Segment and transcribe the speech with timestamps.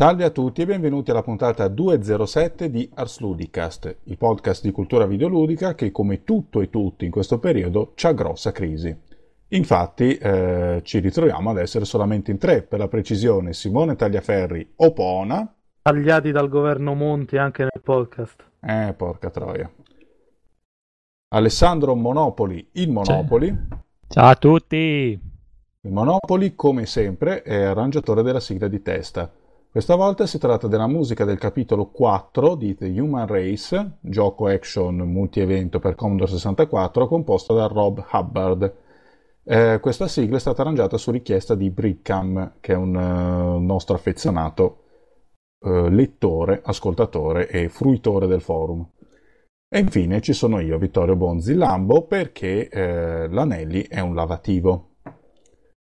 [0.00, 5.04] Salve a tutti e benvenuti alla puntata 207 di Ars Ludicast, il podcast di cultura
[5.04, 8.98] videoludica che come tutto e tutti in questo periodo c'ha grossa crisi.
[9.48, 15.54] Infatti eh, ci ritroviamo ad essere solamente in tre, per la precisione Simone Tagliaferri Opona.
[15.82, 18.42] Tagliati dal governo Monti anche nel podcast.
[18.58, 19.70] Eh, porca troia.
[21.34, 23.48] Alessandro Monopoli, il Monopoli.
[23.48, 25.20] Ciao, Ciao a tutti!
[25.82, 29.30] Il Monopoli, come sempre, è arrangiatore della sigla di testa.
[29.72, 34.96] Questa volta si tratta della musica del capitolo 4 di The Human Race, gioco action
[34.96, 38.74] multi-evento per Commodore 64, composta da Rob Hubbard.
[39.44, 43.94] Eh, questa sigla è stata arrangiata su richiesta di Brickam, che è un uh, nostro
[43.94, 44.82] affezionato
[45.60, 48.84] uh, lettore, ascoltatore e fruitore del forum.
[49.68, 54.89] E infine ci sono io, Vittorio Bonzi Lambo, perché eh, l'Anelli è un lavativo.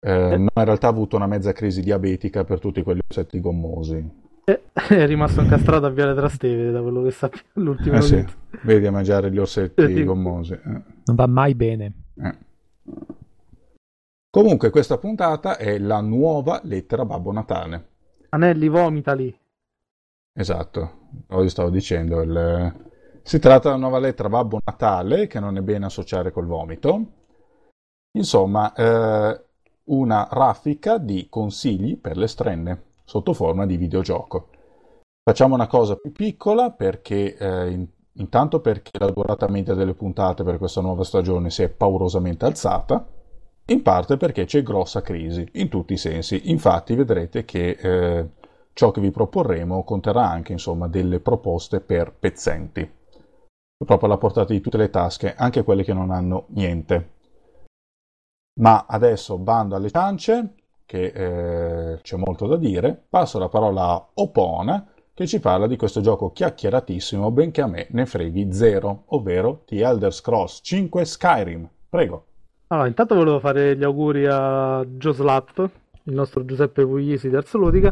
[0.02, 4.28] Eh, no, in realtà ha avuto una mezza crisi diabetica per tutti quegli ossetti gommosi.
[4.46, 8.26] Eh, è rimasto incastrato a Viale Trastevere da quello che sappiamo l'ultimo eh sì,
[8.64, 10.54] vedi a mangiare gli orsetti gommosi.
[10.54, 10.82] Eh.
[11.06, 11.94] Non va mai bene.
[12.16, 12.38] Eh.
[14.32, 17.88] Comunque questa puntata è la nuova lettera Babbo Natale.
[18.30, 19.36] Anelli vomita lì.
[20.34, 20.92] Esatto,
[21.30, 22.22] oggi stavo dicendo.
[22.22, 22.88] Il...
[23.24, 27.06] Si tratta della nuova lettera Babbo Natale, che non è bene associare col vomito.
[28.12, 29.44] Insomma, eh,
[29.90, 34.50] una raffica di consigli per le strenne sotto forma di videogioco.
[35.24, 40.44] Facciamo una cosa più piccola perché eh, in, intanto perché la durata media delle puntate
[40.44, 43.06] per questa nuova stagione si è paurosamente alzata,
[43.66, 46.50] in parte perché c'è grossa crisi in tutti i sensi.
[46.50, 48.30] Infatti vedrete che eh,
[48.74, 52.90] ciò che vi proporremo conterrà anche insomma delle proposte per pezzenti.
[53.78, 57.18] Proprio alla portata di tutte le tasche, anche quelle che non hanno niente.
[58.60, 60.54] Ma adesso bando alle ciance,
[60.86, 63.00] che eh, c'è molto da dire.
[63.10, 67.88] Passo la parola a Opona, che ci parla di questo gioco chiacchieratissimo, benché a me
[67.92, 71.70] ne freghi zero, ovvero The Elder Scrolls 5 Skyrim.
[71.90, 72.26] Prego.
[72.68, 75.70] Allora, intanto volevo fare gli auguri a Joe Slap,
[76.04, 77.92] il nostro Giuseppe Puglisi di Arzoludica,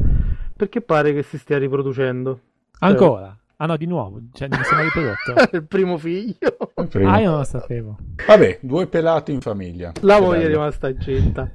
[0.56, 2.40] perché pare che si stia riproducendo.
[2.80, 3.36] Ancora?
[3.60, 5.50] Ah no, di nuovo, cioè non è riprodotto.
[5.58, 6.72] il primo figlio.
[6.76, 7.10] Il primo.
[7.10, 7.98] Ah, io non lo sapevo.
[8.28, 9.94] Vabbè, due pelati in famiglia.
[10.02, 11.50] La moglie è rimasta incinta.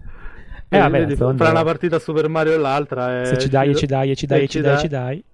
[0.68, 3.76] Eh, vabbè, vedi, fra una partita a Super Mario e l'altra è Se ci dai,
[3.76, 5.24] ci dai, ci dai, ci dai, ci dai.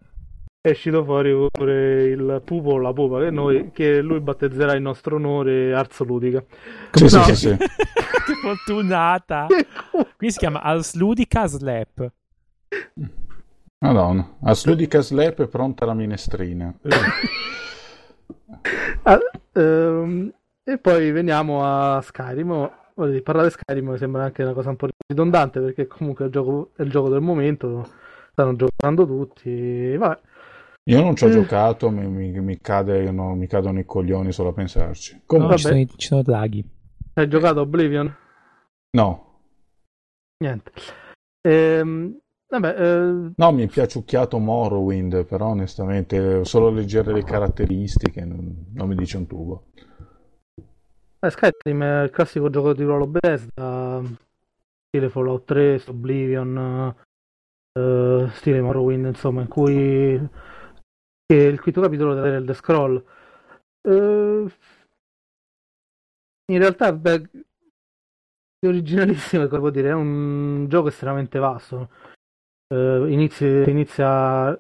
[0.61, 4.83] È uscito fuori pure il pupo o la pupa che, noi, che lui battezzerà in
[4.83, 6.45] nostro onore Ars Ludica.
[6.91, 7.09] Sì, no.
[7.09, 7.57] sì, sì, sì.
[7.57, 9.47] che fortunata.
[10.17, 12.13] Qui si chiama Ars Ludica Slap.
[13.81, 16.75] Madonna, Asludica Slap è pronta la minestrina.
[19.03, 19.21] ah,
[19.53, 20.33] ehm,
[20.65, 22.71] e poi veniamo a Skyrim.
[22.95, 26.27] Voglio parlare di Skyrim mi sembra anche una cosa un po' ridondante perché comunque è
[26.27, 27.89] il gioco, è il gioco del momento,
[28.33, 29.97] stanno giocando tutti.
[29.97, 30.21] Vabbè.
[30.89, 31.33] Io non ci ho eh.
[31.33, 35.23] giocato, mi, mi, mi, cade, no, mi, cadono i coglioni solo a pensarci.
[35.25, 36.65] Comunque, no, ci, sono, ci sono draghi.
[37.15, 38.13] Hai giocato Oblivion?
[38.97, 39.43] No.
[40.39, 40.73] Niente.
[41.43, 42.19] Ehm,
[42.51, 43.33] Vabbè, eh...
[43.37, 49.19] No, mi è piaciucchiato Morrowind, però onestamente solo leggere le caratteristiche non, non mi dice
[49.19, 49.65] un tubo.
[51.21, 54.03] Eh, Skyrim è il classico gioco di ruolo Bethesda,
[54.87, 56.95] stile Fallout 3, Oblivion,
[57.75, 60.15] uh, stile Morrowind, insomma, in cui
[61.27, 63.05] è il quinto capitolo del The Scroll.
[63.83, 64.51] Uh,
[66.51, 67.31] in realtà, beh,
[68.59, 72.17] è originalissimo, come dire, è un gioco estremamente vasto
[72.69, 74.59] eh, inizia, inizia,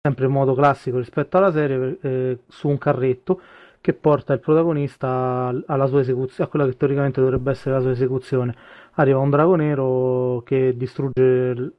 [0.00, 3.40] sempre in modo classico rispetto alla serie eh, su un carretto
[3.80, 7.90] che porta il protagonista alla sua esecuzione, a quella che teoricamente dovrebbe essere la sua
[7.90, 8.54] esecuzione.
[8.92, 11.74] Arriva un drago nero che distrugge il,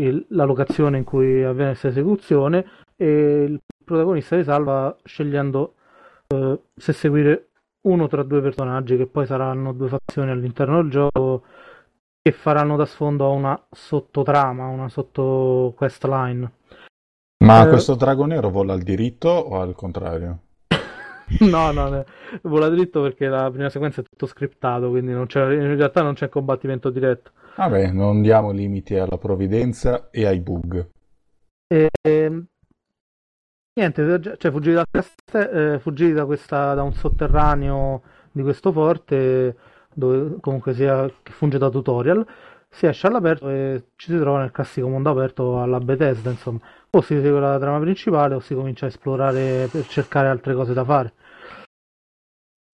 [0.00, 2.66] il, la locazione in cui avviene questa esecuzione
[2.96, 5.74] e il protagonista si salva scegliendo
[6.28, 7.48] eh, se seguire
[7.82, 11.44] uno tra due personaggi che poi saranno due fazioni all'interno del gioco
[12.22, 16.52] che faranno da sfondo a una sottotrama, una sotto quest line.
[17.44, 20.38] Ma eh, questo drago nero vola al diritto o al contrario?
[21.40, 22.04] no, no, no,
[22.42, 25.26] vola dritto perché la prima sequenza è tutto scriptato, quindi in
[25.76, 27.32] realtà non c'è combattimento diretto.
[27.56, 30.88] Vabbè, non diamo limiti alla provvidenza e ai bug.
[31.66, 32.46] E, ehm,
[33.74, 38.02] niente, cioè fuggire da, eh, fuggire da, questa, da un sotterraneo
[38.32, 39.56] di questo forte
[39.94, 42.26] dove comunque sia che funge da tutorial,
[42.68, 46.60] si esce all'aperto e ci si trova nel classico mondo aperto alla Bethesda, insomma.
[46.90, 50.72] O si segue la trama principale o si comincia a esplorare per cercare altre cose
[50.72, 51.14] da fare.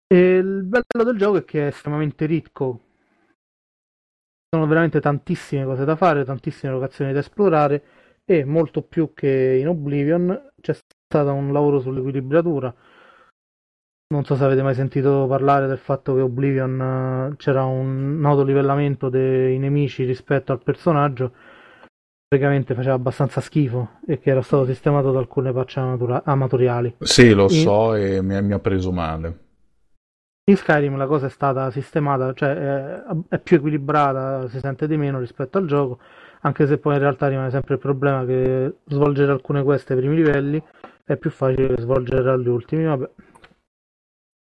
[0.07, 2.81] E il bello del gioco è che è estremamente ricco.
[4.49, 7.85] Sono veramente tantissime cose da fare, tantissime locazioni da esplorare
[8.25, 12.75] e molto più che in Oblivion c'è stato un lavoro sull'equilibratura.
[14.13, 19.09] Non so se avete mai sentito parlare del fatto che Oblivion eh, c'era un autolivellamento
[19.09, 21.33] dei nemici rispetto al personaggio
[22.27, 26.97] praticamente faceva abbastanza schifo e che era stato sistemato da alcune patch amatura- amatoriali.
[26.99, 27.51] Sì, lo in...
[27.51, 29.39] so e mi, mi, ha preso male.
[30.51, 34.97] In Skyrim la cosa è stata sistemata, cioè è, è, più equilibrata, si sente di
[34.97, 36.01] meno rispetto al gioco,
[36.41, 40.17] anche se poi in realtà rimane sempre il problema che svolgere alcune queste ai primi
[40.17, 40.61] livelli
[41.05, 43.09] è più facile che svolgere agli ultimi, vabbè.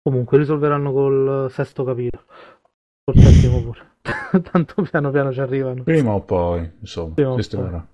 [0.07, 2.25] Comunque risolveranno col sesto capitolo,
[3.03, 3.93] col settimo pure.
[4.53, 5.83] Tanto piano piano ci arrivano.
[5.83, 7.89] Prima o poi, insomma, Prima sistemerà.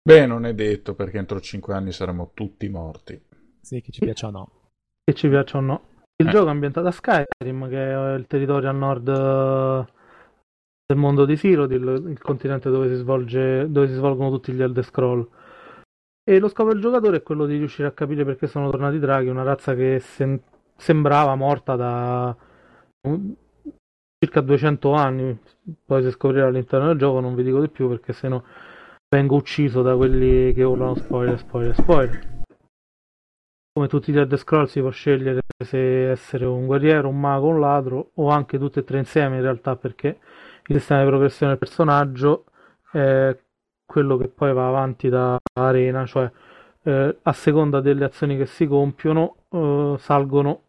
[0.00, 3.20] Beh, non è detto perché entro 5 anni saremo tutti morti.
[3.60, 4.50] Sì, che ci piaccia o no.
[5.02, 5.82] Che ci piaccia o no.
[6.22, 6.30] Il eh.
[6.30, 9.92] gioco è ambientato a Skyrim, che è il territorio a nord eh,
[10.86, 14.84] del mondo di Cyrodiil, il continente dove si, svolge, dove si svolgono tutti gli Elder
[14.84, 15.28] Scroll.
[16.22, 19.00] E lo scopo del giocatore è quello di riuscire a capire perché sono tornati i
[19.00, 20.40] draghi, una razza che sem-
[20.82, 22.36] sembrava morta da
[24.18, 25.38] circa 200 anni,
[25.84, 28.42] poi si scoprirà all'interno del gioco, non vi dico di più perché sennò
[29.08, 32.30] vengo ucciso da quelli che urlano spoiler, spoiler, spoiler.
[33.72, 37.60] Come tutti gli Elder Scroll si può scegliere se essere un guerriero, un mago, un
[37.60, 40.18] ladro o anche tutte e tre insieme in realtà perché
[40.66, 42.44] il sistema di progressione del personaggio
[42.90, 43.36] è
[43.86, 46.30] quello che poi va avanti da arena, cioè
[46.82, 50.62] eh, a seconda delle azioni che si compiono eh, salgono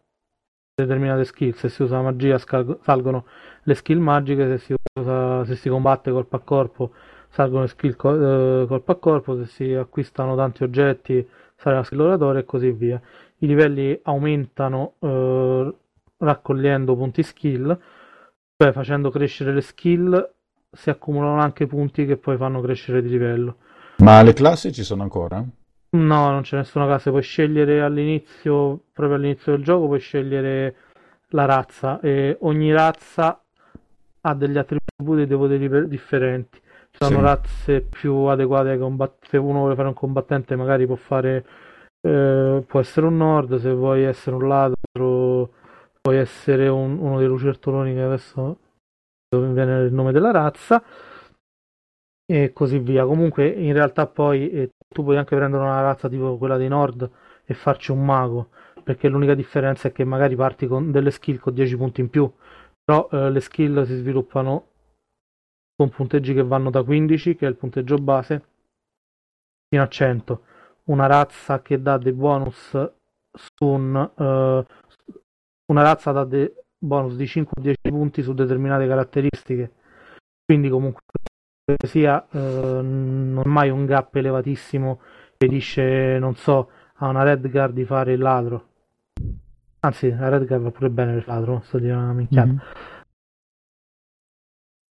[0.76, 3.24] determinate skill, se si usa magia salgono
[3.62, 6.90] le skill magiche, se si, usa, se si combatte colpo a corpo
[7.28, 11.26] salgono le skill co- eh, colpo a corpo, se si acquistano tanti oggetti
[11.56, 13.00] sale la skill oratoria e così via.
[13.38, 15.74] I livelli aumentano eh,
[16.18, 17.78] raccogliendo punti skill,
[18.56, 20.32] cioè facendo crescere le skill
[20.72, 23.56] si accumulano anche punti che poi fanno crescere di livello.
[23.98, 25.44] Ma le classi ci sono ancora?
[25.94, 30.76] No, non c'è nessuna classe, puoi scegliere all'inizio, proprio all'inizio del gioco, puoi scegliere
[31.28, 33.40] la razza e ogni razza
[34.20, 36.60] ha degli attributi e dei poteri differenti.
[36.90, 37.22] Ci sono sì.
[37.22, 41.44] razze più adeguate ai combattenti, se uno vuole fare un combattente magari può fare,
[42.00, 45.52] eh, può essere un nord, se vuoi essere un ladro
[46.04, 48.58] puoi essere un, uno dei lucertoloni che adesso
[49.26, 50.82] dove viene il nome della razza
[52.26, 53.06] e così via.
[53.06, 57.10] Comunque in realtà poi eh, tu puoi anche prendere una razza tipo quella dei Nord
[57.44, 58.50] e farci un mago,
[58.84, 62.32] perché l'unica differenza è che magari parti con delle skill con 10 punti in più,
[62.84, 64.68] però eh, le skill si sviluppano
[65.76, 68.44] con punteggi che vanno da 15, che è il punteggio base,
[69.68, 70.44] fino a 100.
[70.84, 72.70] Una razza che dà dei bonus
[73.32, 74.10] su un...
[74.14, 74.64] Uh,
[75.66, 79.72] una razza dà dei bonus di 5 o 10 punti su determinate caratteristiche.
[80.44, 81.02] Quindi comunque
[81.86, 85.00] sia eh, non è mai un gap elevatissimo
[85.36, 88.68] che dice, non so, a una Red Guard di fare il ladro.
[89.80, 92.48] Anzi, la Red Guard va pure bene il ladro, sto di una minchiata.
[92.48, 92.58] Mm-hmm.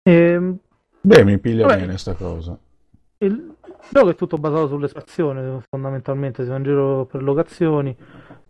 [0.03, 0.57] E...
[1.01, 2.57] Beh, mi piglia Vabbè, bene sta cosa.
[3.17, 3.55] Il
[3.91, 7.95] gioco è tutto basato sull'espansione, fondamentalmente si va in giro per locazioni,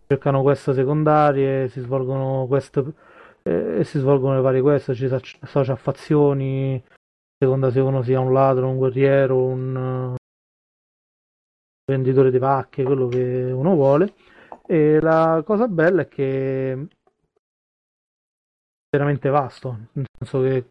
[0.06, 2.82] cercano quest secondarie, si svolgono quest
[3.42, 5.06] eh, e si svolgono le varie quest, ci
[5.40, 6.82] associa a fazioni,
[7.42, 10.14] seconda se uno sia un ladro, un guerriero, un
[11.86, 14.14] venditore di pacche, quello che uno vuole.
[14.66, 16.78] E la cosa bella è che è
[18.90, 20.64] veramente vasto, nel senso che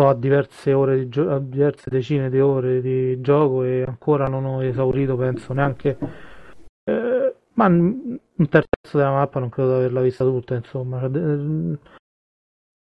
[0.00, 4.62] ho diverse ore di gioco, diverse decine di ore di gioco e ancora non ho
[4.62, 5.98] esaurito, penso neanche
[6.84, 11.04] eh, ma un terzo della mappa non credo di averla vista tutta, insomma.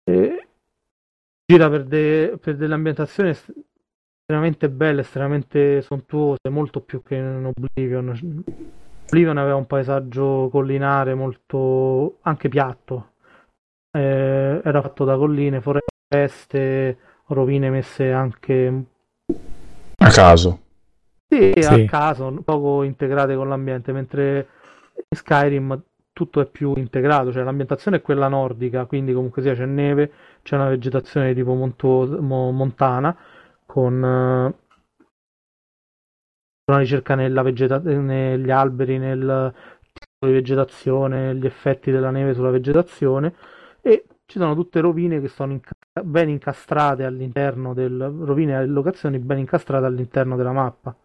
[0.05, 0.42] E,
[1.45, 8.43] gira per, de, per delle ambientazioni estremamente belle, estremamente sontuose, molto più che in Oblivion.
[9.05, 13.11] Oblivion aveva un paesaggio collinare molto anche piatto,
[13.91, 16.97] eh, era fatto da colline, foreste,
[17.27, 18.83] rovine messe anche
[19.97, 20.59] a caso.
[21.27, 21.67] Sì, sì.
[21.67, 24.47] a caso, poco integrate con l'ambiente, mentre
[24.95, 25.81] in Skyrim
[26.13, 30.11] tutto è più integrato, cioè l'ambientazione è quella nordica, quindi comunque sia c'è neve,
[30.43, 33.15] c'è una vegetazione tipo montuosa, mo, montana
[33.65, 34.53] con uh,
[36.65, 39.53] una ricerca vegeta- negli alberi, nel
[39.91, 43.33] tipo di vegetazione, gli effetti della neve sulla vegetazione
[43.81, 45.73] e ci sono tutte rovine che sono inca-
[46.03, 50.95] ben incastrate all'interno del rovine e locazioni ben incastrate all'interno della mappa.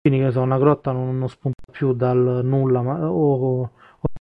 [0.00, 3.70] Quindi che so, una grotta non, non spunta più dal nulla, ma, o, o,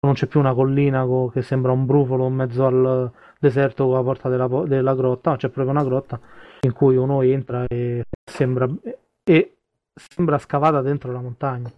[0.01, 3.11] non c'è più una collina co, che sembra un brufolo in mezzo al
[3.45, 6.19] deserto con la porta della, della grotta, c'è proprio una grotta
[6.61, 8.67] in cui uno entra e sembra
[9.23, 9.57] e
[9.93, 11.71] sembra scavata dentro la montagna.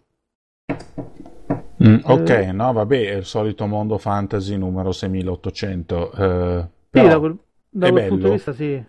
[1.83, 6.11] Mm, ok, eh, no, vabbè, è il solito mondo fantasy numero 6800.
[6.11, 7.37] Eh, sì, da quel,
[7.69, 8.83] da quel punto di vista sì.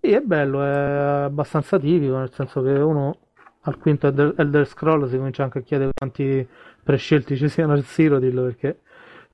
[0.00, 3.16] Sì, è bello, è abbastanza tipico, nel senso che uno
[3.62, 6.46] al quinto Elder, Elder Scroll si comincia anche a chiedere quanti
[6.82, 8.80] prescelti ci siano al Cyrodiil perché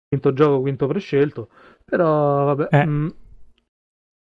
[0.08, 1.48] quinto gioco, quinto prescelto.
[1.88, 2.84] Però vabbè, eh.
[2.84, 3.08] mh, mm,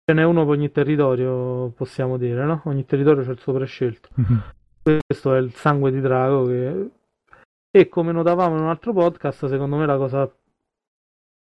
[0.05, 2.63] ce n'è uno per ogni territorio, possiamo dire, no?
[2.67, 4.09] Ogni territorio c'è il suo prescelto.
[4.21, 4.39] Mm-hmm.
[4.83, 6.91] Questo è il sangue di drago che...
[7.73, 10.27] E come notavamo in un altro podcast, secondo me la cosa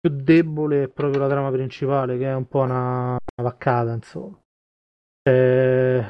[0.01, 4.41] più debole è proprio la trama principale, che è un po' una, una vaccata, insomma.
[5.23, 6.05] Eh...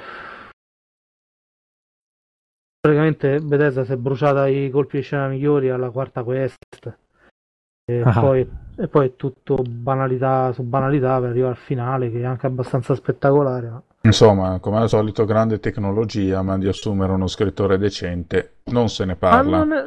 [2.78, 6.96] Praticamente Bethesda si è bruciata i colpi di scena migliori alla quarta quest
[7.90, 8.20] e, ah.
[8.20, 12.46] poi, e poi, è tutto banalità su banalità per arrivare al finale che è anche
[12.46, 13.70] abbastanza spettacolare.
[13.70, 13.82] Ma...
[14.02, 19.16] Insomma, come al solito, grande tecnologia, ma di assumere uno scrittore decente non se ne
[19.16, 19.64] parla.
[19.64, 19.86] Non è...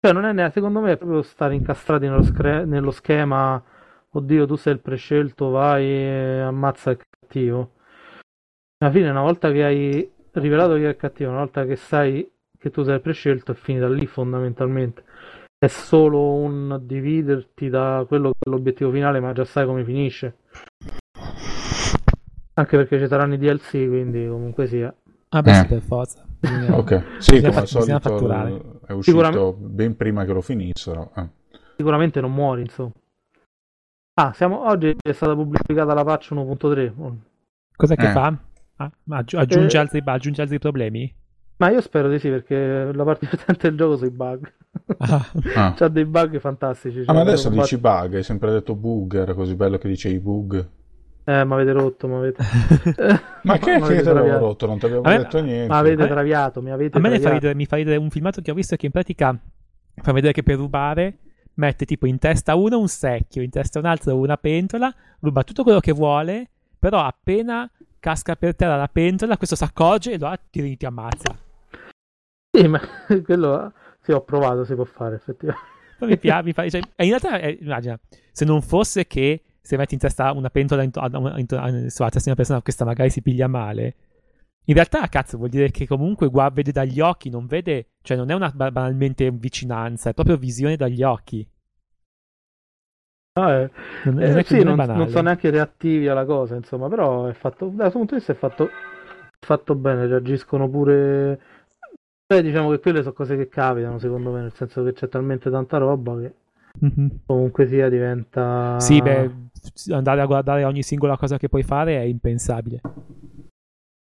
[0.00, 2.64] Cioè, non è neanche, secondo me, è proprio stare incastrati nello, scre...
[2.64, 3.62] nello schema.
[4.14, 7.72] Oddio, tu sei il prescelto, vai e ammazza il cattivo.
[8.78, 12.26] Alla fine, una volta che hai rivelato chi è il cattivo, una volta che sai
[12.58, 15.04] che tu sei il prescelto, è finita lì fondamentalmente
[15.62, 20.38] è solo un dividerti da quello che è l'obiettivo finale, ma già sai come finisce.
[22.54, 24.92] Anche perché ci saranno i DLC, quindi comunque sia.
[25.28, 25.54] Ah, beh, eh.
[25.54, 26.26] sì, per forza.
[26.68, 28.08] ok, sì, come al solito
[28.86, 29.56] è uscito Sicuramente...
[29.60, 31.12] ben prima che lo finissero.
[31.14, 31.28] Eh.
[31.76, 32.90] Sicuramente non muori, insomma.
[34.14, 34.66] Ah, siamo...
[34.68, 37.14] oggi è stata pubblicata la patch 1.3.
[37.76, 38.12] Cos'è che eh.
[38.12, 38.36] fa?
[38.78, 39.80] Ah, aggiunge, eh...
[39.80, 41.14] altri, aggiunge altri problemi?
[41.56, 44.52] Ma io spero di sì, perché la parte divertente del gioco sono i bug.
[44.98, 45.30] Ah.
[45.54, 45.74] ah.
[45.76, 47.00] C'ha dei bug fantastici.
[47.00, 50.18] Ah, cioè, ma adesso dici bug, hai sempre detto bug, era così bello che dicevi
[50.18, 50.68] bug.
[51.24, 52.42] Eh, ma avete rotto, ma avete...
[53.42, 54.66] ma che, che te l'avevo rotto?
[54.66, 55.18] Non ti avevo me...
[55.18, 55.68] detto niente.
[55.68, 57.28] Ma avete traviato, mi avete A me traviato.
[57.28, 59.38] Fa ridere, mi fa ridere un filmato che ho visto che in pratica
[59.94, 61.18] fa vedere che per rubare
[61.54, 65.62] mette tipo in testa uno un secchio, in testa un altro una pentola, ruba tutto
[65.62, 67.70] quello che vuole, però appena
[68.02, 71.38] casca per terra la pentola, questo si accorge e lo ti, ti ammazza.
[72.50, 72.80] Sì, ma
[73.24, 75.64] quello sì, ho provato, si può fare effettivamente.
[76.00, 77.98] mi piace, mi fa, cioè, in realtà, eh, immagina,
[78.32, 82.08] se non fosse che se metti in testa una pentola in, in, in, in, sulla
[82.08, 83.94] testa di una persona, questa magari si piglia male.
[84.64, 88.30] In realtà, cazzo, vuol dire che comunque guarda, vede dagli occhi, non vede, cioè non
[88.30, 91.46] è una banalmente vicinanza, è proprio visione dagli occhi.
[93.34, 93.70] Ah, eh.
[94.04, 97.66] Non, eh, non, sì, non, non, sono neanche reattivi alla cosa, insomma, però è fatto,
[97.68, 98.68] dal suo punto di vista è fatto,
[99.40, 101.40] fatto bene, reagiscono pure
[102.32, 105.50] Beh, diciamo che quelle sono cose che capitano, secondo me, nel senso che c'è talmente
[105.50, 106.34] tanta roba che
[106.82, 107.08] mm-hmm.
[107.26, 108.80] comunque sia diventa...
[108.80, 109.30] Sì, beh,
[109.90, 112.80] andare a guardare ogni singola cosa che puoi fare è impensabile.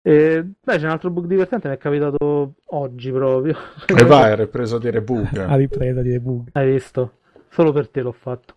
[0.01, 3.57] E, beh, c'è un altro bug divertente, mi è capitato oggi proprio.
[3.87, 5.35] E vai, hai ripreso a dire bug.
[5.45, 6.47] ha ripreso a dire bug.
[6.53, 7.17] Hai visto?
[7.49, 8.53] Solo per te l'ho fatto.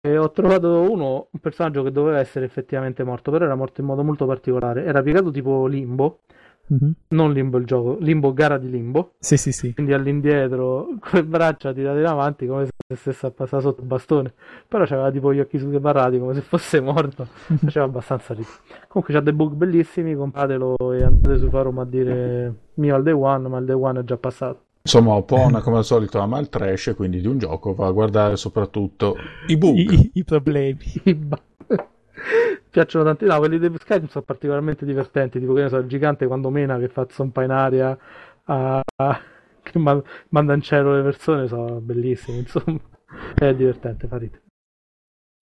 [0.00, 3.86] E ho trovato uno, un personaggio che doveva essere effettivamente morto, però era morto in
[3.86, 4.84] modo molto particolare.
[4.84, 6.20] Era piegato tipo limbo,
[6.72, 6.90] Mm-hmm.
[7.08, 9.14] Non limbo il gioco, limbo gara di limbo.
[9.18, 9.72] Sì, sì, sì.
[9.72, 14.34] Quindi all'indietro, con le braccia tirate in avanti come se stesse passando sotto il bastone.
[14.66, 17.24] Però c'aveva tipo gli occhi barrati come se fosse morto.
[17.24, 18.54] Faceva abbastanza ridere.
[18.86, 23.14] Comunque c'ha dei bug bellissimi, compratelo e andate su forum a dire mio al day
[23.14, 24.66] one, ma il day one è già passato.
[24.88, 28.36] Insomma, Opona come al solito ama il trash, quindi di un gioco va a guardare
[28.36, 29.16] soprattutto
[29.48, 29.76] i bug.
[29.76, 30.78] I, i problemi.
[32.70, 33.26] Piacciono tanti.
[33.26, 35.38] No, quelli di Skyrim sono particolarmente divertenti.
[35.38, 37.98] Tipo, che ne so, il gigante quando mena che fa zompa in aria,
[38.44, 38.82] a...
[39.62, 42.38] che ma- manda in cielo le persone, sono bellissimi.
[42.38, 42.80] Insomma,
[43.36, 44.42] è divertente, fa ridere.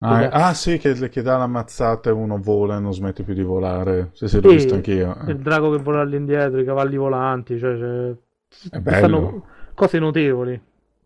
[0.01, 3.43] Ah, ah, sì, che, che dà l'ammazzata e uno vola e non smette più di
[3.43, 4.09] volare.
[4.13, 5.15] Se sì, l'ho visto anch'io.
[5.27, 5.31] Eh.
[5.31, 8.15] Il drago che vola all'indietro, i cavalli volanti, cioè, cioè
[8.50, 10.62] stanno cose notevoli.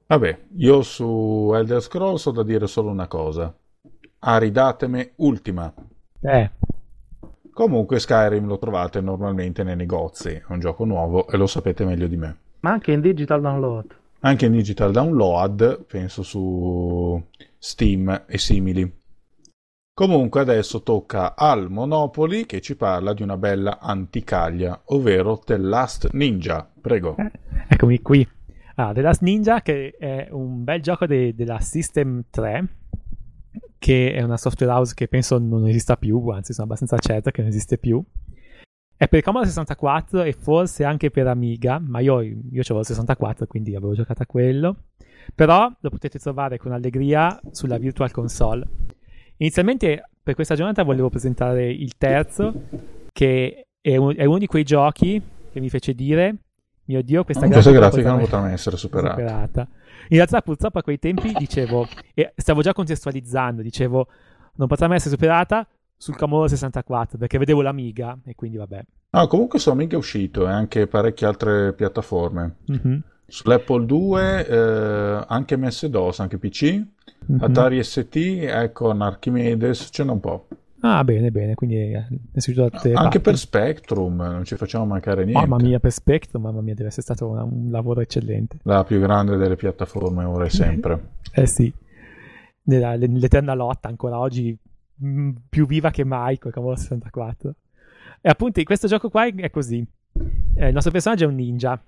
[0.06, 3.54] Vabbè, io su Elder Scrolls ho da dire solo una cosa.
[4.20, 5.74] Aridateme Ultima.
[6.22, 6.52] Eh.
[7.52, 12.08] Comunque Skyrim lo trovate normalmente nei negozi, è un gioco nuovo e lo sapete meglio
[12.08, 12.38] di me.
[12.62, 13.96] Ma anche in digital download.
[14.22, 17.22] Anche in digital download, penso su
[17.58, 19.02] Steam e simili.
[19.96, 26.10] Comunque adesso tocca al Monopoli che ci parla di una bella anticaglia, ovvero The Last
[26.14, 26.68] Ninja.
[26.82, 27.16] Prego.
[27.16, 27.32] Eh,
[27.68, 28.28] eccomi qui.
[28.74, 32.68] Ah, The Last Ninja che è un bel gioco de- della System 3
[33.78, 37.42] che è una software house che penso non esista più, anzi sono abbastanza certo che
[37.42, 38.04] non esiste più.
[38.98, 43.46] È per Commodore 64 e forse anche per Amiga, ma io, io avevo il 64
[43.46, 44.86] quindi avevo giocato a quello.
[45.36, 48.68] Però lo potete trovare con allegria sulla Virtual Console.
[49.44, 52.54] Inizialmente per questa giornata volevo presentare il terzo,
[53.12, 55.22] che è, un- è uno di quei giochi
[55.52, 56.36] che mi fece dire,
[56.86, 59.16] mio Dio, questa Ah, grafica, questa grafica non potrà potrà essere superata.
[59.20, 59.68] superata.
[60.08, 64.08] In realtà, purtroppo, a quei tempi dicevo, e stavo già contestualizzando, dicevo,
[64.56, 68.82] non potrà mai essere superata sul Commodore 64 perché vedevo l'Amiga e quindi vabbè.
[69.10, 72.56] No, comunque sono mica uscito e anche parecchie altre piattaforme.
[72.68, 76.82] Mhm, Sull'Apple 2, eh, anche MS-DOS, anche PC,
[77.26, 77.38] mhm.
[77.44, 80.48] Atari ST, Econ, Archimedes, ce n'è un po'.
[80.86, 83.20] Ah, bene, bene, quindi eh, è uscito da le Anche parti.
[83.22, 85.48] per Spectrum, non ci facciamo mancare niente.
[85.48, 88.58] Mamma mia, per Spectrum, mamma mia, deve essere stato una- un lavoro eccellente.
[88.64, 91.10] La più grande delle piattaforme ora e sempre.
[91.32, 91.72] Eh sì,
[92.64, 94.58] Nella- nell'eterna lotta ancora oggi
[94.96, 97.56] mh, più viva che mai il Commodore 64.
[98.20, 99.86] E appunto in questo gioco qua è così.
[100.56, 101.82] Eh, il nostro personaggio è un ninja.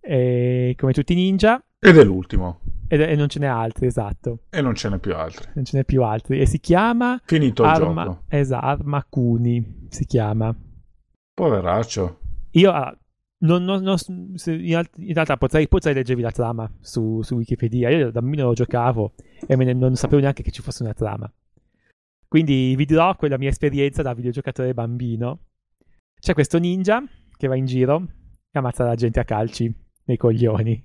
[0.00, 2.60] E come tutti i ninja, Ed è l'ultimo.
[2.88, 4.40] Ed- e non ce n'è altri, esatto.
[4.50, 5.48] E non ce n'è più altri.
[5.54, 6.40] Non ce n'è più altri.
[6.40, 8.22] E si chiama Finito il Arma, gioco.
[8.28, 10.54] esatto, Arma Kuni, si chiama.
[11.32, 12.20] Poveraccio.
[12.52, 12.96] Io ah,
[13.38, 13.96] non, non- non-
[14.46, 17.90] in, alt- in realtà potrei, potrei leggervi la trama su, su Wikipedia.
[17.90, 19.14] Io da bambino lo giocavo
[19.46, 21.30] e ne- non sapevo neanche che ci fosse una trama.
[22.28, 25.40] Quindi vi dirò quella mia esperienza da videogiocatore bambino.
[26.18, 27.02] C'è questo ninja
[27.36, 28.06] che va in giro
[28.50, 29.72] e ammazza la gente a calci
[30.04, 30.82] nei coglioni.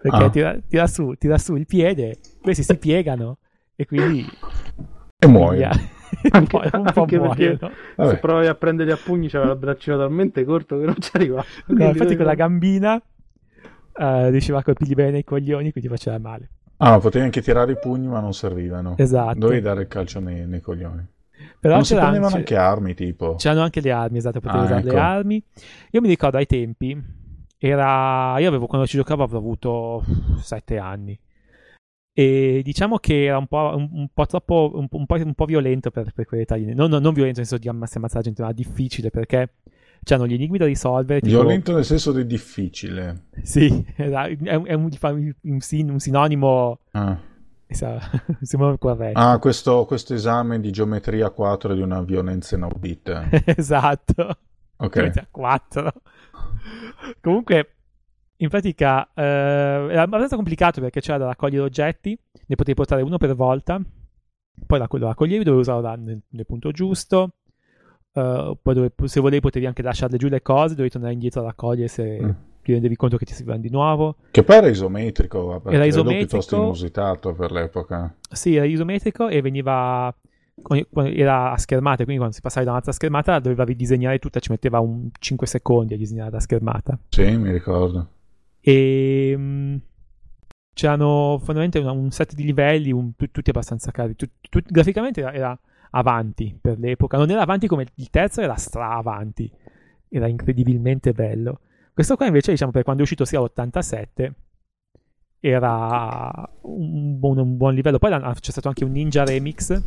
[0.00, 0.30] Perché Ah.
[0.30, 3.38] tira, tira su, tira su il piede, questi si piegano
[3.76, 4.24] e quindi
[5.18, 5.68] E muoio.
[6.32, 7.70] un po', un po' Anche perché- muoiono.
[7.96, 8.10] Vabbè.
[8.10, 11.44] Se provavi a prenderli a pugni c'aveva il braccino talmente corto che non ci arrivava.
[11.68, 13.00] No, infatti con la gambina
[13.94, 16.50] eh, riusciva a colpirgli bene nei coglioni, quindi faceva male.
[16.78, 18.94] Ah, ma potevi anche tirare i pugni, ma non servivano.
[18.98, 19.38] Esatto.
[19.38, 21.06] Dovevi dare il calcio nei, nei coglioni.
[21.60, 23.34] Però non si c'era prendevano anche- anche armi, tipo.
[23.36, 24.92] c'erano anche le armi, esatto, potevi Ah, usare ecco.
[24.92, 25.44] le armi.
[25.90, 27.00] Io mi ricordo ai tempi,
[27.68, 28.38] era...
[28.38, 30.04] io avevo, quando ci giocavo avrò avuto
[30.40, 31.18] sette anni.
[32.14, 35.34] E diciamo che era un po', un, un po' troppo, un, po'- un po', un
[35.34, 36.56] po' violento per, per quell'età.
[36.56, 39.54] Non, non, non violento nel senso di ammazz- ammazzare la gente, ma difficile perché
[40.02, 41.20] c'erano gli enigmi da risolvere.
[41.20, 43.28] tipo- Violento nel senso di difficile.
[43.42, 47.18] Sì, era- è, un, è un- sin- un sinonimo Ah.
[49.14, 53.28] Ah, questo, questo esame di geometria 4 di una violenza inaudita.
[53.46, 54.36] esatto.
[54.76, 54.96] Ok.
[55.16, 55.92] a 4.
[57.20, 57.74] Comunque,
[58.36, 63.18] in pratica, eh, era abbastanza complicato perché c'era da raccogliere oggetti, ne potevi portare uno
[63.18, 63.80] per volta,
[64.66, 67.34] poi la- lo raccoglievi, dovevi usarlo da- nel, nel punto giusto,
[68.12, 71.44] eh, poi dove- se volevi potevi anche lasciarle giù le cose, dovevi tornare indietro a
[71.44, 72.30] raccogliere se Mm.
[72.62, 74.16] ti rendevi conto che ti servivano di nuovo.
[74.30, 76.26] Che poi era isometrico, Era isometrico.
[76.26, 78.14] piuttosto inusitato per l'epoca.
[78.30, 80.14] Sì, era isometrico e veniva.
[80.94, 84.80] Era a schermate, quindi quando si passava da un'altra schermata dovevi disegnare tutta, ci metteva
[84.80, 86.98] un 5 secondi a disegnare la schermata.
[87.08, 88.08] Sì, mi ricordo.
[88.60, 89.80] E mh,
[90.74, 94.14] c'erano fondamentalmente un set di livelli, un- tu- tutti abbastanza cari.
[94.14, 95.58] tu- tu- graficamente era, era
[95.92, 99.50] avanti per l'epoca, non era avanti come il terzo, era stra avanti.
[100.08, 101.60] Era incredibilmente bello.
[101.94, 104.32] Questo qua invece, diciamo, per quando è uscito sia l'87
[105.40, 106.30] era
[106.62, 107.98] un buon, un buon livello.
[107.98, 109.82] Poi c'è stato anche un Ninja Remix,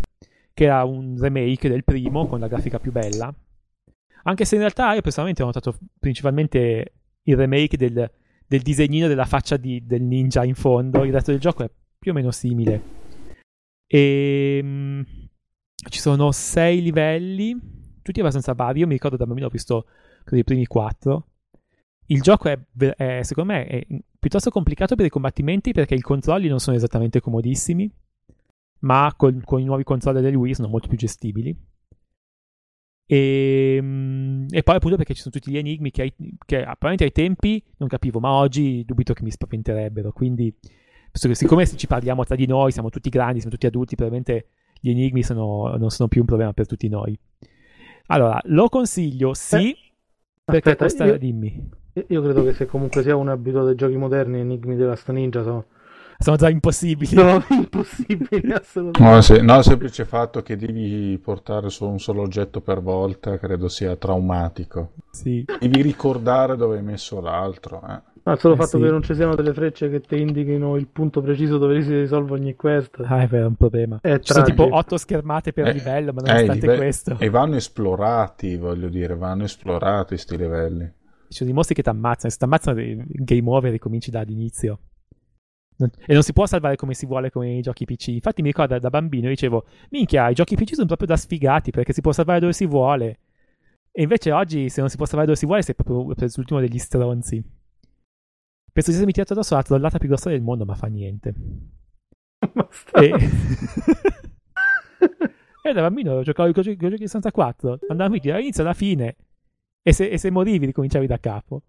[0.55, 3.31] che era un remake del primo con la grafica più bella.
[4.23, 8.09] Anche se in realtà io personalmente ho notato principalmente il remake del,
[8.47, 11.03] del disegnino della faccia di- del ninja in fondo.
[11.03, 12.81] Il resto del gioco è più o meno simile.
[13.85, 15.01] E mm,
[15.89, 17.55] ci sono sei livelli,
[18.01, 18.79] tutti abbastanza vari.
[18.79, 19.85] Io mi ricordo da bambino ho visto
[20.23, 21.31] credo, i primi quattro.
[22.07, 22.57] Il gioco è,
[22.95, 23.85] è, secondo me è
[24.17, 27.91] piuttosto complicato per i combattimenti perché i controlli non sono esattamente comodissimi,
[28.85, 31.55] ma con, con i nuovi controller del Wii sono molto più gestibili.
[33.07, 36.13] E, mm, e poi appunto perché ci sono tutti gli enigmi che, ai,
[36.45, 40.11] che apparentemente ai tempi non capivo, ma oggi dubito che mi spaventerebbero.
[40.11, 40.55] Quindi,
[41.11, 45.23] siccome ci parliamo tra di noi, siamo tutti grandi, siamo tutti adulti, probabilmente gli enigmi
[45.23, 47.17] sono- non sono più un problema per tutti noi.
[48.07, 49.75] Allora, lo consiglio, sì,
[50.43, 51.05] perché Aspetta, costa...
[51.05, 51.69] io, Dimmi.
[52.07, 55.41] io credo che se comunque sia un abituato ai giochi moderni, Enigmi della Sta Ninja
[55.41, 55.65] sono,
[56.17, 57.08] Sono già impossibili.
[57.08, 59.15] sono impossibili assolutamente.
[59.15, 63.38] No, sì, no, il semplice fatto che devi portare solo un solo oggetto per volta
[63.38, 64.91] credo sia traumatico.
[65.12, 65.45] Sì.
[65.60, 67.82] Devi ricordare dove hai messo l'altro.
[67.88, 68.01] Eh.
[68.23, 68.84] No, il solo Eh, fatto sì.
[68.84, 72.32] che non ci siano delle frecce che ti indichino il punto preciso dove si risolve
[72.34, 73.04] ogni quest.
[73.06, 73.99] Ah, è vero, è un problema.
[74.01, 77.17] È Ci sono tipo otto schermate per Eh, livello, ma eh, nonostante i live- questo,
[77.19, 80.91] E vanno esplorati, voglio dire, vanno esplorati sti livelli.
[81.28, 82.32] ci sono i mostri che ti ammazzano.
[82.32, 84.80] Se ti ammazzano, il game over ricominci dall'inizio.
[85.77, 88.07] Non- E non si può salvare come si vuole come i giochi PC.
[88.09, 91.93] Infatti, mi ricordo da bambino dicevo: Minchia, i giochi PC sono proprio da sfigati perché
[91.93, 93.19] si può salvare dove si vuole.
[93.91, 96.59] E invece oggi, se non si può salvare dove si vuole, sei proprio preso l'ultimo
[96.59, 97.43] degli stronzi.
[98.71, 101.33] Penso di essermi tirato addosso la trollata più grossa del mondo, ma fa niente.
[102.53, 103.11] Ma E...
[105.65, 109.15] E da bambino giocavo con i giochi 64, andavo avanti dall'inizio alla fine.
[109.81, 111.63] E se, e se morivi ricominciavi da capo.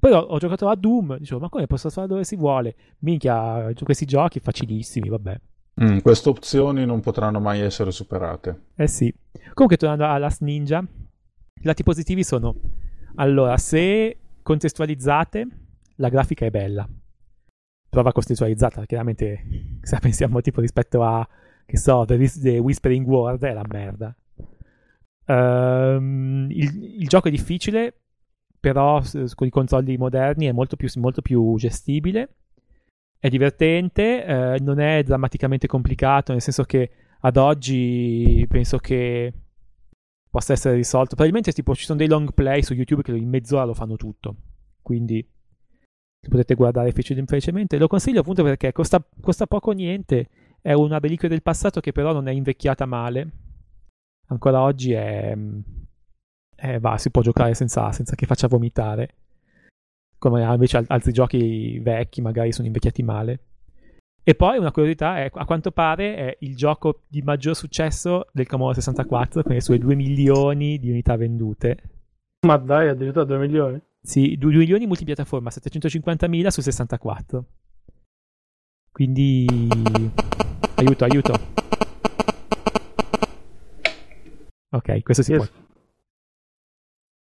[0.00, 2.74] Poi ho, ho, giocato a Doom, dicevo, ma come posso fare dove si vuole?
[3.00, 5.40] Minchia, questi giochi facilissimi, vabbè.
[5.82, 8.66] Mm, queste opzioni non potranno mai essere superate.
[8.76, 9.12] Eh sì.
[9.54, 12.54] Comunque, tornando a Last Ninja, i lati positivi sono,
[13.16, 15.46] allora, se contestualizzate,
[15.96, 16.88] la grafica è bella.
[17.90, 21.26] Prova contestualizzata, chiaramente, se pensiamo tipo rispetto a,
[21.66, 24.16] che so, The, The Whispering World, è la merda.
[25.26, 27.94] Um, il, il, gioco è difficile,
[28.68, 29.02] però
[29.34, 32.34] con i controlli moderni è molto più, molto più gestibile.
[33.18, 39.32] È divertente, eh, non è drammaticamente complicato, nel senso che ad oggi penso che
[40.28, 41.14] possa essere risolto.
[41.14, 44.36] Probabilmente tipo, ci sono dei long play su YouTube che in mezz'ora lo fanno tutto.
[44.82, 45.26] Quindi
[46.28, 47.78] potete guardare felicemente.
[47.78, 50.28] Lo consiglio appunto perché costa, costa poco niente.
[50.60, 53.30] È una reliquia del passato che però non è invecchiata male.
[54.26, 55.34] Ancora oggi è,
[56.60, 59.14] eh, va, si può giocare senza, senza, che faccia vomitare.
[60.18, 63.40] Come invece altri giochi vecchi magari sono invecchiati male.
[64.24, 68.46] E poi una curiosità è, a quanto pare, è il gioco di maggior successo del
[68.46, 71.76] Commodore 64, con le sue 2 milioni di unità vendute.
[72.46, 73.80] Ma dai, addirittura 2 milioni?
[74.02, 77.44] Sì, 2 milioni multipiattaforma, 750.000 su 64.
[78.90, 79.46] Quindi...
[80.74, 81.32] Aiuto, aiuto.
[84.70, 85.48] Ok, questo si yes.
[85.48, 85.67] può.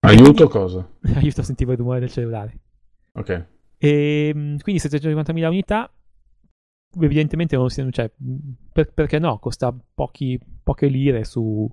[0.01, 0.89] Aiuto cosa?
[1.15, 2.59] Aiuto, sentivo il rumore del cellulare.
[3.13, 3.47] Ok.
[3.79, 5.91] E, ehm, quindi 750.000 unità,
[7.01, 7.87] evidentemente non si...
[7.91, 8.11] Cioè,
[8.73, 9.39] per, perché no?
[9.39, 11.69] Costa pochi, poche lire su,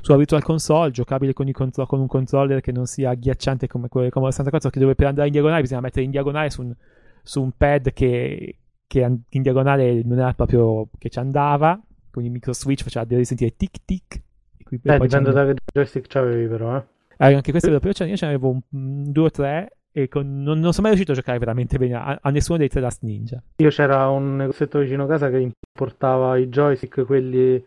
[0.00, 4.06] sulla Virtual Console, giocabile con, contro- con, un controller che non sia agghiacciante come quello
[4.06, 6.74] del Commodore 64, che dove per andare in diagonale bisogna mettere in diagonale su un,
[7.22, 12.30] su un pad che, che, in diagonale non era proprio che ci andava, con il
[12.30, 14.22] micro switch faceva sentire tic tic.
[14.56, 16.84] E qui, eh, dipende da che joystick c'avevi però, eh.
[17.28, 20.08] Eh, anche questo è vero, però io ce ne avevo un, due o tre e
[20.08, 22.80] con, non, non, sono mai riuscito a giocare veramente bene a, a, nessuno dei tre
[22.80, 23.40] Last Ninja.
[23.56, 27.62] Io c'era un negozietto vicino a casa che importava i joystick, quelli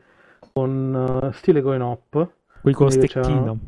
[0.51, 2.29] con uh, stile coin op.
[2.61, 3.59] Quelli con stecchino.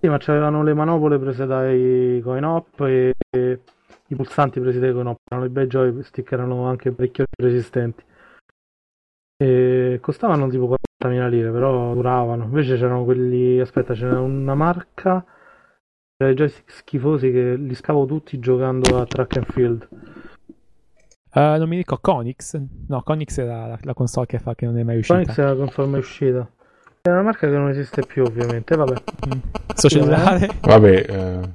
[0.00, 3.60] Sì, ma c'erano le manopole prese dai coin op e, e
[4.08, 5.18] i pulsanti presi dai coin op.
[5.30, 8.02] Erano i bei joystick, erano anche parecchio resistenti.
[9.42, 12.44] E costavano tipo 40.000 lire, però duravano.
[12.44, 15.24] Invece c'erano quelli, aspetta, c'era una marca,
[16.14, 19.88] c'era i joystick schifosi che li scavo tutti giocando a track and field.
[21.32, 22.60] Uh, non mi ricordo, Conix?
[22.88, 25.18] No, Conix era la, la, console che fa che non è mai uscita.
[25.18, 26.50] Conix è la console mai uscita.
[27.00, 28.76] È una marca che non esiste più, ovviamente.
[28.76, 29.02] Vabbè.
[29.26, 29.38] Mm.
[29.74, 30.50] Sto cellulare?
[30.60, 31.48] Vabbè, eh,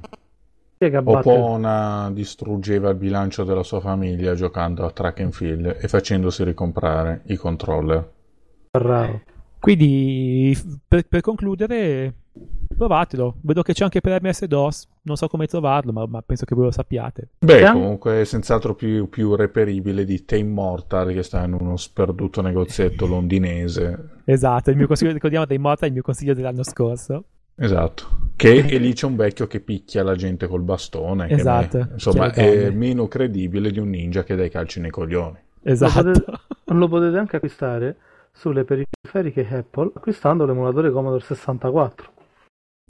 [0.78, 7.22] Opona distruggeva il bilancio della sua famiglia giocando a track and field e facendosi ricomprare
[7.26, 8.12] i controller.
[8.72, 9.22] Raro.
[9.58, 12.14] Quindi, per, per, concludere,
[12.76, 13.36] provatelo.
[13.40, 14.88] Vedo che c'è anche per MS-DOS.
[15.02, 17.30] Non so come trovarlo, ma, ma penso che voi lo sappiate.
[17.38, 21.76] Beh, c'è comunque è senz'altro più, più, reperibile di Tame Mortal che sta in uno
[21.76, 24.20] sperduto negozietto londinese.
[24.24, 27.24] Esatto, il mio consiglio, ricordiamo Tame Mortal è il mio consiglio dell'anno scorso.
[27.58, 31.28] Esatto, che e lì c'è un vecchio che picchia la gente col bastone.
[31.30, 31.78] Esatto.
[31.78, 35.38] È, insomma, è meno credibile di un ninja che dai calci nei coglioni.
[35.62, 36.02] Esatto.
[36.02, 37.96] Lo potete, lo potete anche acquistare
[38.32, 42.12] sulle periferiche Apple acquistando l'emulatore Commodore 64.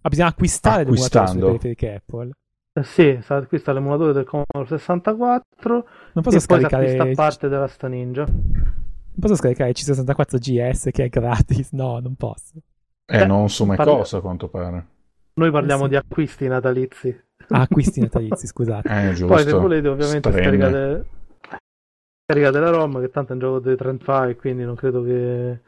[0.03, 2.31] Ah, bisogna acquistare l'emulatore sulle periferiche Apple.
[2.73, 7.49] Eh sì, si acquista l'emulatore del Commodore 64 non posso e scaricare poi si parte
[7.49, 8.25] della sta Ninja.
[8.27, 12.61] Non posso scaricare C64 GS che è gratis, no, non posso.
[13.07, 14.87] Eh, non su MacOS a quanto pare.
[15.35, 15.91] Noi parliamo eh sì.
[15.91, 17.25] di acquisti natalizi.
[17.49, 18.89] Ah, acquisti natalizi, scusate.
[18.89, 19.35] Eh, giusto.
[19.35, 20.43] Poi se volete ovviamente Strenne.
[20.43, 21.07] scaricate
[22.29, 25.61] Caricate la ROM che tanto è un gioco di 35 quindi non credo che...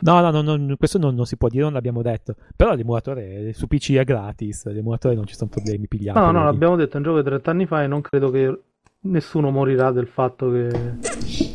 [0.00, 2.34] No, no, no, no questo non, non, si può dire, non l'abbiamo detto.
[2.54, 6.18] Però l'emulatore su PC è gratis, l'emulatore non ci sono problemi, pigliati.
[6.18, 8.60] No, no, l'abbiamo detto, è un gioco di 30 anni fa e non credo che
[9.02, 10.70] nessuno morirà del fatto che...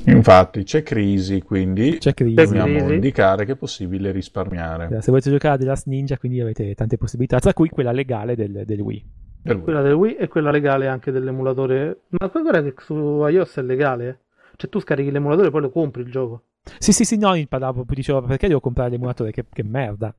[0.05, 2.36] Infatti c'è crisi, quindi c'è crisi.
[2.36, 2.93] dobbiamo crisi.
[2.93, 5.01] indicare che è possibile risparmiare.
[5.01, 8.36] Se volete giocare a The Last Ninja, quindi avete tante possibilità, tra cui quella legale
[8.36, 9.05] del, del Wii.
[9.41, 12.01] Del quella del Wii e quella legale anche dell'emulatore.
[12.10, 12.93] Ma guarda che su
[13.27, 14.10] iOS è legale.
[14.10, 14.17] Eh?
[14.55, 16.43] Cioè tu scarichi l'emulatore e poi lo compri il gioco.
[16.79, 19.31] Sì, sì, sì, no, parlavo, dicevo perché devo comprare l'emulatore?
[19.31, 20.13] Che, che merda.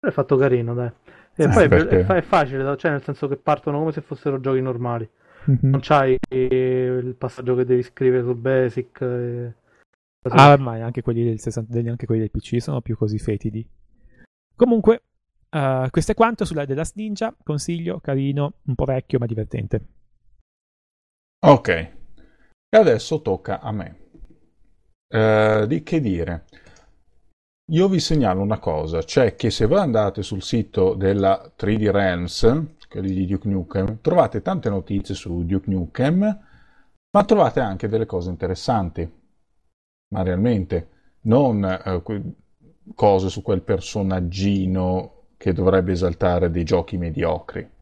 [0.00, 0.90] È fatto carino, dai.
[1.34, 4.40] E eh, poi è, è, è, facile, cioè nel senso che partono come se fossero
[4.40, 5.08] giochi normali.
[5.50, 5.70] Mm-hmm.
[5.70, 9.00] Non c'hai il passaggio che devi scrivere sul basic.
[9.00, 9.54] E...
[10.30, 13.66] Ah, ormai anche quelli del 60, anche quelli del PC sono più così fetidi.
[14.54, 15.02] Comunque,
[15.50, 17.34] Uh, questo è quanto sulla The Last Ninja.
[17.42, 19.86] Consiglio, carino, un po' vecchio ma divertente.
[21.40, 23.98] Ok, e adesso tocca a me.
[25.08, 26.44] Uh, di che dire?
[27.70, 32.64] io vi segnalo una cosa, cioè che se voi andate sul sito della 3D Realms,
[32.88, 36.40] quelli di Duke Nukem, trovate tante notizie su Duke Nukem,
[37.10, 39.10] ma trovate anche delle cose interessanti.
[40.14, 40.88] Ma realmente,
[41.22, 42.02] non eh,
[42.94, 47.76] cose su quel personaggino che dovrebbe esaltare dei giochi mediocri.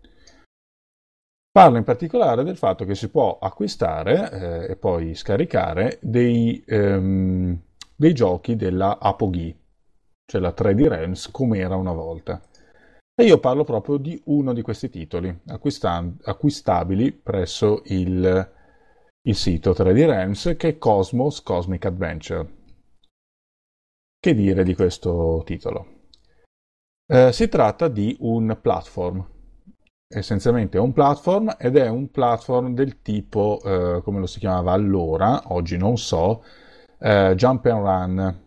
[1.50, 7.58] Parlo in particolare del fatto che si può acquistare eh, e poi scaricare dei, ehm,
[7.94, 9.56] dei giochi della Apogee,
[10.26, 12.42] cioè la 3D Realms come era una volta.
[13.18, 18.52] E io parlo proprio di uno di questi titoli acquistabili presso il,
[19.22, 22.54] il sito 3D Realms che è Cosmos Cosmic Adventure.
[24.18, 26.08] Che dire di questo titolo?
[27.06, 29.26] Eh, si tratta di un platform
[30.08, 34.72] essenzialmente è un platform ed è un platform del tipo, eh, come lo si chiamava
[34.72, 36.44] allora, oggi non so,
[36.98, 38.45] eh, jump and run,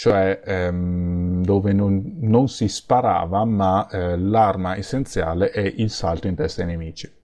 [0.00, 6.34] cioè ehm, dove non, non, si sparava ma eh, l'arma essenziale è il salto in
[6.34, 7.18] testa ai nemici.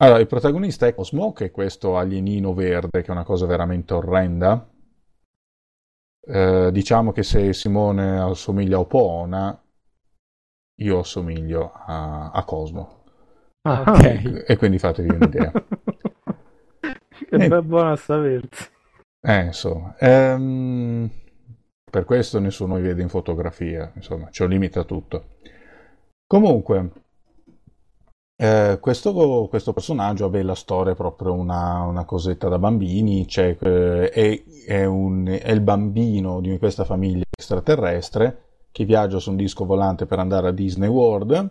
[0.00, 3.94] Allora, il protagonista è Cosmo, che è questo alienino verde, che è una cosa veramente
[3.94, 4.68] orrenda.
[6.20, 9.64] Eh, diciamo che se Simone assomiglia a Opoona,
[10.80, 13.04] io assomiglio a, a Cosmo.
[13.62, 14.46] Ah, ok.
[14.48, 15.52] E quindi fatevi un'idea.
[17.28, 17.62] che e...
[17.62, 18.76] buona sapersi.
[19.28, 19.94] Eh, insomma.
[19.98, 21.10] Ehm,
[21.90, 25.36] per questo nessuno mi vede in fotografia, insomma, c'è un limite a tutto.
[26.26, 26.92] Comunque,
[28.36, 34.08] eh, questo, questo, personaggio aveva la storia proprio una, una cosetta da bambini, cioè, eh,
[34.10, 39.66] è, è, un, è il bambino di questa famiglia extraterrestre che viaggia su un disco
[39.66, 41.50] volante per andare a Disney World,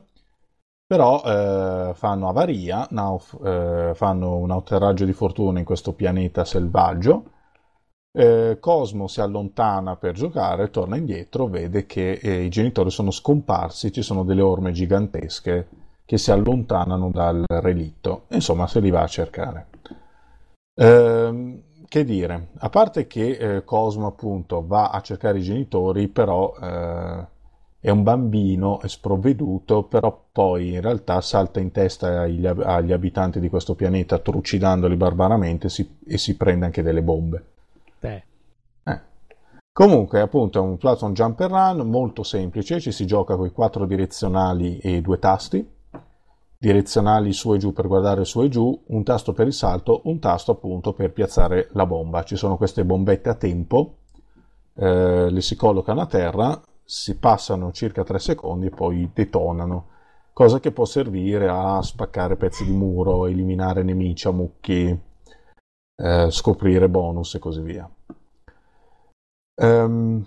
[0.88, 7.36] però eh, fanno avaria, nauf- eh, fanno un atterraggio di fortuna in questo pianeta selvaggio.
[8.20, 13.92] Eh, Cosmo si allontana per giocare, torna indietro, vede che eh, i genitori sono scomparsi,
[13.92, 15.68] ci sono delle orme gigantesche
[16.04, 18.24] che si allontanano dal relitto.
[18.30, 19.68] Insomma, se li va a cercare.
[20.74, 26.56] Eh, che dire, a parte che eh, Cosmo appunto va a cercare i genitori, però
[26.60, 27.26] eh,
[27.80, 33.40] è un bambino, è sprovveduto, però poi in realtà salta in testa agli, agli abitanti
[33.40, 37.46] di questo pianeta trucidandoli barbaramente si, e si prende anche delle bombe.
[38.84, 39.02] Eh.
[39.72, 43.52] Comunque, appunto, è un platform jump and run molto semplice, ci si gioca con i
[43.52, 45.76] quattro direzionali e due tasti
[46.60, 50.20] direzionali su e giù per guardare su e giù, un tasto per il salto, un
[50.20, 52.24] tasto appunto per piazzare la bomba.
[52.24, 53.98] Ci sono queste bombette a tempo,
[54.76, 59.88] eh, le si collocano a terra, si passano circa 3 secondi e poi detonano,
[60.34, 65.00] cosa che può servire a spaccare pezzi di muro, eliminare nemici a mucchi,
[65.98, 67.90] eh, scoprire bonus e così via.
[69.60, 70.26] Um,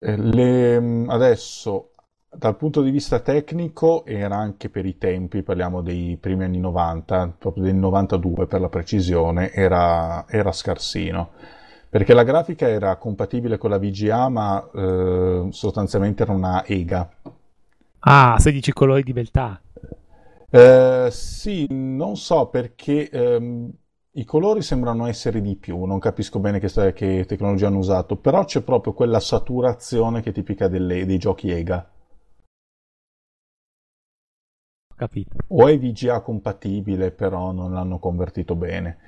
[0.00, 1.90] le, adesso
[2.30, 7.34] dal punto di vista tecnico era anche per i tempi, parliamo dei primi anni 90,
[7.38, 11.30] proprio del 92 per la precisione, era, era scarsino.
[11.90, 17.10] Perché la grafica era compatibile con la VGA, ma eh, sostanzialmente era una EGA.
[18.00, 19.60] Ah, 16 colori di beltà.
[20.50, 23.70] Eh, sì, non so perché ehm,
[24.12, 28.44] i colori sembrano essere di più, non capisco bene che, che, tecnologia hanno usato, però
[28.44, 31.90] c'è proprio quella saturazione che è tipica delle, dei giochi EGA.
[34.98, 35.36] capito.
[35.48, 38.98] O è VGA compatibile, però non l'hanno convertito bene.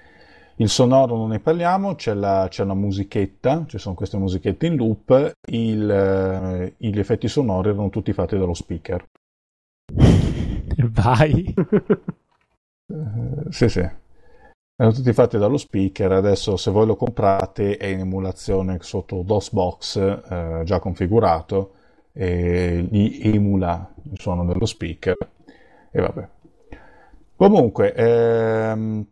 [0.56, 4.76] Il sonoro non ne parliamo, c'è, la, c'è una musichetta, ci sono queste musichette in
[4.76, 9.04] loop, il, eh, gli effetti sonori erano tutti fatti dallo speaker.
[10.88, 11.54] Vai!
[12.86, 13.80] Uh, sì, sì.
[13.80, 19.96] Erano tutti fatti dallo speaker, adesso se voi lo comprate è in emulazione sotto DOSBox
[19.98, 21.74] eh, già configurato
[22.12, 25.16] e gli emula il suono dello speaker
[25.90, 26.28] e vabbè.
[27.36, 29.06] Comunque, ehm,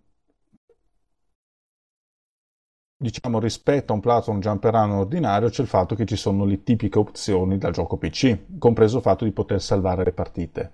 [2.97, 6.63] diciamo rispetto a un platform jumper run ordinario c'è il fatto che ci sono le
[6.63, 10.73] tipiche opzioni dal gioco PC, compreso il fatto di poter salvare le partite,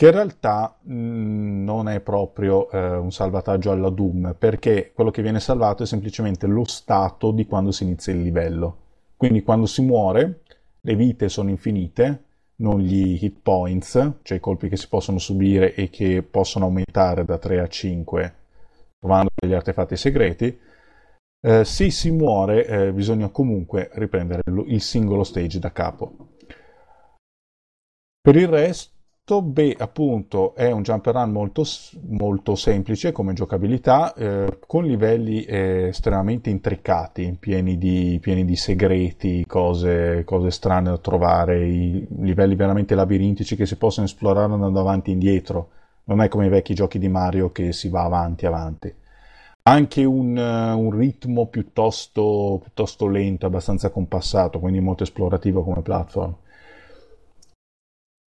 [0.00, 5.10] che in realtà mh, mm, non è proprio eh, un salvataggio alla Doom, perché quello
[5.10, 8.76] che viene salvato è semplicemente lo stato di quando si inizia il livello.
[9.14, 10.40] Quindi quando si muore,
[10.80, 12.24] le vite sono infinite,
[12.56, 17.26] non gli hit points, cioè i colpi che si possono subire e che possono aumentare
[17.26, 18.34] da 3 a 5
[18.98, 20.58] trovando degli artefatti segreti.
[21.42, 26.28] Eh, se si muore eh, bisogna comunque riprendere il singolo stage da capo.
[28.22, 28.98] Per il resto
[29.30, 29.42] questo?
[29.42, 31.64] Beh, appunto, è un jump run molto,
[32.08, 39.44] molto semplice come giocabilità, eh, con livelli eh, estremamente intricati, pieni di, pieni di segreti,
[39.46, 45.12] cose, cose, strane da trovare, livelli veramente labirintici che si possono esplorare andando avanti e
[45.14, 45.68] indietro.
[46.04, 48.92] Non è come i vecchi giochi di Mario che si va avanti avanti.
[49.62, 56.34] Anche un, uh, un ritmo piuttosto, piuttosto lento, abbastanza compassato, quindi molto esplorativo come platform.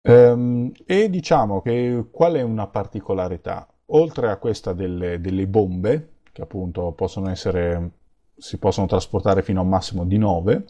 [0.07, 3.67] Um, e diciamo che qual è una particolarità?
[3.87, 7.91] Oltre a questa delle, delle, bombe, che appunto possono essere,
[8.37, 10.65] si possono trasportare fino a un massimo di 9,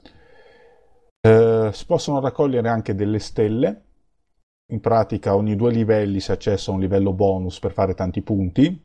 [1.22, 3.84] eh, si possono raccogliere anche delle stelle.
[4.72, 8.84] In pratica ogni due livelli si accessa a un livello bonus per fare tanti punti.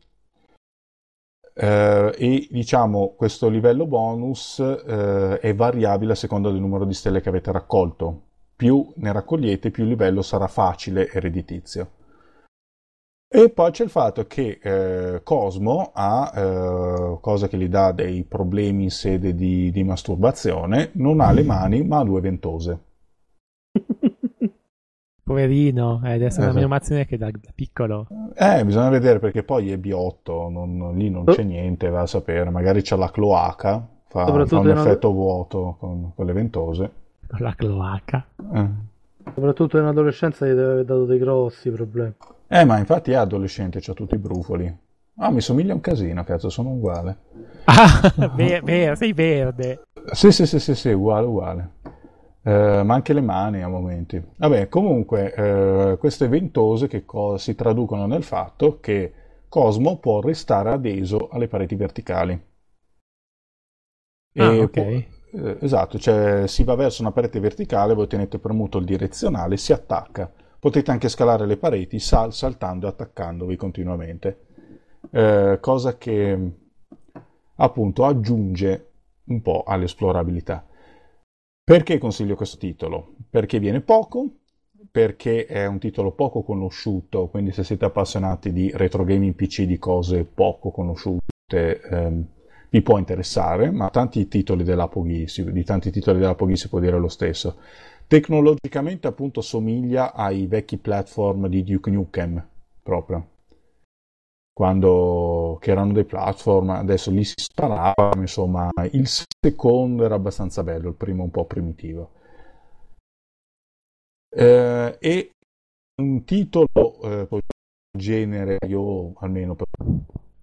[1.55, 7.21] Eh, e diciamo questo livello bonus eh, è variabile a seconda del numero di stelle
[7.21, 8.31] che avete raccolto
[8.63, 11.91] più ne raccogliete, più il livello sarà facile e redditizio.
[13.27, 18.23] E poi c'è il fatto che eh, Cosmo ha, eh, cosa che gli dà dei
[18.23, 22.85] problemi in sede di, di masturbazione, non ha le mani ma ha due ventose.
[25.25, 28.07] Poverino, eh, deve essere una menomazione che da, da, piccolo.
[28.35, 32.49] Eh, bisogna vedere perché poi è biotto, non, lì non c'è niente, va a sapere,
[32.51, 35.19] magari c'ha la cloaca, fa, fa un effetto una...
[35.19, 37.01] vuoto con, con le ventose
[37.39, 38.27] la cloaca.
[38.55, 38.69] Eh.
[39.35, 42.15] Soprattutto in adolescenza gli deve aver dato dei grossi problemi.
[42.49, 44.73] Eh, ma infatti è adolescente, c'ha tutti i brufoli.
[45.17, 47.17] Ah, mi somiglia un casino, cazzo, sono uguale.
[47.67, 48.03] Ah,
[48.37, 49.81] ver- ver- sei verde.
[50.13, 51.71] Sì, sì, sì, sì, sì, uguale, uguale.
[52.43, 54.23] Eh, ma anche le mani a momenti.
[54.37, 59.13] Vabbè, comunque, eh, queste ventose che co- si traducono nel fatto che
[59.49, 62.41] Cosmo può restare adeso alle pareti verticali.
[64.39, 64.75] Ah, ok.
[64.75, 64.93] Può,
[65.33, 69.73] eh, esatto, cioè si va verso una parete verticale, voi tenete premuto il direzionale, si
[69.73, 70.31] attacca.
[70.59, 74.47] Potete anche scalare le pareti sal- saltando e attaccandovi continuamente.
[75.11, 76.51] Eh, cosa che
[77.57, 78.91] appunto aggiunge
[79.25, 80.67] un po' all'esplorabilità.
[81.65, 83.15] Perché consiglio questo titolo?
[83.31, 84.27] Perché viene poco,
[84.91, 89.79] perché è un titolo poco conosciuto, quindi se siete appassionati di retro gaming PC, di
[89.79, 92.27] cose poco conosciute, ehm,
[92.73, 97.09] vi può interessare, ma tanti titoli dell'Apogee, di tanti titoli dell'Apogee si può dire lo
[97.09, 97.59] stesso.
[98.07, 102.43] Tecnologicamente appunto somiglia ai vecchi platform di Duke Nukem,
[102.83, 103.29] proprio.
[104.55, 110.89] Quando, che erano dei platform, adesso lì si sparava, insomma, il secondo era abbastanza bello,
[110.89, 112.11] il primo un po' primitivo.
[114.35, 115.31] Eh, e
[116.01, 116.69] un titolo
[117.03, 117.29] eh,
[117.99, 119.57] genere, io almeno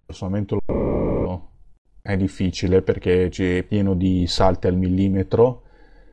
[0.05, 1.48] personalmente lo
[2.09, 5.61] è difficile perché è pieno di salti al millimetro,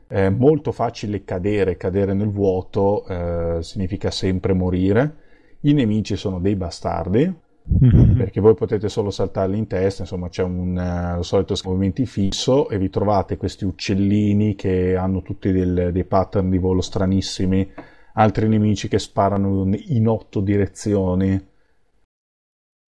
[0.07, 5.25] è molto facile cadere, cadere nel vuoto eh, significa sempre morire.
[5.61, 7.35] I nemici sono dei bastardi,
[7.83, 8.15] mm-hmm.
[8.15, 12.77] perché voi potete solo saltarli in testa, insomma c'è un uh, solito movimenti fisso e
[12.77, 17.73] vi trovate questi uccellini che hanno tutti del, dei pattern di volo stranissimi,
[18.13, 21.43] altri nemici che sparano in otto direzioni.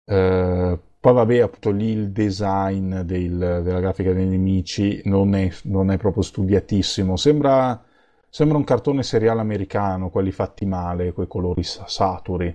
[0.03, 5.91] Uh, poi vabbè, appunto lì il design del, della grafica dei nemici non è, non
[5.91, 7.81] è proprio studiatissimo, sembra,
[8.29, 12.53] sembra, un cartone seriale americano, quelli fatti male, quei colori saturi.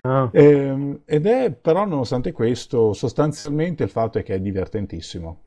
[0.00, 0.30] Ah.
[0.32, 5.42] E, ehm, ed è però nonostante questo, sostanzialmente il fatto è che è divertentissimo.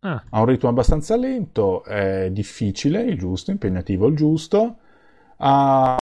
[0.00, 0.24] Ah.
[0.28, 4.78] Ha un ritmo abbastanza lento, è difficile, il giusto, impegnativo il giusto,
[5.36, 5.96] ha,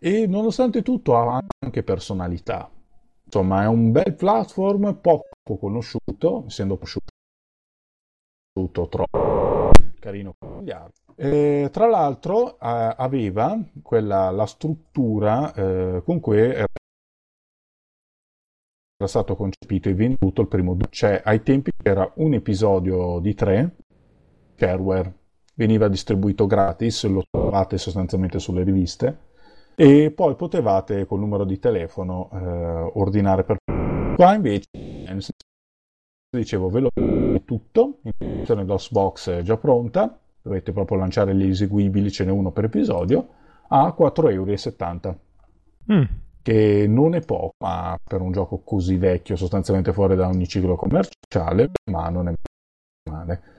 [0.00, 2.68] e nonostante tutto ha anche personalità
[3.34, 7.10] Insomma, è un bel platform poco conosciuto, essendo conosciuto
[8.90, 9.70] troppo.
[9.98, 10.34] Carino.
[10.38, 11.02] Con gli altri.
[11.16, 16.66] E, tra l'altro eh, aveva quella, la struttura eh, con cui era
[19.06, 23.76] stato concepito e venduto il primo cioè ai tempi era un episodio di tre
[24.56, 25.20] shareware.
[25.54, 29.30] Veniva distribuito gratis lo trovate sostanzialmente sulle riviste
[29.74, 33.56] e poi potevate col numero di telefono eh, ordinare per
[34.16, 34.68] qua invece
[36.36, 36.90] dicevo ve lo
[37.44, 42.64] tutto in DOSBox è già pronta dovete proprio lanciare gli eseguibili ce n'è uno per
[42.64, 43.28] episodio
[43.68, 45.18] a 4,70 euro
[45.92, 46.02] mm.
[46.42, 50.76] che non è poco ma per un gioco così vecchio sostanzialmente fuori da ogni ciclo
[50.76, 52.34] commerciale ma non è
[53.10, 53.52] male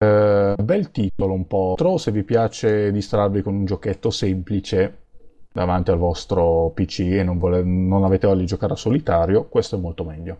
[0.00, 1.74] Uh, bel titolo un po'.
[1.98, 5.06] Se vi piace distrarvi con un giochetto semplice
[5.52, 9.76] davanti al vostro PC e non, vole- non avete voglia di giocare a solitario, questo
[9.76, 10.38] è molto meglio.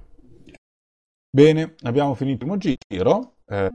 [1.31, 3.35] Bene, abbiamo finito il primo giro.
[3.47, 3.71] Eh,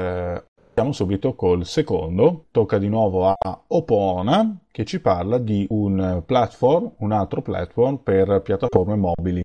[0.00, 6.22] eh, Partiamo subito col secondo, tocca di nuovo a Opona che ci parla di un
[6.24, 9.42] platform, un altro platform per piattaforme mobili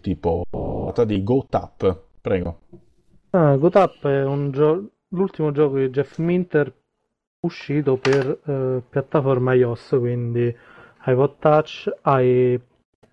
[0.00, 0.42] tipo
[1.06, 2.02] di GoTap.
[2.20, 2.58] Prego.
[3.30, 6.72] Ah, GoTap è un gio- l'ultimo gioco di Jeff Minter
[7.40, 10.54] uscito per eh, piattaforma iOS, quindi
[11.06, 12.60] iPod Touch, i-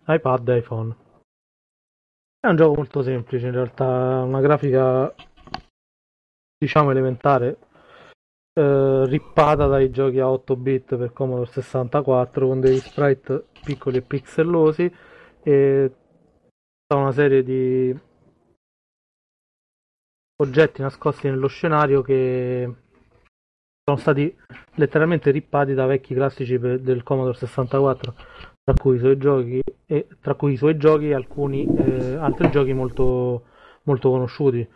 [0.08, 0.95] iPad e iPhone.
[2.39, 5.14] È un gioco molto semplice in realtà, una grafica
[6.58, 7.58] diciamo elementare,
[8.54, 14.01] eh, rippata dai giochi a 8 bit per Commodore 64 con degli sprite piccoli e
[14.01, 14.93] pixellosi
[15.41, 15.91] e
[16.93, 17.97] una serie di
[20.38, 22.74] oggetti nascosti nello scenario che
[23.84, 24.36] sono stati
[24.76, 28.16] letteralmente rippati da vecchi classici del Commodore 64
[28.64, 32.74] tra cui i suoi giochi e tra cui i suoi giochi alcuni eh, altri giochi
[32.74, 33.46] molto,
[33.84, 34.68] molto conosciuti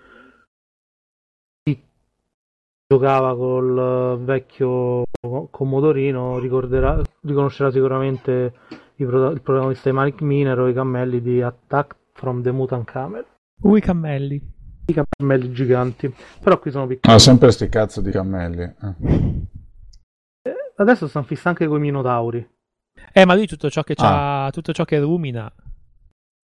[2.88, 5.04] giocava col vecchio
[5.52, 8.54] Commodorino riconoscerà sicuramente
[8.96, 13.26] il protagonista di Malik Miner o i cammelli di Attack from the Mutant Camel.
[13.64, 14.56] Ui cammelli.
[14.88, 16.14] I cammelli giganti.
[16.42, 17.14] Però qui sono piccoli.
[17.14, 18.62] Ah, sempre sti cazzo di cammelli.
[18.62, 18.96] Eh.
[20.42, 22.48] Eh, adesso stanno fissa anche con i minotauri.
[23.14, 24.50] Eh, ma lui tutto ciò che, ah.
[24.52, 25.52] tutto ciò che rumina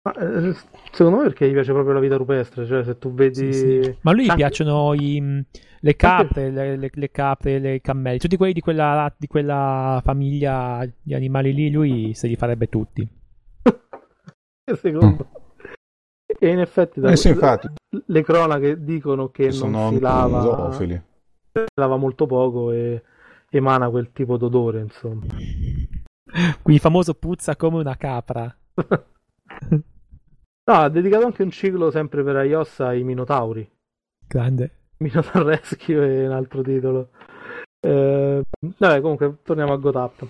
[0.04, 0.54] ma, eh,
[0.92, 3.52] secondo me perché gli piace proprio la vita rupestre, cioè se tu vedi...
[3.54, 3.96] Sì, sì.
[4.02, 5.42] Ma lui gli piacciono i,
[5.80, 10.86] le capre, le, le, le, capre, le cammelli, tutti quelli di quella, di quella famiglia
[11.00, 13.08] di animali lì, lui se li farebbe tutti.
[14.78, 15.42] secondo mm.
[16.38, 17.68] E in effetti, da, eh sì, infatti,
[18.06, 21.02] le cronache dicono che non si lava, zoofili.
[21.52, 23.02] si lava molto poco e
[23.50, 25.26] emana quel tipo d'odore, insomma.
[26.62, 28.54] Qui il famoso puzza come una capra.
[30.66, 33.70] No, ha dedicato anche un ciclo sempre per iOS ai Minotauri.
[34.26, 34.70] Grande.
[34.96, 37.10] Minotaur Rescue è un altro titolo.
[37.80, 38.42] Eh,
[38.78, 40.26] vabbè, comunque torniamo a GoTap.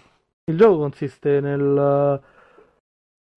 [0.47, 2.21] Il gioco consiste nel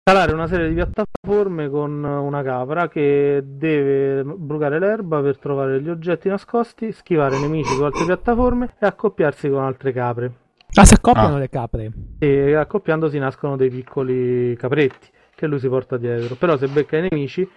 [0.07, 5.89] calare una serie di piattaforme con una capra che deve brucare l'erba per trovare gli
[5.89, 10.33] oggetti nascosti, schivare nemici su altre piattaforme e accoppiarsi con altre capre.
[10.75, 11.39] Ah, si accoppiano ah.
[11.39, 11.91] le capre.
[12.19, 16.35] E accoppiandosi nascono dei piccoli capretti che lui si porta dietro.
[16.35, 17.49] Però se becca i nemici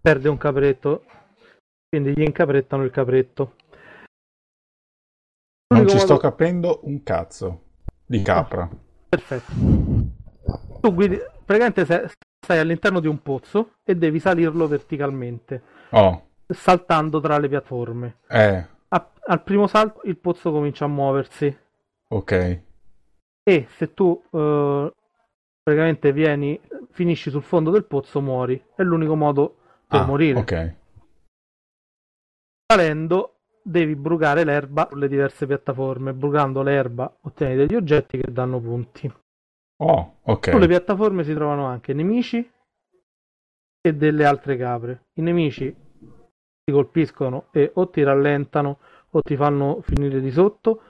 [0.00, 1.04] perde un capretto,
[1.86, 3.56] quindi gli incaprettano il capretto.
[5.74, 6.06] Non ci modo...
[6.06, 7.64] sto capendo un cazzo
[8.06, 8.66] di capra.
[9.10, 9.89] Perfetto.
[10.80, 12.10] Tu guidi, praticamente
[12.42, 15.62] stai all'interno di un pozzo e devi salirlo verticalmente.
[15.90, 16.28] Oh.
[16.46, 18.16] Saltando tra le piattaforme.
[18.28, 18.66] Eh.
[18.88, 21.56] A, al primo salto il pozzo comincia a muoversi.
[22.08, 22.60] Ok.
[23.42, 24.92] E se tu uh,
[25.62, 26.60] praticamente vieni,
[26.90, 28.60] finisci sul fondo del pozzo, muori.
[28.74, 29.56] È l'unico modo
[29.86, 30.38] per ah, morire.
[30.38, 30.74] Ok.
[32.66, 36.14] Salendo devi brucare l'erba sulle diverse piattaforme.
[36.14, 39.12] Brucando l'erba ottieni degli oggetti che danno punti.
[39.82, 40.50] Oh, ok.
[40.50, 42.50] Sulle piattaforme si trovano anche nemici
[43.80, 45.06] e delle altre capre.
[45.14, 45.74] I nemici
[46.64, 48.78] ti colpiscono e o ti rallentano
[49.10, 50.82] o ti fanno finire di sotto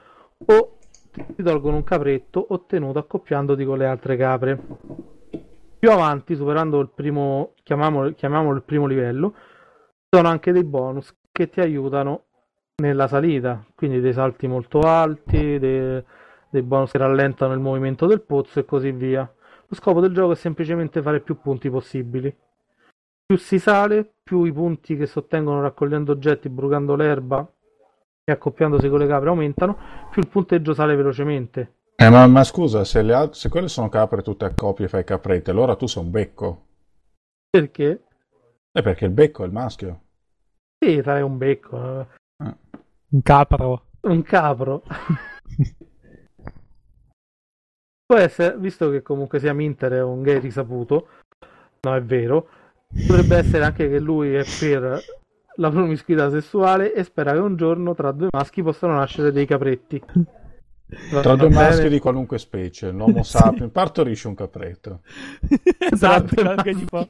[0.44, 0.78] o
[1.12, 4.60] ti tolgono un capretto ottenuto accoppiandoti con le altre capre.
[5.78, 9.34] Più avanti, superando il primo, chiamiamolo, chiamiamolo il primo livello,
[10.08, 12.24] sono anche dei bonus che ti aiutano
[12.82, 16.02] nella salita, quindi dei salti molto alti, dei,
[16.50, 19.20] dei bonus che rallentano il movimento del pozzo e così via.
[19.66, 22.34] Lo scopo del gioco è semplicemente fare più punti possibili.
[23.24, 27.48] Più si sale, più i punti che si ottengono raccogliendo oggetti, brucando l'erba
[28.24, 29.78] e accoppiandosi con le capre aumentano,
[30.10, 31.74] più il punteggio sale velocemente.
[31.94, 34.88] Eh, ma, ma scusa, se, le al- se quelle sono capre tutte a coppie e
[34.88, 36.66] fai caprette, allora tu sei un becco.
[37.48, 38.04] Perché?
[38.72, 40.00] Eh, perché il becco è il maschio.
[40.78, 41.76] Sì, sarei un becco.
[42.00, 42.06] Eh.
[42.38, 42.56] Ah.
[43.10, 43.86] Un capro.
[44.00, 44.82] Un capro.
[48.10, 51.06] Può essere, visto che comunque sia Minter è un gay risaputo,
[51.82, 52.48] no è vero,
[53.06, 55.00] potrebbe essere anche che lui è per
[55.54, 60.02] la promiscuità sessuale e spera che un giorno tra due maschi possano nascere dei capretti.
[61.12, 63.38] Va, tra due maschi di qualunque specie, l'uomo sì.
[63.38, 65.02] sapien partorisce un capretto.
[65.78, 67.06] esatto, anche tipo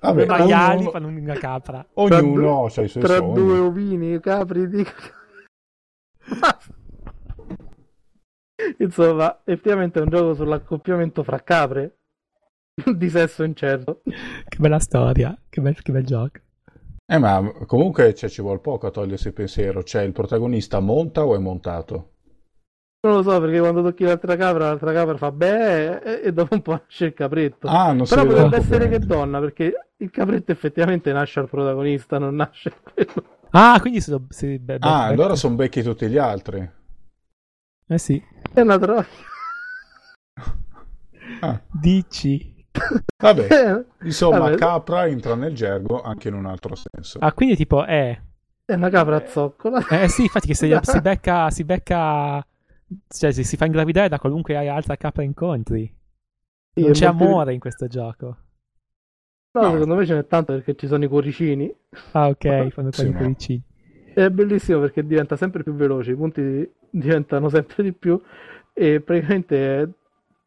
[0.00, 0.90] Vabbè, maiali ognuno...
[0.90, 1.86] fanno una capra.
[1.94, 3.34] Ognuno ha i suoi tra sogni.
[3.34, 4.84] due ovini, capri di...
[8.78, 11.98] Insomma, effettivamente è un gioco sull'accoppiamento fra capre
[12.96, 14.02] di sesso incerto.
[14.04, 16.38] Che bella storia, che bel, che bel gioco.
[17.06, 19.82] Eh, ma comunque cioè, ci vuole poco a togliersi il pensiero.
[19.82, 22.10] Cioè, il protagonista monta o è montato?
[23.04, 26.62] Non lo so, perché quando tocchi l'altra capra, l'altra capra fa beh e dopo un
[26.62, 27.68] po' nasce il capretto.
[27.68, 32.36] Ah, non Però potrebbe essere che donna, perché il capretto effettivamente nasce al protagonista, non
[32.36, 33.32] nasce quello.
[33.50, 34.24] Ah, quindi sono...
[34.30, 36.66] si- be- be- Ah, be- allora sono becchi tutti gli altri.
[37.86, 38.22] Eh sì,
[38.52, 39.06] È una troia.
[41.40, 42.66] Ah, dici.
[43.18, 44.56] vabbè, insomma, Vabbè.
[44.56, 47.18] capra entra nel gergo anche in un altro senso.
[47.20, 48.20] Ah, quindi tipo, eh...
[48.64, 49.86] È una capra a zoccola.
[49.88, 51.50] Eh sì, infatti che se si becca...
[51.50, 52.44] Si becca...
[53.08, 55.84] Cioè, se si fa ingravidare da qualunque altra capra incontri.
[56.72, 58.36] Sì, Non è c'è molto- amore in questo gioco.
[59.52, 59.70] No, No.
[59.72, 61.72] secondo me ce n'è tanto perché ci sono i cuoricini.
[62.12, 63.62] Ah, ok, fanno Sì, ma- cuoricini.
[64.14, 68.20] È bellissimo perché diventa sempre più veloce, i punti diventano sempre di più
[68.72, 69.92] e praticamente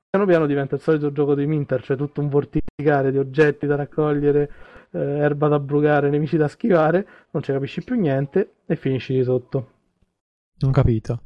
[0.10, 3.76] piano piano diventa il solito gioco di Minter, cioè tutto un vorticare di oggetti da
[3.76, 4.52] raccogliere,
[4.92, 9.24] eh, erba da brucare, nemici da schivare, non ci capisci più niente e finisci di
[9.24, 9.72] sotto.
[10.60, 11.22] Non capito.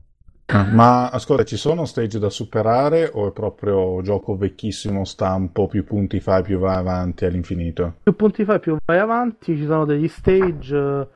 [0.48, 5.86] Ah, Ma ascolta, ci sono stage da superare o è proprio gioco vecchissimo stampo, più
[5.86, 7.98] punti fai, più vai avanti all'infinito?
[8.04, 11.08] Più punti fai, più vai avanti, ci sono degli stage,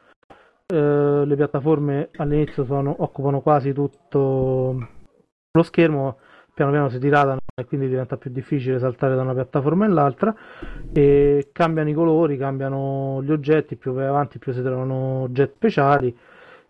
[0.68, 4.88] eh, le piattaforme all'inizio sono- occupano quasi tutto
[5.52, 6.18] lo schermo,
[6.54, 10.36] piano piano si diradano e quindi diventa più difficile saltare da una piattaforma all'altra
[10.92, 16.16] e cambiano i colori, cambiano gli oggetti, più vai avanti più si trovano oggetti speciali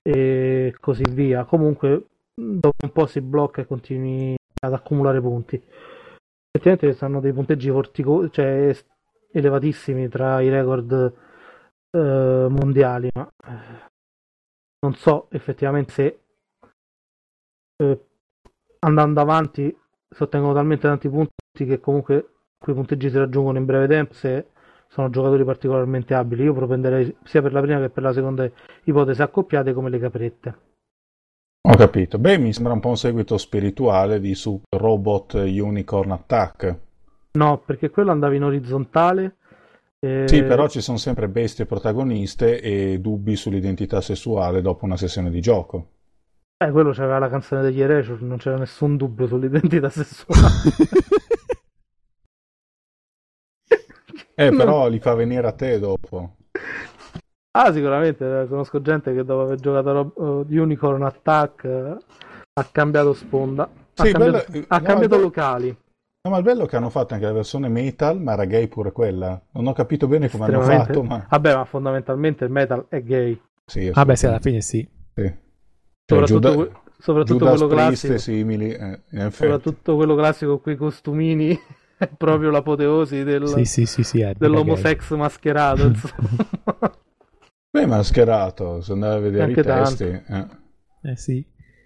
[0.02, 1.46] e così via.
[1.46, 5.62] Comunque dopo un po' si blocca e continui ad accumulare punti.
[6.52, 8.76] Effettivamente stanno dei punteggi vortico- cioè
[9.32, 11.14] elevatissimi tra i record
[11.96, 13.90] eh, mondiali, ma eh,
[14.82, 16.20] non so effettivamente se
[17.78, 18.06] eh,
[18.80, 19.76] andando avanti
[20.10, 24.48] si ottengono talmente tanti punti che comunque quei punteggi si raggiungono in breve tempo se
[24.88, 26.44] sono giocatori particolarmente abili.
[26.44, 28.50] Io propenderei sia per la prima che per la seconda
[28.84, 30.58] ipotesi accoppiate come le caprette.
[31.68, 32.20] Ho capito.
[32.20, 36.80] Beh, mi sembra un po' un seguito spirituale di Super Robot Unicorn Attack.
[37.32, 39.38] No, perché quello andava in orizzontale.
[40.06, 45.30] Eh, Sì, però ci sono sempre bestie protagoniste e dubbi sull'identità sessuale dopo una sessione
[45.30, 45.90] di gioco.
[46.58, 50.48] eh, quello c'aveva la canzone degli Erasure, non c'era nessun dubbio sull'identità sessuale.
[54.38, 54.58] Eh, No.
[54.58, 56.36] però li fa venire a te dopo.
[57.58, 61.66] Ah, sicuramente, eh, conosco gente che dopo aver giocato Rob- eh, Unicorn Attack
[62.54, 65.78] ha cambiato sponda, ha Sì, cambiato, bello- ha no, cambiato bello- locali.
[66.26, 68.68] No, ma il bello è che hanno fatto anche la versione metal, ma era gay
[68.68, 69.40] pure quella.
[69.52, 71.24] Non ho capito bene come hanno fatto, ma...
[71.30, 73.40] Vabbè, ma fondamentalmente il metal è gay.
[73.64, 74.88] Sì, Ah beh, sì, alla fine sì.
[75.14, 75.22] sì.
[75.24, 75.38] Cioè,
[76.08, 78.18] Soprattutto, Giuda- soprattutto Judas quello Priest classico.
[78.18, 79.02] simili, eh.
[79.30, 81.60] Soprattutto quello classico con quei costumini
[81.98, 84.22] è proprio l'apoteosi del, Sì, sì, sì, sì.
[84.22, 85.86] è dell'homosex mascherato.
[85.88, 86.92] insomma.
[87.70, 90.04] Beh, mascherato, se andare a vedere Anche i testi.
[90.06, 90.24] eh.
[90.28, 90.48] gay.
[91.04, 91.46] Eh sì.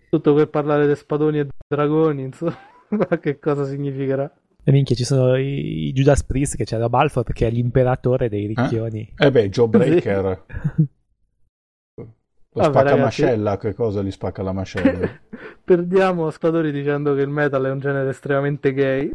[0.10, 2.56] Tutto quel parlare di spadoni e dragoni, insomma,
[3.22, 4.32] che cosa significherà?
[4.64, 8.46] E minchia, ci sono i, i Judas Priest che c'era Balfour che è l'imperatore dei
[8.48, 9.14] ricchioni.
[9.18, 10.44] Eh beh, Joe Breaker.
[12.52, 13.22] Lo Vabbè, spacca ragazzi.
[13.22, 15.08] mascella, che cosa gli spacca la mascella?
[15.64, 19.10] Perdiamo ascoltatori dicendo che il metal è un genere estremamente gay.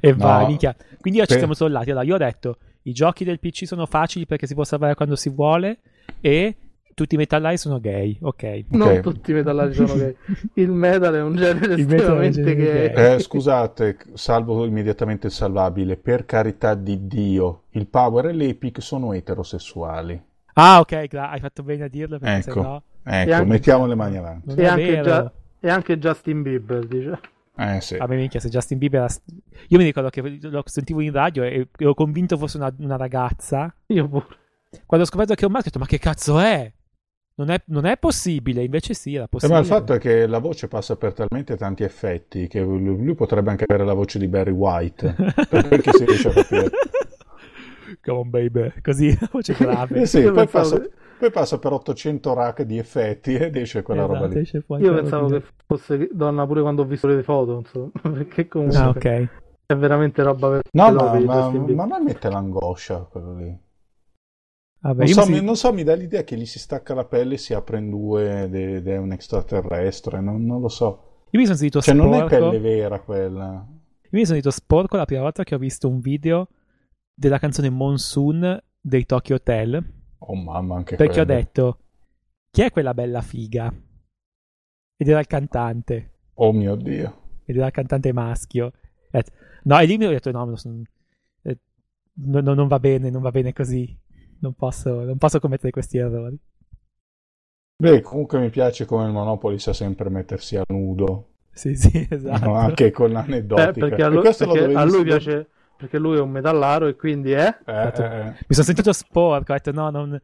[0.00, 0.16] E No.
[0.16, 0.74] vai, minchia.
[0.98, 1.90] Quindi io ci siamo sollati.
[1.90, 5.14] Allora, io ho detto, i giochi del PC sono facili perché si può salvare quando
[5.14, 5.80] si vuole
[6.22, 6.56] e
[6.94, 8.16] tutti i metallai sono gay.
[8.22, 8.64] Ok.
[8.68, 10.16] Non tutti i metallari sono gay.
[10.54, 12.92] Il metal è un genere Il è un estremamente genere gay.
[12.92, 13.14] gay.
[13.14, 15.96] Eh, scusate, salvo immediatamente il salvabile.
[15.96, 20.20] Per carità di Dio, il Power e l'Epic sono eterosessuali.
[20.54, 22.60] Ah, ok, gra- hai fatto bene a dirlo perché Ecco.
[22.62, 24.54] sennò Ecco, anche- mettiamo le mani avanti.
[24.54, 27.18] E anche, già- e anche Justin Bieber dice.
[27.56, 27.96] Eh sì.
[27.96, 29.00] Vabbè, minchia, se Justin Bieber...
[29.02, 29.14] era-
[29.68, 33.72] Io mi ricordo che lo sentivo in radio e ero convinto fosse una, una ragazza.
[33.86, 34.26] Io pure.
[34.86, 36.72] Quando ho scoperto che è un maschio ho detto, ma che cazzo è?
[37.36, 39.58] Non è, non è possibile, invece sì, era Eh, possibile.
[39.58, 43.14] ma il fatto è che la voce passa per talmente tanti effetti che lui lui
[43.14, 45.14] potrebbe anche avere la voce di Barry White.
[45.48, 46.70] per quel che si riesce a capire.
[48.04, 48.72] Come on, baby.
[48.80, 50.02] Così, voce grave.
[50.02, 50.80] Eh sì, poi passa,
[51.18, 54.40] poi passa per 800 rack di effetti ed esce quella roba Esatto, lì.
[54.40, 57.90] esce fuori Io pensavo roba che fosse donna pure quando ho visto le foto, insomma,
[58.14, 58.48] perché lì.
[58.48, 59.28] comunque Ah, ok.
[59.66, 61.74] è veramente roba per No, ma, Bieber.
[61.74, 63.58] ma a me mette l'angoscia quello lì.
[64.84, 67.34] Vabbè, Non so, mi non so, mi dà l'idea che gli si stacca la pelle
[67.34, 71.22] e si apre in due ed è, ed è un extraterrestre, non, non lo so.
[71.30, 72.50] io mi sono sentito Cioè, non è sporco.
[72.50, 73.66] pelle vera quella.
[73.66, 76.48] Io mi sono sentito sporco la prima volta che ho visto un video
[77.14, 79.92] della canzone Monsoon dei Tokyo Hotel.
[80.18, 81.40] Oh mamma, anche Perché ho quello.
[81.40, 81.78] detto,
[82.50, 83.72] chi è quella bella figa?
[84.96, 86.10] Ed era il cantante.
[86.34, 87.22] Oh mio Dio.
[87.46, 88.72] Ed era il cantante maschio.
[89.12, 89.22] Ho
[89.64, 90.56] No, e lì mi ho detto, no, non,
[92.44, 93.98] non va bene, non va bene così.
[94.44, 96.38] Non posso, non posso commettere questi errori.
[97.82, 102.44] Beh, comunque mi piace come il Monopoli sa sempre mettersi a nudo, Sì, sì, esatto.
[102.44, 102.54] no?
[102.56, 103.86] anche con Eh, l'aneddotica.
[103.86, 107.58] perché a lui, perché a lui piace perché lui è un metallaro e quindi è
[107.64, 108.24] Eh, eh, eh.
[108.24, 110.20] Mi sono sentito sporco, ho detto no, non,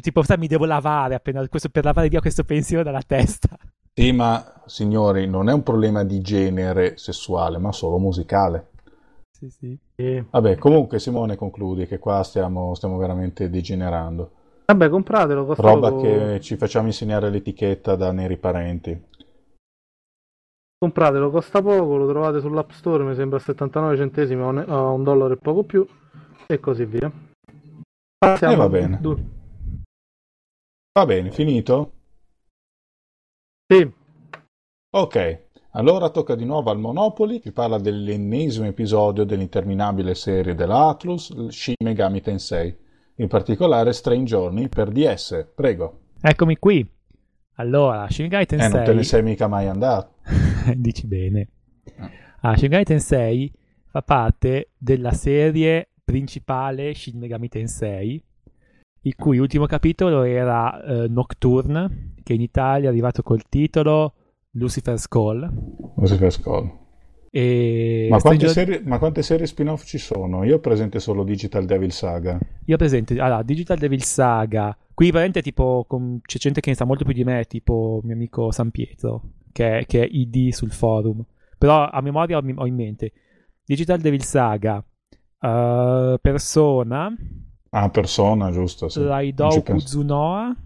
[0.00, 3.56] Tipo, mi devo lavare appena questo, per lavare via questo pensiero dalla testa.
[3.92, 8.70] Sì, ma signori, non è un problema di genere sessuale, ma solo musicale.
[9.38, 9.78] Sì, sì.
[9.96, 10.24] E...
[10.30, 14.30] Vabbè, comunque Simone concludi che qua stiamo, stiamo veramente degenerando.
[14.66, 16.00] Vabbè, compratelo, costa Roba poco.
[16.00, 19.02] che ci facciamo insegnare l'etichetta da neri parenti.
[20.78, 24.90] Compratelo, costa poco, lo trovate sull'App Store, mi sembra a 79 centesimi a un, a
[24.90, 25.84] un dollaro e poco più,
[26.46, 27.10] e così via.
[28.18, 29.00] Passiamo E va bene.
[29.00, 29.18] Du-
[30.98, 31.92] Va bene, finito?
[33.70, 33.92] Sì,
[34.92, 35.16] Ok,
[35.76, 41.74] allora tocca di nuovo al Monopoli, ci parla dell'ennesimo episodio dell'interminabile serie della Atlus, Shin
[41.82, 42.76] Megami Tensei,
[43.16, 45.48] in particolare Strange Journey per DS.
[45.52, 46.00] Prego.
[46.20, 46.88] Eccomi qui.
[47.54, 49.04] Allora, Shin Megami Eh, non te ne Tensei...
[49.04, 50.12] sei mica mai andato.
[50.76, 51.48] Dici bene.
[51.98, 52.10] Ah.
[52.50, 53.52] Ah, Shin Megami Tensei
[53.86, 58.22] fa parte della serie principale Shin Megami Tensei,
[59.00, 64.14] il cui ultimo capitolo era eh, Nocturne, che in Italia è arrivato col titolo
[64.54, 65.50] Lucifer's Call.
[65.96, 66.82] Lucifer's Call.
[67.30, 70.44] E Ma quante, Stranger- serie, ma quante serie spin-off ci sono?
[70.44, 72.38] Io ho presente solo Digital Devil Saga.
[72.66, 76.76] Io ho presente, allora, Digital Devil Saga, qui veramente tipo, con- c'è gente che ne
[76.76, 80.50] sa molto più di me, tipo mio amico San Pietro, che è, che è ID
[80.52, 81.24] sul forum,
[81.58, 83.12] però a memoria ho, ho in mente
[83.64, 84.84] Digital Devil Saga,
[85.40, 87.12] eh, Persona,
[87.76, 88.88] Ah, Persona, giusto?
[88.88, 89.00] Sì.
[89.34, 89.62] Penso.
[89.62, 90.56] Kuzunoa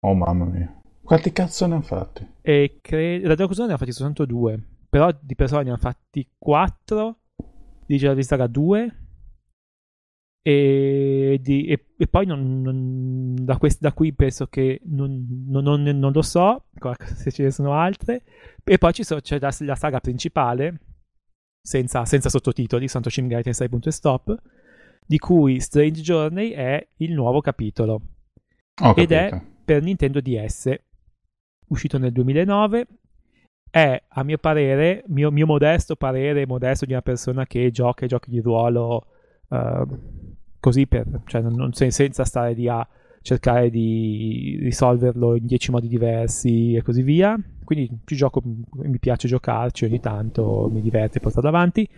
[0.00, 0.75] Oh, mamma mia.
[1.06, 2.26] Quanti cazzo ne hanno fatti?
[2.42, 6.28] e cre- Raidou Kuzunoa ne ha fatti soltanto due, però di Persona ne hanno fatti
[6.36, 7.20] quattro,
[7.86, 8.96] Digital Devil Saga due
[10.42, 15.82] e, di- e- e poi non- non- da, quest- da qui penso che non, non-
[16.12, 16.66] lo so
[17.16, 18.22] se ce ne sono altre
[18.64, 20.80] e poi ci so- c'è la, la saga principale
[21.60, 24.40] senza, senza sottotitoli Santo Shin Megami Tensei stop
[25.04, 27.92] di cui Strange Journey è il nuovo capitolo
[28.82, 29.14] Ho ed capito.
[29.14, 30.72] è per Nintendo DS
[31.68, 32.86] uscito nel 2009
[33.70, 38.08] è a mio parere mio, mio modesto parere modesto di una persona che gioca ai
[38.08, 39.06] giochi di ruolo
[39.50, 39.86] eh,
[40.60, 42.86] così per, cioè non- non- sen- senza stare lì a
[43.20, 49.26] cercare di risolverlo in dieci modi diversi e così via quindi ci gioco mi piace
[49.26, 51.88] giocarci ogni tanto mi diverte portarlo avanti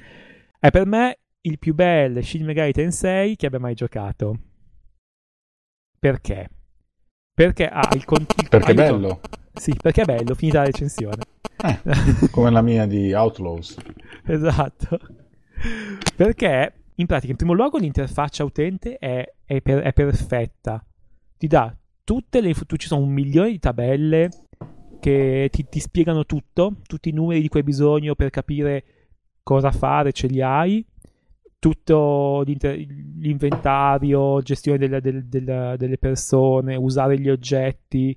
[0.58, 4.38] è per me il più bel Shin Megami Tensei che abbia mai giocato
[5.98, 6.48] perché?
[7.34, 9.20] perché ha il, con- il Perché aiuto- bello.
[9.58, 11.16] Sì, perché è bello, finita la recensione.
[11.62, 13.76] Eh, come la mia di Outlaws.
[14.26, 14.98] esatto.
[16.16, 20.84] Perché, in pratica, in primo luogo l'interfaccia utente è, è per- è perfetta.
[21.36, 22.54] Ti dà tutte le...
[22.54, 24.30] tu- ci sono un milione di tabelle
[25.00, 28.84] che ti, ti spiegano tutto, tutti i numeri di cui hai bisogno per capire
[29.42, 30.84] cosa fare, ce li hai.
[31.58, 38.16] Tutto l'inventario, gestione della- del- della- delle persone, usare gli oggetti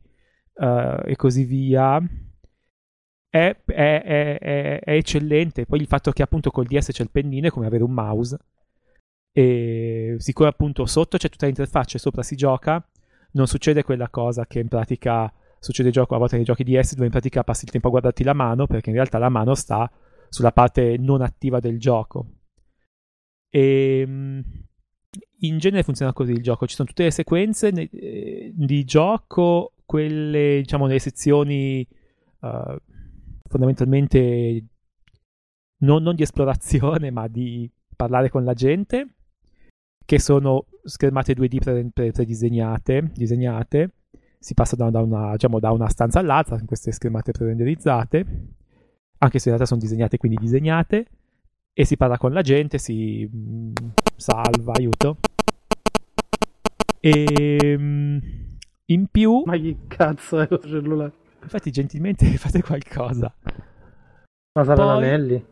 [0.62, 1.98] eh, e così via
[3.30, 5.66] è, è- è- è- eccellente.
[5.66, 8.38] Poi il fatto che appunto col DS c'è il pennino è come avere un mouse.
[9.34, 12.86] E siccome appunto sotto c'è tutta l'interfaccia e sopra si gioca,
[13.34, 17.06] non succede quella cosa che in pratica succede gioco a volte nei giochi DS dove
[17.06, 19.90] in pratica passi il tempo a guardarti la mano perché in realtà la mano sta
[20.28, 22.26] sulla parte non attiva del gioco.
[23.50, 24.40] E mm,
[25.42, 26.68] in genere funziona così il gioco.
[26.68, 32.78] Ci sono tutte le sequenze eh, di gioco, quelle diciamo nelle sezioni eh,
[33.50, 34.64] fondamentalmente
[35.80, 39.16] non, non di esplorazione, ma di parlare con la gente,
[40.06, 43.96] che sono schermate 2D pre- pre- predisegnate, disegnate.
[44.40, 48.26] Si passa da, da una, diciamo, da una stanza all'altra con queste schermate pre-renderizzate,
[49.18, 51.06] anche se in realtà sono disegnate, quindi disegnate,
[51.74, 53.74] e si parla con la gente, si mm,
[54.16, 55.18] salva, aiuto.
[57.02, 58.41] E mm,
[58.94, 61.14] in più, ma chi cazzo è questo cellulare?
[61.42, 63.34] infatti, gentilmente fate qualcosa.
[64.54, 65.46] Ma saranno Poi- anelli?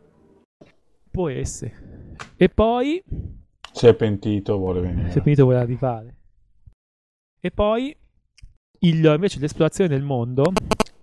[1.10, 2.14] Può essere.
[2.36, 3.02] E poi,
[3.72, 5.10] Si è pentito, vuole venire.
[5.10, 6.14] se è finito vuole arrivare.
[7.40, 7.96] E poi,
[8.80, 10.52] il- invece l'esplorazione del mondo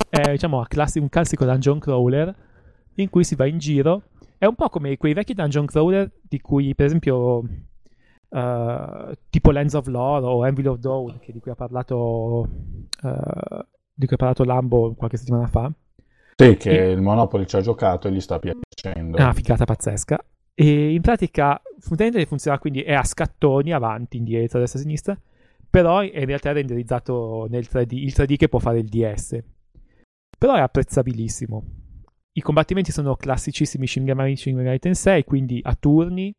[0.10, 2.34] è diciamo classi- un classico dungeon crawler
[2.96, 4.04] in cui si va in giro.
[4.38, 7.44] È un po' come quei vecchi dungeon crawler di cui, per esempio,
[8.30, 12.48] eh, tipo Lands of Lore o Anvil of Dawn, che di cui ha parlato,
[13.04, 15.72] eh, di cui ha parlato Lambo qualche settimana fa.
[16.36, 19.18] Sì, che il Monopoly ci ha giocato e gli sta piacendo.
[19.18, 20.24] È una figata pazzesca.
[20.54, 25.20] E in pratica funziona quindi è a scattoni avanti, indietro, destra, sinistra,
[25.70, 29.40] però è in realtà è renderizzato nel 3D, il 3D che può fare il DS.
[30.38, 31.64] Però è apprezzabilissimo.
[32.34, 36.32] I combattimenti sono classicissimi Shin Megami, Shin Megami Tensei, quindi a turni,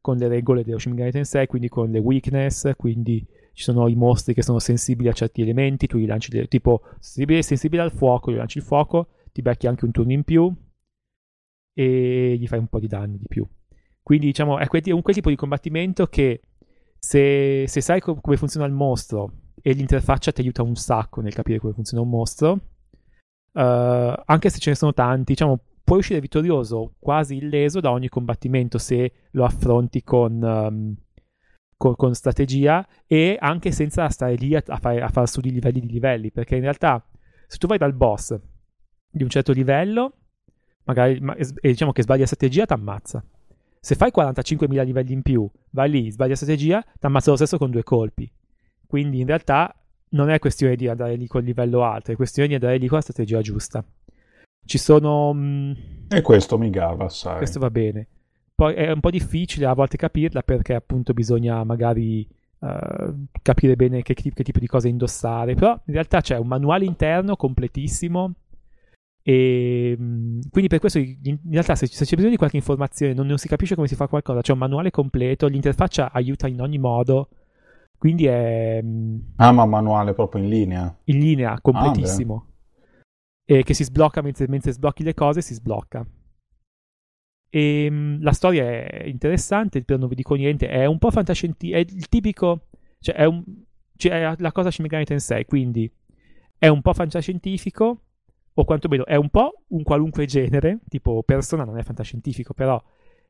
[0.00, 3.94] con le regole dello Shin Megami Tensei, quindi con le weakness, quindi ci sono i
[3.94, 7.92] mostri che sono sensibili a certi elementi, tu gli lanci de- tipo sensibile, sensibile al
[7.92, 10.54] fuoco, gli lanci il fuoco, ti becchi anche un turno in più
[11.74, 13.46] e gli fai un po' di danni di più.
[14.02, 16.40] Quindi diciamo è quel, un quel tipo di combattimento che
[16.98, 21.34] se, se sai com- come funziona il mostro e l'interfaccia ti aiuta un sacco nel
[21.34, 26.20] capire come funziona un mostro, uh, anche se ce ne sono tanti, diciamo puoi uscire
[26.20, 30.42] vittorioso quasi illeso da ogni combattimento se lo affronti con...
[30.42, 30.96] Um,
[31.78, 35.52] con, con, strategia e anche senza stare lì a, a, fare, a fare su di
[35.52, 37.08] livelli di livelli, perché in realtà
[37.46, 38.36] se tu vai dal boss
[39.08, 40.14] di un certo livello,
[40.86, 43.24] magari ma, e diciamo che sbagli la strategia, ti ammazza.
[43.78, 47.58] Se fai 45.000 livelli in più, vai lì, sbagli la strategia, ti ammazza lo stesso
[47.58, 48.28] con due colpi.
[48.84, 49.72] Quindi in realtà
[50.10, 52.96] non è questione di andare lì col livello alto, è questione di andare lì con
[52.96, 53.84] la strategia giusta.
[54.64, 55.32] Ci sono...
[55.32, 55.76] Mh,
[56.08, 57.36] e questo mi gava, sai.
[57.38, 58.06] Questo va bene.
[58.54, 62.26] Poi è un po' difficile a volte capirla perché appunto bisogna magari
[62.58, 66.84] uh, capire bene che, che, tipo di cose indossare, però in realtà c'è un manuale
[66.84, 68.32] interno completissimo
[69.22, 73.26] e mm, quindi per questo in realtà se, se c'è bisogno di qualche informazione non,
[73.26, 76.78] non, si capisce come si fa qualcosa, c'è un manuale completo, l'interfaccia aiuta in ogni
[76.78, 77.28] modo,
[77.96, 78.80] quindi è...
[78.82, 80.96] Mm, ah ma manuale proprio in linea?
[81.04, 82.44] In linea, completissimo.
[82.44, 82.52] Ah,
[83.50, 86.06] e che si sblocca mentre, mentre sblocchi le cose, si sblocca.
[87.48, 91.78] E ehm, la storia è interessante, però non vi dico niente, è un po' fantascientifico,
[91.78, 92.66] è il tipico,
[93.00, 93.42] cioè è, un,
[93.96, 95.90] cioè è la cosa Shin Megami Tensei, quindi
[96.58, 98.02] è un po' fantascientifico,
[98.52, 102.78] o quantomeno è un po' un qualunque genere, tipo Persona non è fantascientifico, però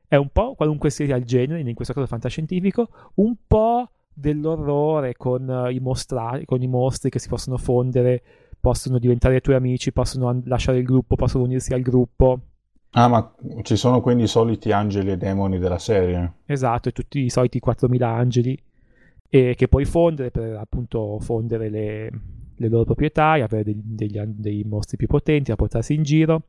[0.05, 5.69] è un po' qualunque sia il genere, in questo caso fantascientifico, un po' dell'orrore con,
[5.71, 10.79] i, mostra- con i mostri che si possono fondere, possono diventare tuoi amici, possono lasciare
[10.79, 12.41] il gruppo, possono unirsi al gruppo
[12.91, 16.33] Ah, ma ci sono quindi i soliti angeli e demoni della serie?
[16.45, 18.59] Esatto, e tutti i soliti 4.000 angeli
[19.29, 22.09] e che puoi fondere per appunto fondere le,
[22.55, 26.45] le loro proprietà e avere dei, degli, dei, mostri più potenti da portarsi in giro.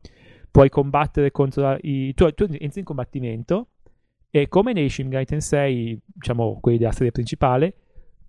[0.51, 2.15] Puoi combattere contro i...
[2.15, 3.67] Tu, tu entri in combattimento
[4.31, 7.75] e come nei Shin Megami Tensei, diciamo quelli della serie principale,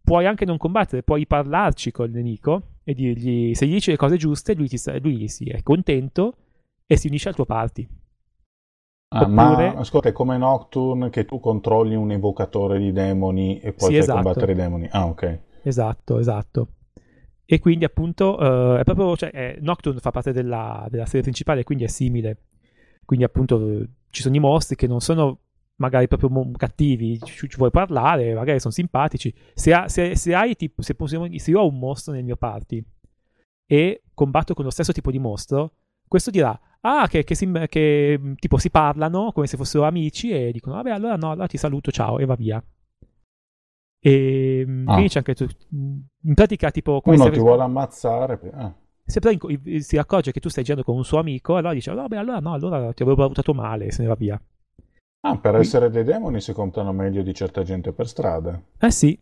[0.04, 4.18] puoi anche non combattere, puoi parlarci col nemico e dirgli se gli dici le cose
[4.18, 6.36] giuste, lui, ti, lui si è contento
[6.86, 7.88] e si unisce al tuo party.
[9.14, 9.74] Ah, Oppure...
[9.74, 13.98] Ma ascolta, è come Nocturne che tu controlli un evocatore di demoni e poi sì,
[13.98, 14.22] esatto.
[14.22, 14.88] combattere i demoni.
[14.90, 15.40] Ah, ok.
[15.64, 16.68] Esatto, esatto.
[17.46, 21.66] E quindi appunto uh, è proprio, cioè, è, Nocturne fa parte della, della, serie principale,
[21.66, 22.38] quindi è simile.
[23.04, 25.40] Quindi appunto ci sono i mostri che non sono
[25.82, 29.34] magari proprio cattivi, ci, ci, vuoi parlare, magari sono simpatici.
[29.54, 32.84] Se, ha, se, se hai tipo, se, se io ho un mostro nel mio party
[33.66, 35.74] e combatto con lo stesso tipo di mostro,
[36.08, 40.52] questo dirà Ah, che, che, si, che, tipo si parlano come se fossero amici e
[40.52, 42.64] dicono, vabbè, allora no, allora ti saluto, ciao, e va via.
[44.00, 44.94] E mm, ah.
[44.94, 47.02] quindi c'è anche tu, in pratica tipo...
[47.06, 48.40] Uno ti vuole ammazzare.
[48.54, 48.74] Ah.
[49.06, 49.38] Se però
[49.80, 52.54] si accorge che tu stai girando con un suo amico, allora dice, vabbè, allora no,
[52.54, 54.42] allora ti avevo valutato male se ne va via.
[55.24, 58.60] Ah, per essere dei demoni si contano meglio di certa gente per strada.
[58.80, 59.18] Eh sì.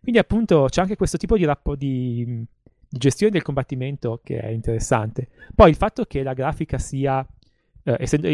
[0.00, 4.48] Quindi appunto c'è anche questo tipo di, rappo, di, di gestione del combattimento che è
[4.48, 5.28] interessante.
[5.54, 7.26] Poi il fatto che la grafica sia,
[7.84, 8.28] eh, essendo,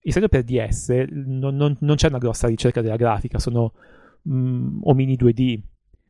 [0.00, 3.74] essendo, per DS, non, non, non, c'è una grossa ricerca della grafica, sono
[4.28, 5.60] mm, omini 2D.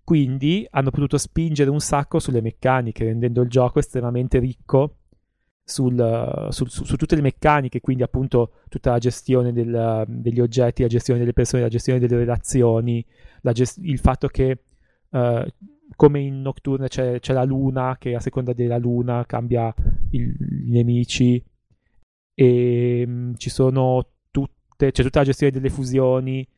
[0.02, 4.97] Quindi hanno potuto spingere un sacco sulle meccaniche, rendendo il gioco estremamente ricco
[5.68, 10.80] sul, sul, su, su, tutte le meccaniche, quindi appunto tutta la gestione del, degli oggetti,
[10.80, 13.04] la gestione delle persone, la gestione delle relazioni,
[13.52, 14.62] gest- il fatto che
[15.10, 15.44] uh,
[15.94, 19.72] come in Nocturne c'è, c'è, la luna che a seconda della luna cambia
[20.12, 20.34] i
[20.70, 21.42] nemici
[22.34, 26.48] e mh, mm, ci sono tutte, c'è tutta la gestione delle fusioni,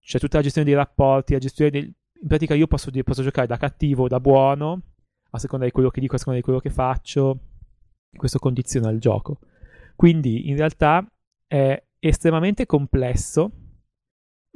[0.00, 1.92] c'è tutta la gestione dei rapporti, la gestione del...
[2.22, 4.82] In pratica io posso, posso giocare da cattivo o da buono,
[5.30, 7.38] a seconda di quello che dico, a seconda di quello che faccio.
[8.16, 9.38] Questo condiziona il gioco.
[9.96, 11.06] Quindi in realtà
[11.46, 13.50] è estremamente complesso,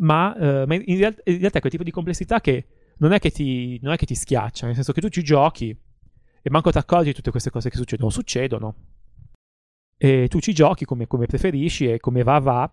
[0.00, 2.66] ma, uh, ma in, real- in realtà è quel tipo di complessità che
[2.98, 5.76] non è che ti, non è che ti schiaccia, nel senso che tu ci giochi
[6.42, 8.74] e manco ti accorgi di tutte queste cose che succedono, succedono.
[9.98, 12.72] E tu ci giochi come, come preferisci e come va va.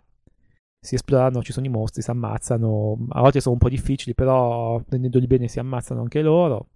[0.80, 3.08] Si esplorano, ci sono i mostri, si ammazzano.
[3.10, 6.68] A volte sono un po' difficili, però prendendoli bene si ammazzano anche loro.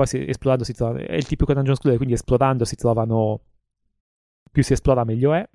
[0.00, 1.04] Poi si, esplorando si trovano.
[1.04, 3.42] È il tipico dungeon scroller, quindi esplorando si trovano.
[4.50, 5.46] Più si esplora, meglio è.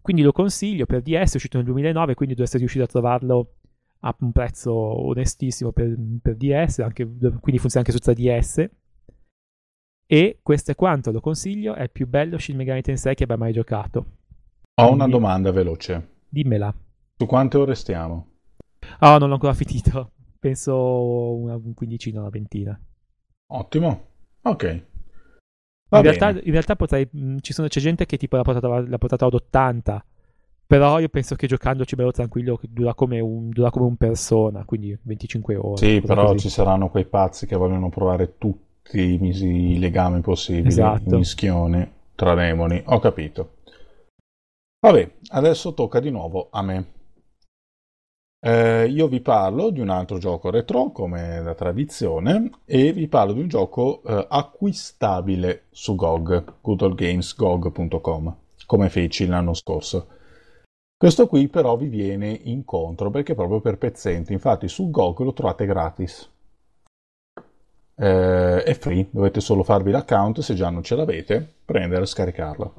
[0.00, 3.56] Quindi lo consiglio per DS, è uscito nel 2009, quindi dovreste riuscire a trovarlo
[4.00, 8.70] a un prezzo onestissimo per, per DS, anche, quindi funziona anche su 3DS.
[10.06, 13.36] E questo è quanto, lo consiglio, è il più bello Shin Megami Tensei che abbia
[13.36, 13.98] mai giocato.
[13.98, 16.20] Ho quindi, una domanda veloce.
[16.30, 16.74] Dimmela.
[17.18, 18.26] Su quante ore stiamo?
[19.00, 20.12] Oh, non l'ho ancora finito.
[20.38, 22.78] penso una quindicina, una ventina.
[23.52, 24.06] Ottimo,
[24.42, 24.82] ok.
[25.90, 28.98] In realtà, in realtà, potrei, mh, ci sono, c'è gente che tipo l'ha portata, l'ha
[28.98, 30.04] portata ad 80,
[30.66, 34.96] però io penso che giocandoci bello tranquillo dura come un, dura come un persona, quindi
[35.02, 35.76] 25 ore.
[35.76, 36.38] Sì, però così.
[36.38, 41.14] ci saranno quei pazzi che vogliono provare tutti i, misi, i legami possibili, esatto.
[41.14, 43.56] i mischioni tra demoni, ho capito.
[44.80, 46.86] Vabbè, adesso tocca di nuovo a me.
[48.46, 53.32] Eh, io vi parlo di un altro gioco retro, come da tradizione, e vi parlo
[53.32, 58.36] di un gioco eh, acquistabile su GOG, goodallgamesgog.com,
[58.66, 60.08] come feci l'anno scorso.
[60.94, 65.32] Questo qui però vi viene incontro perché è proprio per pezzenti, infatti su GOG lo
[65.32, 66.30] trovate gratis.
[67.96, 72.74] Eh, è free, dovete solo farvi l'account se già non ce l'avete, prendere e scaricarlo.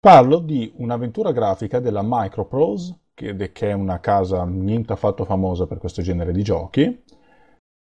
[0.00, 5.78] Parlo di un'avventura grafica della Microprose che, che è una casa niente affatto famosa per
[5.78, 7.04] questo genere di giochi.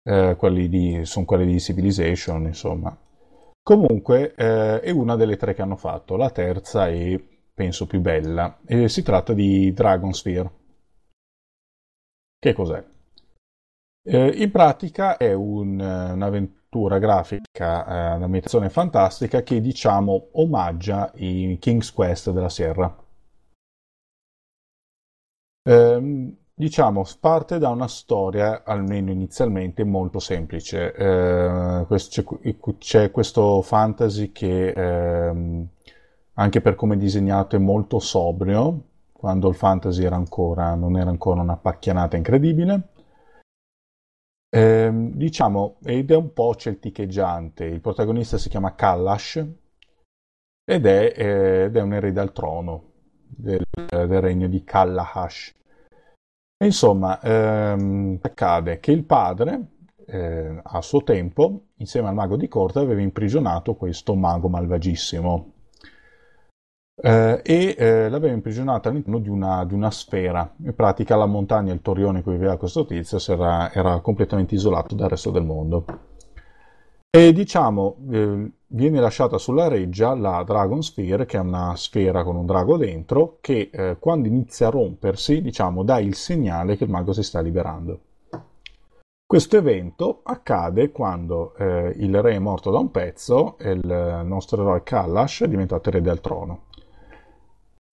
[0.01, 2.97] Eh, quelli di, sono quelli di Civilization, insomma.
[3.61, 7.21] Comunque eh, è una delle tre che hanno fatto, la terza è
[7.53, 10.51] penso più bella, e si tratta di Dragon Sphere.
[12.39, 12.83] Che cos'è?
[14.01, 21.91] Eh, in pratica è un, un'avventura grafica, eh, un'ambientazione fantastica che diciamo omaggia i King's
[21.91, 22.95] Quest della Sierra.
[25.69, 30.93] Eh, diciamo, parte da una storia, almeno inizialmente, molto semplice.
[30.95, 32.25] Eh, c'è,
[32.79, 35.67] c'è, questo fantasy che, eh,
[36.33, 41.11] anche per come è disegnato, è molto sobrio, quando il fantasy era ancora, non era
[41.11, 42.89] ancora una pacchianata incredibile.
[44.51, 47.65] Eh, diciamo, ed è un po' celticheggiante.
[47.65, 49.35] Il protagonista si chiama Kalash
[50.65, 52.83] ed è, eh, ed è un erede al trono
[53.27, 55.57] del, del regno di Kallahash.
[56.61, 59.67] Insomma, ehm, accade che il padre,
[60.05, 65.53] eh, a suo tempo, insieme al mago di corte, aveva imprigionato questo mago malvagissimo.
[67.01, 70.53] Eh, e eh, l'aveva imprigionato all'interno di una, di una, sfera.
[70.57, 74.95] In pratica la montagna, il torrione in cui viveva questo tizio, era, era completamente isolato
[74.95, 75.85] dal resto del mondo.
[77.09, 82.35] E diciamo, eh, viene lasciata sulla reggia la Dragon Sphere, che è una sfera con
[82.35, 86.89] un drago dentro, che eh, quando inizia a rompersi, diciamo, dà il segnale che il
[86.89, 87.99] mago si sta liberando.
[89.25, 94.63] Questo evento accade quando eh, il re è morto da un pezzo e il nostro
[94.63, 96.63] eroe Kalash è diventato erede al trono.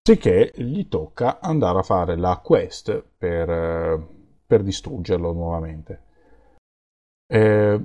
[0.03, 4.07] Sicché gli tocca andare a fare la quest per, eh,
[4.47, 6.05] per distruggerlo nuovamente.
[7.29, 7.81] Eh,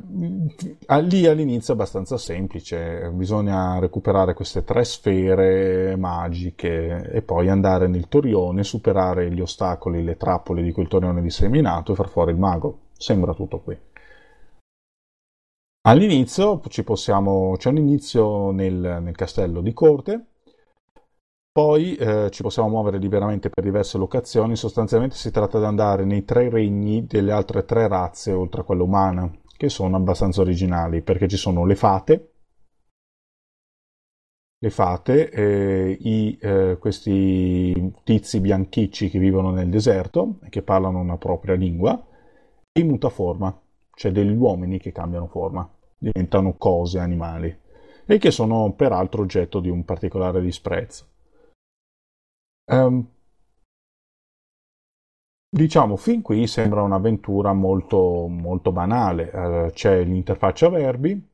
[1.02, 8.08] lì all'inizio è abbastanza semplice, bisogna recuperare queste tre sfere magiche e poi andare nel
[8.08, 12.90] torrione, superare gli ostacoli, le trappole di quel torrione disseminato e far fuori il mago.
[12.98, 13.76] Sembra tutto qui.
[15.84, 20.26] All'inizio possiamo, c'è un inizio nel, nel castello di corte,
[21.54, 26.24] poi eh, ci possiamo muovere liberamente per diverse locazioni, sostanzialmente si tratta di andare nei
[26.24, 31.28] tre regni delle altre tre razze oltre a quella umana, che sono abbastanza originali, perché
[31.28, 32.32] ci sono le fate,
[34.60, 41.00] le fate, eh, i, eh, questi tizi bianchicci che vivono nel deserto e che parlano
[41.00, 42.02] una propria lingua,
[42.72, 43.60] e i mutaforma,
[43.96, 47.54] cioè degli uomini che cambiano forma, diventano cose, animali,
[48.06, 51.11] e che sono peraltro oggetto di un particolare disprezzo.
[52.68, 53.08] Um,
[55.50, 59.30] diciamo, fin qui sembra un'avventura molto, molto banale.
[59.34, 61.30] Uh, c'è l'interfaccia verbi,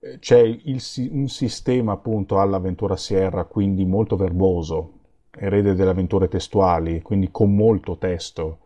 [0.00, 0.80] eh, c'è il,
[1.10, 4.92] un sistema appunto all'avventura Sierra, quindi molto verboso,
[5.30, 8.58] erede delle avventure testuali, quindi con molto testo.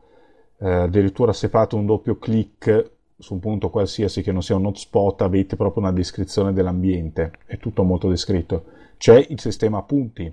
[0.57, 4.66] Uh, addirittura se fate un doppio clic su un punto qualsiasi che non sia un
[4.66, 8.64] hotspot avete proprio una descrizione dell'ambiente, è tutto molto descritto.
[8.97, 10.32] C'è il sistema punti,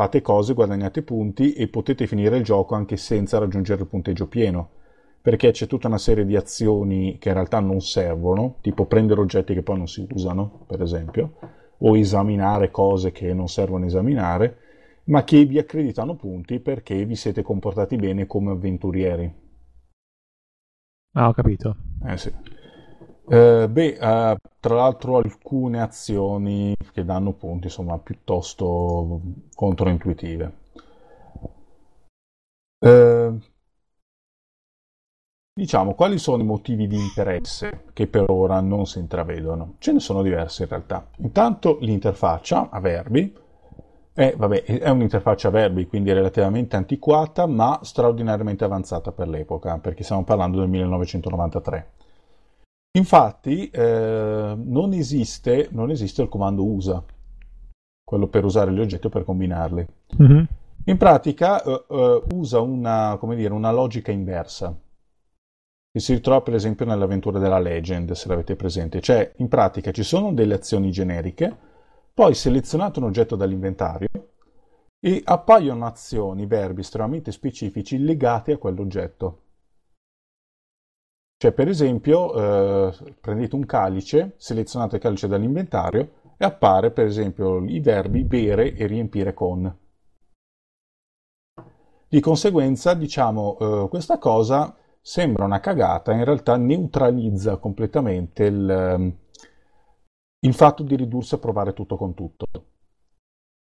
[0.00, 4.70] Fate cose, guadagnate punti e potete finire il gioco anche senza raggiungere il punteggio pieno,
[5.20, 9.52] perché c'è tutta una serie di azioni che in realtà non servono, tipo prendere oggetti
[9.52, 11.34] che poi non si usano, per esempio,
[11.76, 14.56] o esaminare cose che non servono esaminare,
[15.04, 19.30] ma che vi accreditano punti perché vi siete comportati bene come avventurieri.
[21.12, 21.76] Ah, ho capito.
[22.06, 22.32] Eh sì.
[23.32, 29.20] Eh, beh, eh, tra l'altro alcune azioni che danno punti, insomma, piuttosto
[29.54, 30.52] controintuitive.
[32.82, 33.30] Eh,
[35.52, 39.74] diciamo, quali sono i motivi di interesse che per ora non si intravedono?
[39.78, 41.06] Ce ne sono diversi in realtà.
[41.18, 43.32] Intanto l'interfaccia a verbi
[44.14, 50.24] Eh, vabbè, è un'interfaccia verbi, quindi relativamente antiquata, ma straordinariamente avanzata per l'epoca, perché stiamo
[50.24, 51.90] parlando del 1993.
[52.92, 57.02] Infatti, eh, non, esiste, non, esiste, il comando usa,
[58.02, 59.86] quello per usare gli oggetti o per combinarli.
[60.20, 60.44] Mm-hmm.
[60.86, 64.76] In pratica eh, eh, usa una, dire, una logica inversa
[65.92, 69.00] che si ritrova per esempio nell'avventura della Legend, se l'avete presente.
[69.00, 71.56] Cioè, in pratica ci sono delle azioni generiche,
[72.12, 74.08] poi selezionate un oggetto dall'inventario
[75.00, 79.42] e appaiono azioni, verbi estremamente specifici legati a quell'oggetto.
[81.40, 87.64] Cioè, per esempio, eh, prendete un calice, selezionate il calice dall'inventario e appare, per esempio,
[87.64, 89.74] i verbi bere e riempire con.
[92.06, 99.16] Di conseguenza, diciamo, eh, questa cosa sembra una cagata, in realtà neutralizza completamente il, ehm,
[100.40, 102.46] il fatto di ridursi a provare tutto con tutto.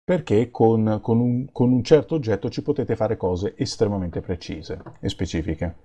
[0.03, 5.09] Perché con, con, un, con un certo oggetto ci potete fare cose estremamente precise e
[5.09, 5.75] specifiche.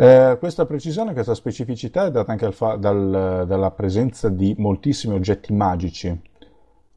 [0.00, 5.52] Eh, questa precisione, questa specificità è data anche fa- dal, dalla presenza di moltissimi oggetti
[5.52, 6.08] magici.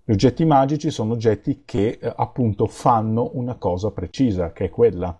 [0.04, 5.18] Gli oggetti magici sono oggetti che eh, appunto fanno una cosa precisa, che è quella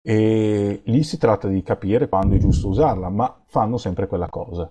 [0.00, 4.70] e lì si tratta di capire quando è giusto usarla, ma fanno sempre quella cosa.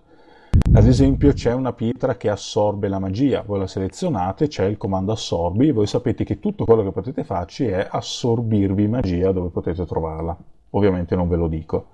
[0.73, 5.11] Ad esempio c'è una pietra che assorbe la magia, voi la selezionate, c'è il comando
[5.11, 10.54] assorbi, voi sapete che tutto quello che potete farci è assorbirvi magia dove potete trovarla.
[10.75, 11.93] Ovviamente non ve lo dico.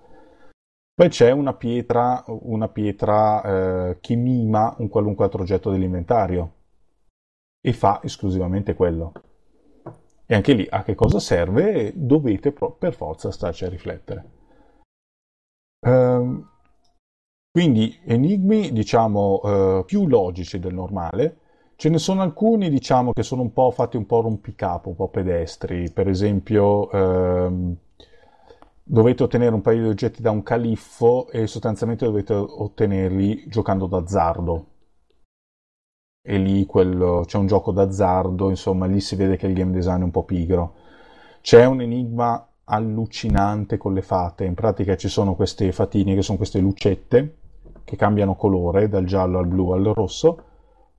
[0.93, 6.53] Poi c'è una pietra, una pietra eh, che mima un qualunque altro oggetto dell'inventario
[7.61, 9.13] e fa esclusivamente quello.
[10.25, 14.29] E anche lì a che cosa serve dovete per forza starci a riflettere.
[15.85, 16.49] Ehm,
[17.51, 21.37] quindi enigmi, diciamo, eh, più logici del normale.
[21.75, 25.09] Ce ne sono alcuni, diciamo, che sono un po' fatti un po' rompicapo, un po'
[25.09, 25.91] pedestri.
[25.91, 27.75] Per esempio, ehm,
[28.91, 34.65] dovete ottenere un paio di oggetti da un califfo e sostanzialmente dovete ottenerli giocando d'azzardo
[36.23, 40.01] e lì quello, c'è un gioco d'azzardo, insomma, lì si vede che il game design
[40.01, 40.75] è un po' pigro.
[41.41, 46.37] C'è un enigma allucinante con le fate, in pratica ci sono queste fatine che sono
[46.37, 47.37] queste lucette
[47.83, 50.43] che cambiano colore dal giallo al blu al rosso.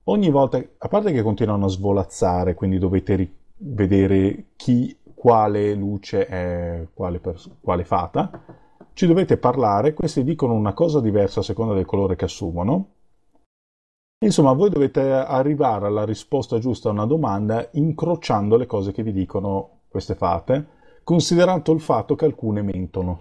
[0.05, 6.25] Ogni volta, a parte che continuano a svolazzare, quindi dovete ri- vedere chi, quale luce
[6.25, 8.43] è quale, pers- quale fata,
[8.91, 12.89] ci dovete parlare, queste dicono una cosa diversa a seconda del colore che assumono
[14.23, 19.13] Insomma, voi dovete arrivare alla risposta giusta a una domanda incrociando le cose che vi
[19.13, 20.67] dicono queste fate,
[21.03, 23.19] considerato il fatto che alcune mentono.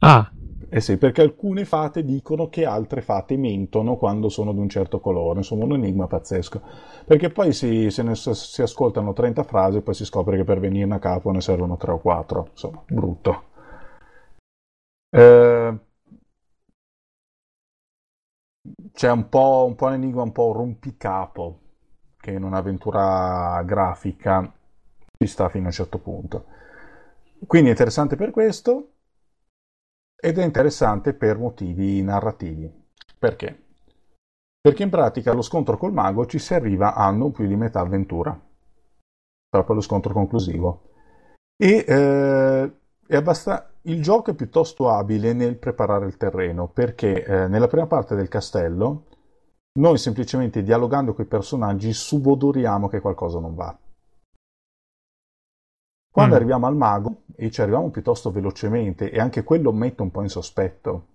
[0.00, 0.30] Ah.
[0.74, 4.98] Eh sì, perché alcune fate dicono che altre fate mentono quando sono di un certo
[5.00, 6.60] colore, insomma un enigma pazzesco.
[7.04, 10.58] Perché poi si, se ne, si ascoltano 30 frasi e poi si scopre che per
[10.60, 13.42] venirne a capo ne servono 3 o 4, insomma, brutto.
[15.12, 15.72] Eh,
[18.92, 21.58] c'è un po', un po' un enigma un po' rompicapo
[22.20, 24.52] che in un'avventura grafica
[25.18, 26.44] ci sta fino a un certo punto.
[27.46, 28.91] Quindi è interessante per questo
[30.24, 32.72] ed è interessante per motivi narrativi.
[33.18, 33.60] Perché?
[34.60, 37.80] Perché in pratica allo scontro col mago ci si arriva a non più di metà
[37.80, 38.40] avventura,
[39.48, 40.90] proprio lo scontro conclusivo.
[41.56, 42.72] E eh,
[43.04, 47.88] è abbastanza il gioco è piuttosto abile nel preparare il terreno, perché eh, nella prima
[47.88, 49.06] parte del castello
[49.80, 53.76] noi semplicemente dialogando con i personaggi subodoriamo che qualcosa non va.
[56.12, 56.36] Quando mm.
[56.36, 60.28] arriviamo al mago, e ci arriviamo piuttosto velocemente, e anche quello mette un po' in
[60.28, 61.06] sospetto,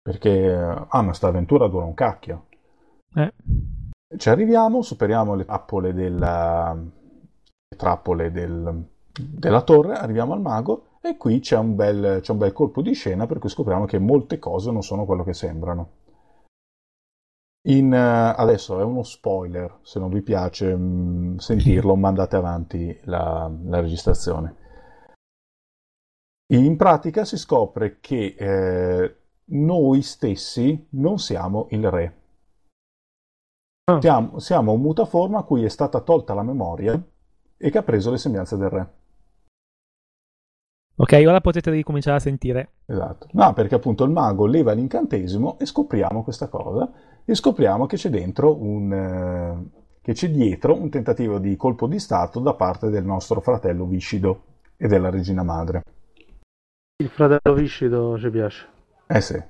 [0.00, 2.46] perché ah, ma sta avventura dura un cacchio.
[3.14, 3.32] Eh.
[4.16, 11.16] Ci arriviamo, superiamo le trappole, della, le trappole del, della torre, arriviamo al mago e
[11.16, 14.38] qui c'è un, bel, c'è un bel colpo di scena per cui scopriamo che molte
[14.38, 15.88] cose non sono quello che sembrano.
[17.64, 22.98] In, uh, adesso è uno spoiler, se non vi piace mh, mm, sentirlo, mandate avanti
[23.04, 24.56] la, la, registrazione.
[26.52, 32.16] In pratica si scopre che eh, noi stessi non siamo il re.
[33.84, 34.00] Ah.
[34.00, 37.00] Siamo, siamo un mutaforma a cui è stata tolta la memoria
[37.56, 38.92] e che ha preso le sembianze del re.
[40.96, 42.72] Ok, ora potete ricominciare a sentire.
[42.86, 43.28] Esatto.
[43.32, 46.92] No, perché appunto il mago leva l'incantesimo e scopriamo questa cosa
[47.24, 48.92] e scopriamo che c'è dentro un...
[48.92, 53.86] Eh, che c'è dietro un tentativo di colpo di stato da parte del nostro fratello
[53.86, 54.42] Viscido
[54.76, 55.84] e della regina madre.
[56.96, 58.66] Il fratello Viscido ci piace.
[59.06, 59.40] Eh sì.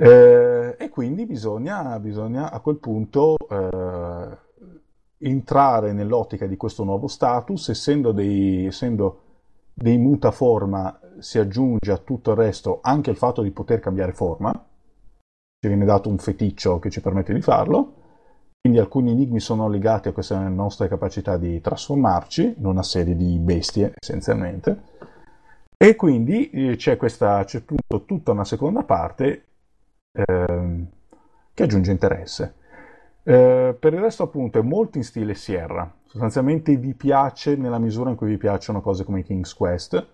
[0.00, 4.38] Eh, e quindi bisogna, bisogna, a quel punto eh,
[5.18, 9.22] entrare nell'ottica di questo nuovo status, essendo dei, essendo
[9.74, 14.67] dei mutaforma, si aggiunge a tutto il resto anche il fatto di poter cambiare forma,
[15.60, 17.94] ci viene dato un feticcio che ci permette di farlo,
[18.60, 23.38] quindi alcuni enigmi sono legati a queste nostre capacità di trasformarci in una serie di
[23.38, 24.82] bestie essenzialmente,
[25.76, 29.46] e quindi eh, c'è, questa, c'è appunto tutta una seconda parte
[30.12, 30.86] eh,
[31.54, 32.54] che aggiunge interesse.
[33.24, 35.92] Eh, per il resto, appunto, è molto in stile Sierra.
[36.06, 40.06] Sostanzialmente vi piace nella misura in cui vi piacciono cose come King's Quest.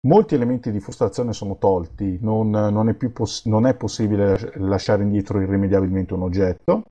[0.00, 5.40] Molti elementi di frustrazione sono tolti, non, non, è, poss- non è, possibile lasciare indietro
[5.40, 6.84] irrimediabilmente un oggetto.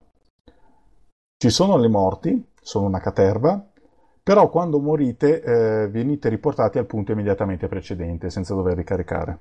[1.38, 3.66] Ci sono le morti, sono una caterva,
[4.22, 9.40] però quando morite eh, venite riportati al punto immediatamente precedente senza dover ricaricare.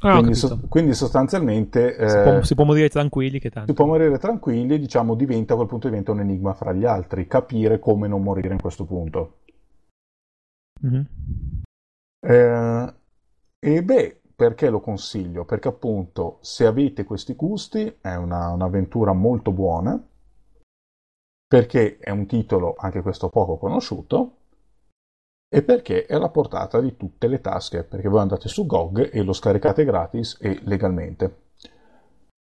[0.00, 3.70] Ah, quindi, so, quindi, sostanzialmente si, può, eh, si, può, morire tranquilli che tanto.
[3.70, 7.26] si può morire tranquilli diciamo diventa a quel punto diventa un enigma fra gli altri
[7.26, 9.38] capire come non morire in questo punto
[10.84, 11.02] mm-hmm.
[12.24, 12.94] Eh,
[13.58, 19.52] e beh perché lo consiglio perché appunto se avete questi gusti è una, un'avventura molto
[19.52, 20.02] buona
[21.46, 24.38] perché è un titolo anche questo poco conosciuto
[25.54, 29.22] e perché è alla portata di tutte le tasche, perché voi andate su GOG e
[29.22, 31.42] lo scaricate gratis e legalmente.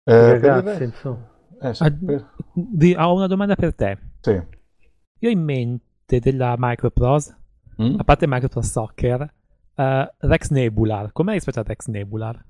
[0.06, 1.30] Eh, Ragazzi, insomma.
[1.60, 2.34] Eh, sì, per...
[2.54, 3.98] di, ho una domanda per te.
[4.22, 4.32] Sì.
[4.32, 7.38] Io ho in mente della Microprose,
[7.82, 8.00] mm?
[8.00, 9.34] a parte Microprose Soccer,
[9.82, 11.12] uh, Rex Nebular.
[11.12, 12.46] Com'è rispetto a Rex Nebular?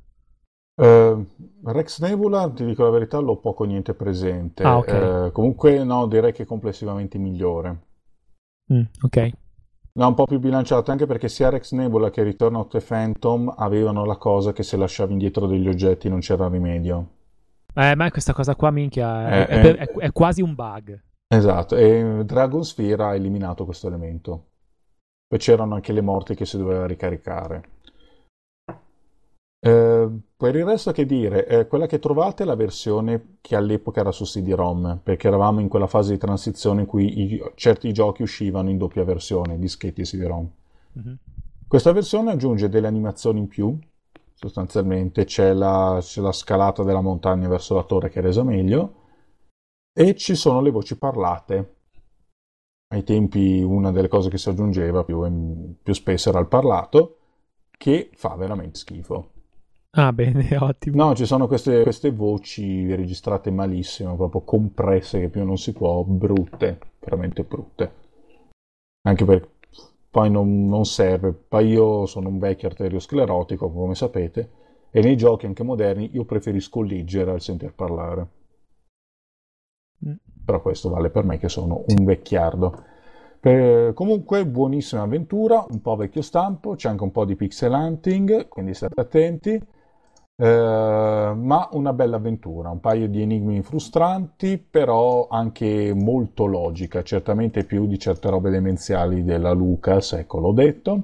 [0.76, 1.26] Uh,
[1.64, 4.64] Rex Nebular, ti dico la verità, l'ho poco niente presente.
[4.64, 5.28] Ah, okay.
[5.28, 7.80] uh, comunque, no, direi che è complessivamente migliore.
[8.74, 9.32] Mm, ok.
[9.94, 13.54] No, un po' più bilanciato, anche perché sia Rex Nebula che Return of the Phantom
[13.58, 17.10] avevano la cosa che se lasciavi indietro degli oggetti non c'era rimedio.
[17.74, 20.98] Eh, ma questa cosa qua, minchia, è, è, è, è quasi un bug.
[21.28, 24.51] Esatto, e Dragon Sphere ha eliminato questo elemento.
[25.32, 27.64] Poi c'erano anche le morti che si doveva ricaricare.
[29.62, 34.02] Eh, per il resto che dire, eh, quella che trovate è la versione che all'epoca
[34.02, 38.24] era su CD-ROM, perché eravamo in quella fase di transizione in cui i, certi giochi
[38.24, 40.52] uscivano in doppia versione, dischetti e CD-ROM.
[41.00, 41.14] Mm-hmm.
[41.66, 43.80] Questa versione aggiunge delle animazioni in più,
[44.34, 48.96] sostanzialmente c'è la, c'è la, scalata della montagna verso la torre che è resa meglio,
[49.94, 51.76] e ci sono le voci parlate.
[52.92, 55.26] Ai tempi una delle cose che si aggiungeva più,
[55.82, 57.18] più spesso era il parlato,
[57.72, 59.30] che fa veramente schifo.
[59.92, 61.04] Ah, bene, ottimo.
[61.04, 66.04] No, ci sono queste, queste, voci registrate malissimo, proprio compresse che più non si può,
[66.04, 67.94] brutte, veramente brutte.
[69.04, 69.50] Anche perché
[70.10, 71.32] poi non, non serve.
[71.32, 74.50] Poi io sono un vecchio arteriosclerotico, come sapete,
[74.92, 78.28] e nei giochi anche moderni io preferisco leggere al sentir parlare.
[80.52, 82.84] Però questo vale per me che sono un vecchiardo.
[83.40, 88.50] Per, comunque, buonissima avventura, un po' vecchio stampo, c'è anche un po' di pixel hunting,
[88.50, 89.52] quindi state attenti.
[90.36, 97.64] Eh, ma una bella avventura, un paio di enigmi frustranti, però anche molto logica, certamente
[97.64, 101.04] più di certe robe demenziali della Lucas, ecco l'ho detto.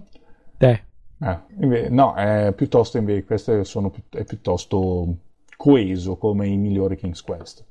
[0.57, 0.81] Eh.
[1.19, 5.15] Eh, invece, no, è piuttosto invece queste sono è piuttosto
[5.55, 7.63] coeso come i migliori King's Quest.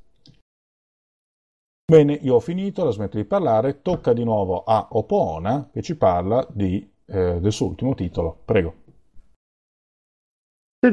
[1.89, 5.97] Bene, io ho finito, la smetto di parlare, tocca di nuovo a Opoona che ci
[5.97, 8.41] parla di, eh, del suo ultimo titolo.
[8.45, 8.75] Prego.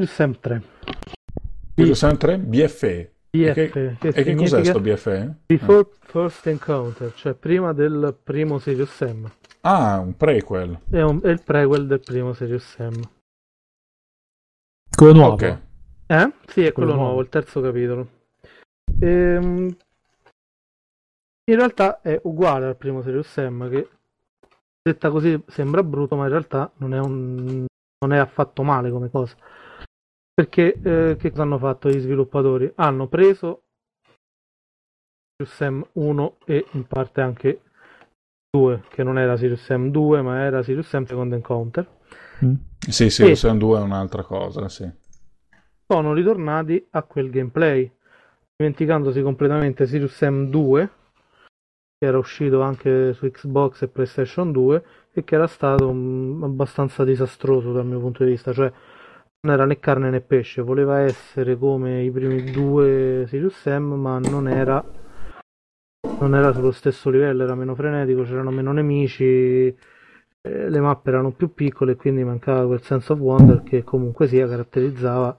[0.06, 0.62] Sam 3.
[1.74, 2.38] Serious Sam 3?
[2.38, 3.12] BFE.
[3.28, 3.52] BFE.
[3.52, 5.34] Che, che e che cos'è questo BFE?
[5.46, 5.96] Before ah.
[5.98, 9.28] First Encounter, cioè prima del primo Serious Sam.
[9.62, 10.78] Ah, un prequel.
[10.88, 12.94] È, un, è il prequel del primo Serious Sam.
[14.96, 15.32] Quello nuovo.
[15.32, 15.58] Okay.
[16.06, 16.32] Eh?
[16.46, 18.08] Sì, è quello, quello nuovo, nuovo, il terzo capitolo.
[19.00, 19.76] Ehm,
[21.46, 23.88] in realtà è uguale al primo Serious Sam che
[24.82, 27.64] detta così sembra brutto, ma in realtà non è, un,
[27.98, 29.34] non è affatto male come cosa.
[30.32, 32.70] Perché eh, che cosa hanno fatto gli sviluppatori?
[32.74, 33.62] Hanno preso
[35.36, 37.62] Sirius Sam 1 e in parte anche
[38.50, 41.88] 2, che non era Sirius Sam 2, ma era Sirius Sam Second Encounter.
[42.44, 42.54] Mm.
[42.78, 44.90] Sì, Sirius Sam 2 è un'altra cosa, sì.
[45.86, 47.90] Sono ritornati a quel gameplay,
[48.56, 50.90] dimenticandosi completamente Sirius Sam 2,
[52.04, 57.02] che era uscito anche su Xbox e PlayStation 2 e che era stato um, abbastanza
[57.02, 58.70] disastroso dal mio punto di vista, cioè
[59.40, 64.18] non era né carne né pesce, voleva essere come i primi due Sirius Sam, ma
[64.18, 64.84] non era,
[66.20, 69.76] non era sullo stesso livello, era meno frenetico, c'erano meno nemici, eh,
[70.42, 75.38] le mappe erano più piccole quindi mancava quel sense of wonder che comunque sia caratterizzava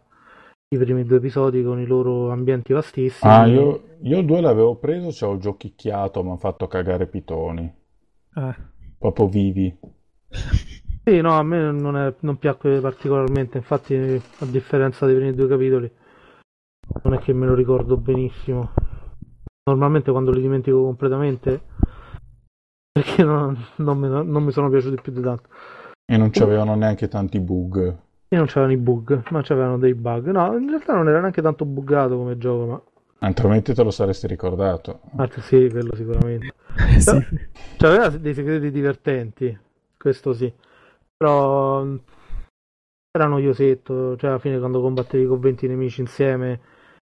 [0.76, 3.32] i primi due episodi con i loro ambienti vastissimi.
[3.32, 7.74] Ah, io, io 2 l'avevo preso, ci ho giochicchiato, mi hanno fatto cagare pitoni.
[8.34, 8.56] Ah.
[8.98, 9.78] Proprio vivi.
[11.04, 15.48] Sì, no, a me non, è, non piacque particolarmente, infatti a differenza dei primi due
[15.48, 15.92] capitoli
[17.04, 18.72] non è che me lo ricordo benissimo.
[19.64, 21.62] Normalmente quando li dimentico completamente
[22.92, 25.50] perché non, non, mi, non mi sono piaciuti più di tanto.
[26.06, 28.04] E non c'avevano neanche tanti bug.
[28.28, 30.30] E non c'erano i bug, ma c'avevano dei bug.
[30.30, 32.82] No, in realtà non era neanche tanto buggato come gioco, ma...
[33.20, 35.02] Altrimenti te lo saresti ricordato.
[35.16, 36.54] Ah, sì, quello sicuramente.
[37.00, 37.26] sì.
[37.78, 39.58] C'aveva dei segreti divertenti,
[39.98, 40.52] questo sì.
[41.18, 41.86] Però
[43.12, 46.60] era noiosetto, cioè alla fine quando combattevi con 20 nemici insieme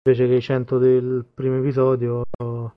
[0.08, 2.74] invece che i 100 del primo episodio oh,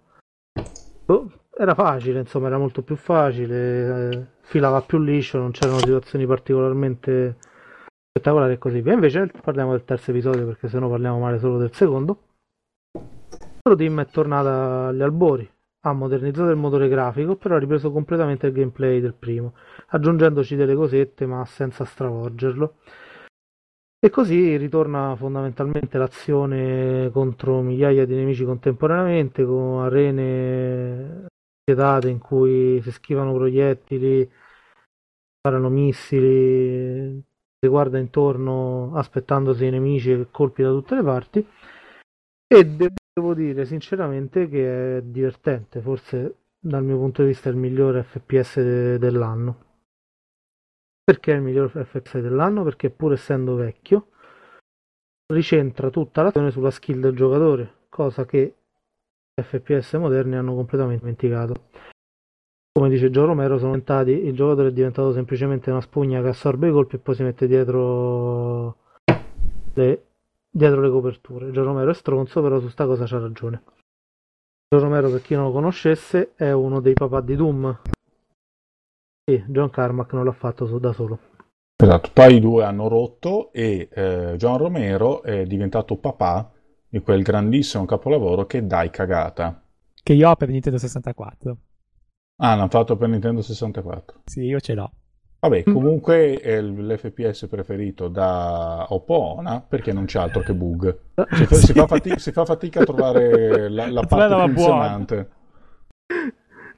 [1.58, 7.38] era facile, insomma, era molto più facile, eh, filava più liscio, non c'erano situazioni particolarmente
[8.12, 8.94] spettacolari e così via.
[8.94, 12.24] Invece parliamo del terzo episodio perché sennò parliamo male solo del secondo.
[13.64, 15.50] Lo team è tornata agli albori,
[15.86, 19.54] ha modernizzato il motore grafico, però ha ripreso completamente il gameplay del primo,
[19.88, 22.76] aggiungendoci delle cosette ma senza stravolgerlo.
[24.04, 31.28] E così ritorna fondamentalmente l'azione contro migliaia di nemici contemporaneamente, con arene
[31.62, 34.28] spietate in cui si schivano proiettili,
[35.38, 37.24] sparano missili,
[37.64, 41.48] si guarda intorno aspettandosi i nemici e colpi da tutte le parti.
[42.48, 47.60] E devo dire sinceramente che è divertente, forse dal mio punto di vista è il
[47.60, 49.70] migliore FPS de- dell'anno.
[51.04, 52.64] Perché è il miglior FPS dell'anno?
[52.64, 54.08] Perché pur essendo vecchio
[55.32, 58.56] ricentra tutta l'azione sulla skill del giocatore, cosa che
[59.40, 61.70] FPS moderni hanno completamente dimenticato.
[62.74, 66.70] Come dice Gio Romero, sono diventati, il giocatore è diventato semplicemente una spugna che assorbe
[66.70, 68.78] i colpi e poi si mette dietro
[69.74, 70.06] le,
[70.50, 71.52] dietro le coperture.
[71.52, 73.62] Gio Romero è stronzo, però su sta cosa c'ha ragione.
[74.70, 77.78] Gio Romero, per chi non lo conoscesse, è uno dei papà di Doom.
[79.30, 81.20] Sì, John Carmack non l'ha fatto da solo.
[81.76, 86.50] Esatto, poi i due hanno rotto e eh, John Romero è diventato papà
[86.88, 89.62] di quel grandissimo capolavoro che dai cagata.
[90.02, 91.58] Che io ho per Nintendo 64.
[92.44, 94.22] Ah, l'hanno fatto per Nintendo 64.
[94.26, 94.92] Sì, io ce l'ho.
[95.42, 100.98] Vabbè, comunque è l'FPS preferito da Opona perché non c'è altro che bug.
[101.32, 101.66] Si fa, Sì.
[101.68, 104.48] si fa fatica, si fa fatica a trovare la, la parte la buona.
[104.48, 105.30] funzionante.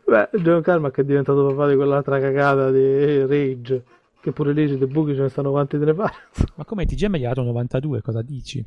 [0.06, 3.84] Beh, John Carmack è diventato papà di quell'altra cagata di Rage.
[4.22, 6.14] Che pure lì dei buchi ce ne stanno quanti te ne pare.
[6.56, 8.64] Ma come TG mi ha dato 92, cosa dici?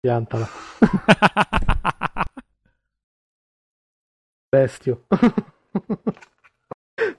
[0.00, 0.46] Piantala.
[4.50, 5.06] Bestio.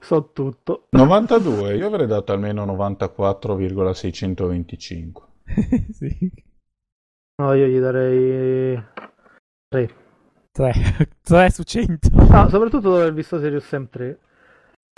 [0.00, 0.86] So tutto.
[0.90, 5.22] 92, io avrei dato almeno 94,625.
[5.92, 6.32] sì.
[7.42, 8.82] No, io gli darei
[9.68, 9.90] 3.
[10.52, 10.72] 3.
[11.22, 12.08] 3 su 100.
[12.12, 14.18] No, soprattutto dopo aver visto Serious Sam 3.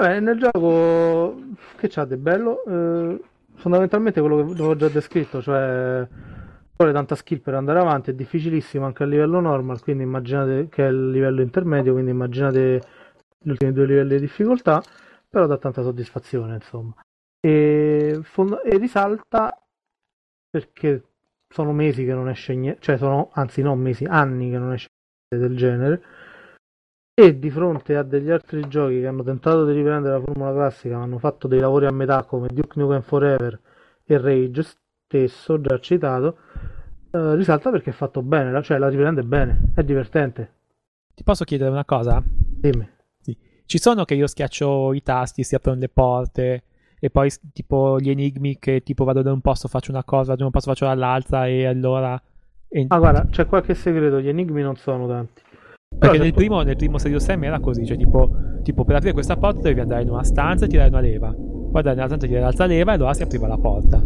[0.00, 1.34] Vabbè, nel gioco
[1.76, 2.62] che c'ha di bello?
[2.64, 3.20] Eh,
[3.56, 6.06] fondamentalmente quello che avevo già descritto, cioè
[6.76, 10.86] vuole tanta skill per andare avanti, è difficilissimo anche a livello normal, quindi immaginate che
[10.86, 12.80] è il livello intermedio, quindi immaginate
[13.38, 14.82] gli ultimi due livelli di difficoltà,
[15.28, 16.94] però dà tanta soddisfazione, insomma.
[17.40, 19.56] E, fond- e risalta
[20.50, 21.04] perché
[21.48, 24.88] sono mesi che non esce niente, cioè sono, anzi non mesi, anni che non esce
[25.30, 26.02] niente del genere.
[27.14, 30.96] E di fronte a degli altri giochi che hanno tentato di riprendere la formula classica,
[30.96, 33.58] ma hanno fatto dei lavori a metà come Duke Nukem Forever
[34.04, 34.62] e Rage
[35.08, 36.38] stesso, già citato,
[37.10, 40.52] eh, risalta perché è fatto bene, cioè la riprende bene, è divertente.
[41.12, 42.22] Ti posso chiedere una cosa?
[42.24, 42.97] Dimmi.
[43.68, 46.62] Ci sono che io schiaccio i tasti, si aprono le porte
[46.98, 50.44] e poi tipo gli enigmi che tipo vado da un posto faccio una cosa, da
[50.46, 52.18] un posto faccio dall'altra e allora...
[52.66, 55.42] e- Ah, guarda, c'è qualche segreto, gli enigmi non sono tanti.
[55.98, 58.30] Perché nel primo, nel primo Serious Sam era così, cioè tipo,
[58.62, 61.72] tipo per aprire questa porta dovevi andare in una stanza e tirare una leva, poi
[61.74, 64.02] andare nella stanza e tirare l'altra leva e allora si apriva la porta.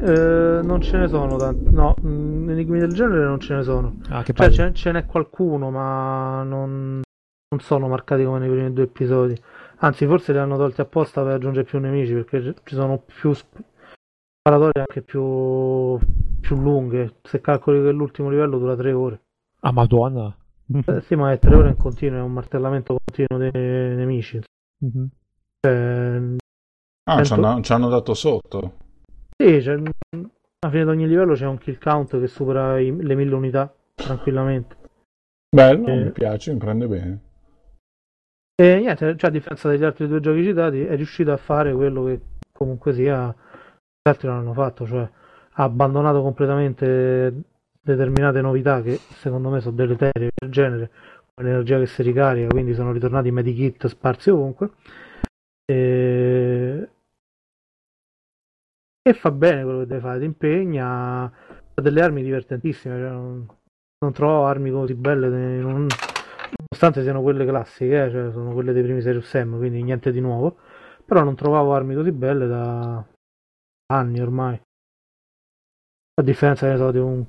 [0.00, 1.70] Eh, non ce ne sono tanti.
[1.70, 3.96] No, mm, enigmi del genere non ce ne sono.
[4.08, 7.02] Ah, che Cioè, ce, ce n'è qualcuno, ma non,
[7.48, 9.40] non sono marcati come nei primi due episodi.
[9.78, 13.62] Anzi, forse li hanno tolti apposta per aggiungere più nemici, perché ci- sono più sp-
[14.40, 15.98] sparatorie anche più,
[16.40, 17.16] più lunghe.
[17.22, 19.20] Se calcoli che l'ultimo livello dura tre ore.
[19.60, 20.34] Ah, madonna.
[20.86, 23.52] Eh, sì, ma è tre ore in continuo, è un martellamento continuo dei
[23.94, 24.40] nemici.
[24.84, 25.08] Mhm.
[25.60, 26.20] Cioè,
[27.08, 28.74] Ah, ci hanno, ci hanno dato sotto.
[29.36, 33.14] sì, cioè, alla fine di ogni livello c'è un kill count che supera i- le
[33.14, 34.76] mille unità tranquillamente.
[35.54, 36.04] Bello, Eh.
[36.04, 37.20] mi piace, mi prende bene.
[38.58, 42.04] E niente, cioè, a differenza degli altri due giochi citati, è riuscito a fare quello
[42.04, 42.20] che
[42.52, 45.06] comunque sia gli altri non hanno fatto, cioè
[45.58, 47.42] ha abbandonato completamente
[47.82, 50.90] determinate novità che secondo me sono deleterie per genere,
[51.34, 54.70] come l'energia che si ricarica, quindi sono ritornati i medikit sparsi ovunque.
[55.66, 56.88] E...
[59.02, 61.32] e fa bene quello che deve fare, ti impegna, ha
[61.74, 63.46] delle armi divertentissime, cioè non,
[63.98, 65.28] non trovo armi così belle,
[65.60, 65.86] non...
[66.50, 70.20] nonostante siano quelle classiche, eh, cioè sono quelle dei primi Serious Sam, quindi niente di
[70.20, 70.56] nuovo,
[71.04, 73.04] però non trovavo armi così belle da
[73.92, 74.60] anni ormai.
[76.18, 77.24] A differenza ne so, di un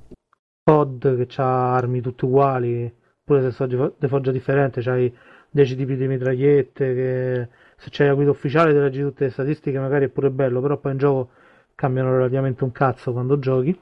[0.64, 5.14] COD che ha armi tutte uguali, pure se sono di forgia differente, c'hai
[5.50, 9.80] 10 tipi di mitragliette, che se c'hai la guida ufficiale ti leggi tutte le statistiche,
[9.80, 11.30] magari è pure bello, però poi in gioco
[11.76, 13.78] cambiano relativamente un cazzo quando giochi.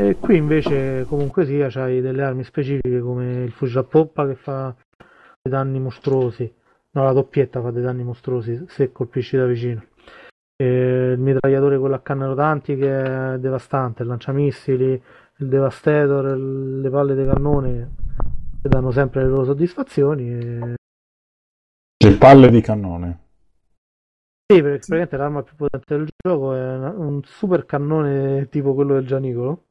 [0.00, 4.34] E qui invece comunque sia c'hai delle armi specifiche come il fucile a poppa che
[4.34, 6.50] fa dei danni mostruosi,
[6.92, 9.84] no la doppietta fa dei danni mostruosi se colpisci da vicino
[10.64, 15.02] il mitragliatore quello a canne rotanti che è devastante, il lanciamissili,
[15.36, 17.94] il devastator, le palle di cannone
[18.62, 20.30] che danno sempre le loro soddisfazioni.
[20.30, 20.74] E...
[22.04, 23.18] Le palle di cannone.
[24.50, 29.06] Sì, perché praticamente l'arma più potente del gioco è un super cannone tipo quello del
[29.06, 29.64] Gianicolo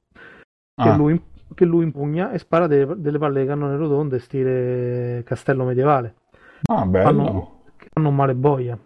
[0.79, 0.91] ah.
[0.91, 1.23] che, lui,
[1.53, 6.15] che, lui, impugna e spara delle, delle palle di cannone rotonde stile castello medievale.
[6.69, 7.05] Ah, bello.
[7.05, 8.77] Fanno, che fanno un male boia.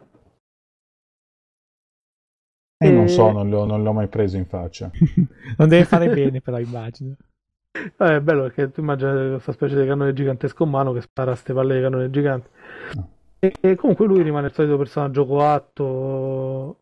[2.78, 2.92] E...
[2.92, 4.92] non so, non l'ho, non l'ho mai preso in faccia.
[5.58, 7.16] non deve fare bene, però immagino.
[7.72, 11.32] Eh, è bello perché tu immagini questa specie di cannone gigantesco in mano che spara
[11.32, 12.50] a ste palle di cannone giganti.
[12.96, 13.10] No.
[13.40, 16.78] E, e, comunque lui rimane il solito personaggio coatto,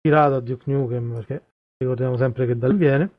[0.00, 1.42] tirato a Duke Nukem perché
[1.78, 3.10] ricordiamo sempre che dal viene.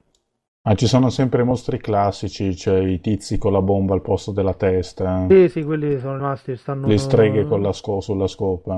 [0.63, 4.53] Ah, ci sono sempre mostri classici, cioè i tizi con la bomba al posto della
[4.53, 5.25] testa.
[5.27, 6.55] Sì, sì, quelli sono rimasti.
[6.55, 6.87] Stanno...
[6.87, 8.75] Le streghe con la sco- sulla scopa.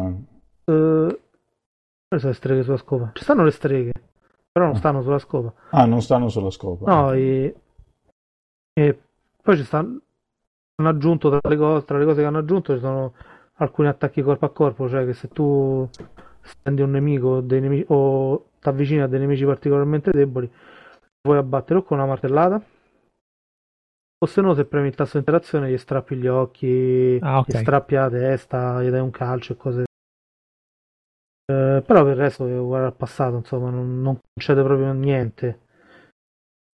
[0.66, 1.20] Uh,
[2.08, 3.12] sono le streghe sulla scopa?
[3.14, 3.92] Ci stanno le streghe,
[4.52, 4.78] però non ah.
[4.78, 5.54] stanno sulla scopa.
[5.72, 6.90] Ah, non stanno sulla scopa.
[6.90, 7.56] No, e,
[8.74, 9.00] e
[9.42, 10.00] poi ci stanno
[10.76, 13.14] hanno aggiunto tra le, cose, tra le cose che hanno aggiunto ci sono
[13.56, 15.88] alcuni attacchi corpo a corpo, cioè che se tu
[16.42, 20.50] stendi un nemico nemici, o ti avvicini a dei nemici particolarmente deboli,
[21.24, 22.62] puoi abbattere o con una martellata
[24.20, 27.60] o se no se premi il tasto di interazione gli strappi gli occhi, ah, okay.
[27.60, 29.84] gli strappi la testa, gli dai un calcio e cose
[31.46, 35.60] eh, però per il resto è uguale al passato, insomma, non, non concede proprio niente.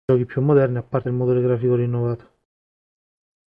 [0.05, 2.35] Giochi più moderni, a parte il motore grafico rinnovato.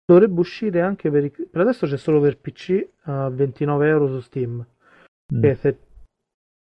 [0.05, 1.29] Dovrebbe uscire anche per, i...
[1.29, 4.65] per adesso c'è solo per PC a 29 euro su Steam.
[5.33, 5.41] Mm.
[5.41, 5.79] Che se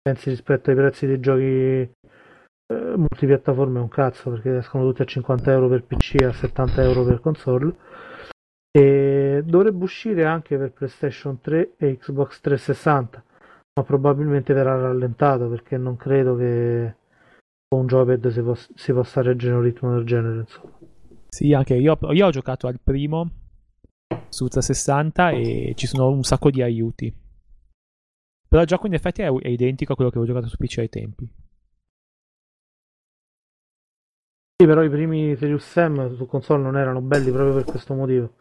[0.03, 1.91] pensi rispetto ai prezzi dei giochi
[2.73, 6.83] multipiattaforme è un cazzo perché escono tutti a 50 euro per PC e a 70
[6.83, 7.75] euro per console.
[8.71, 13.23] E dovrebbe uscire anche per PlayStation 3 e Xbox 360
[13.77, 16.95] ma probabilmente verrà rallentato perché non credo che
[17.67, 20.41] con un joypad si, poss- si possa reggere un ritmo del genere.
[20.41, 20.79] Insomma.
[21.29, 23.31] Sì, anche io, io ho giocato al primo
[24.29, 27.13] su 360 e ci sono un sacco di aiuti.
[28.49, 30.79] Però il gioco in effetti è, è identico a quello che avevo giocato su PC
[30.79, 31.29] ai tempi.
[34.65, 38.33] Sì, però i primi Serious Sam su console non erano belli proprio per questo motivo.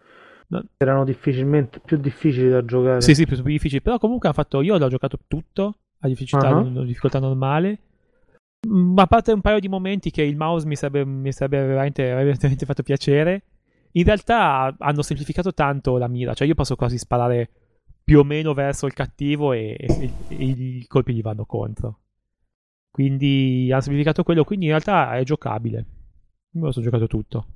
[0.48, 0.64] No.
[0.78, 3.02] Erano difficilmente più difficili da giocare.
[3.02, 3.82] Sì, sì, più, più difficili.
[3.82, 4.62] Però comunque hanno fatto.
[4.62, 6.86] Io l'ho giocato tutto a difficoltà, uh-huh.
[6.86, 7.80] difficoltà normale.
[8.70, 12.04] Ma a parte un paio di momenti che il mouse mi sarebbe, mi sarebbe veramente,
[12.04, 13.44] veramente fatto piacere.
[13.92, 16.34] In realtà hanno semplificato tanto la mira.
[16.34, 17.50] Cioè, io posso quasi sparare
[18.02, 22.00] più o meno verso il cattivo e, e, e i colpi gli vanno contro.
[22.90, 24.46] Quindi hanno semplificato quello.
[24.46, 25.86] Quindi in realtà è giocabile.
[26.54, 27.48] Me lo sono giocato tutto.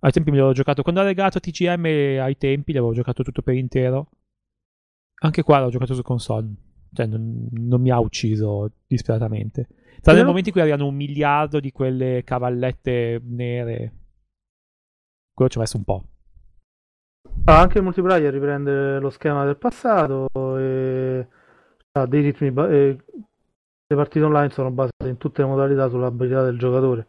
[0.00, 0.82] Ai tempi me l'avevo giocato.
[0.82, 1.84] Quando ha legato TCM
[2.20, 4.10] ai tempi l'avevo giocato tutto per intero.
[5.20, 6.52] Anche qua l'ho giocato su console.
[6.92, 9.68] Cioè, non, non mi ha ucciso disperatamente.
[10.00, 13.92] Tra nel momento in cui arrivano un miliardo di quelle cavallette nere.
[15.32, 16.04] Quello ci ho messo un po'.
[17.44, 20.28] Ah, anche il multiplayer riprende lo schema del passato
[20.58, 21.28] e
[21.92, 22.50] ha dei ritmi.
[22.50, 23.04] Ba- e
[23.86, 27.06] le partite online sono basate in tutte le modalità sull'abilità del giocatore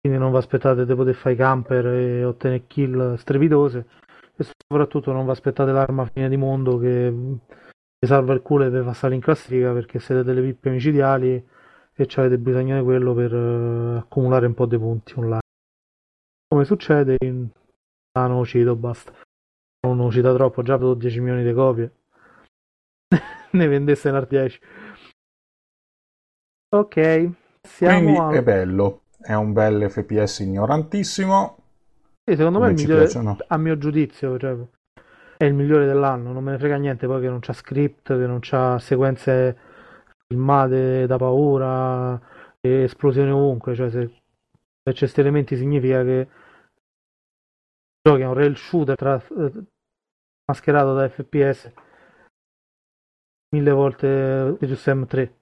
[0.00, 3.86] quindi non vi aspettate di poter fare i camper e ottenere kill strepitose.
[4.36, 8.84] E soprattutto non vi aspettate l'arma fine di mondo che vi salva il culo per
[8.84, 11.46] passare in classifica perché siete delle pippe micidiali
[11.92, 15.40] e avete bisogno di quello per uh, accumulare un po' di punti online.
[16.48, 17.48] Come succede in
[18.12, 19.12] ah non cito basta.
[19.86, 21.92] Non lo cita troppo già per 10 milioni di copie.
[23.52, 24.60] Ne vendesse un 10
[26.72, 27.30] ok
[27.62, 28.30] siamo Quindi a...
[28.38, 31.56] è bello è un bel FPS ignorantissimo.
[32.24, 33.36] Sì, secondo me è il migliore, piacciono.
[33.46, 34.56] a mio giudizio, cioè,
[35.36, 36.32] è il migliore dell'anno.
[36.32, 39.56] Non me ne frega niente poi che non c'ha script, che non c'ha sequenze
[40.26, 42.20] filmate da paura,
[42.60, 43.74] esplosioni ovunque.
[43.74, 44.20] Cioè, se
[44.82, 46.28] Se c'è questi elementi significa che
[48.02, 49.22] giochi a un rail shooter tra,
[50.46, 51.70] mascherato da FPS
[53.54, 55.38] mille volte Serious Sam 3.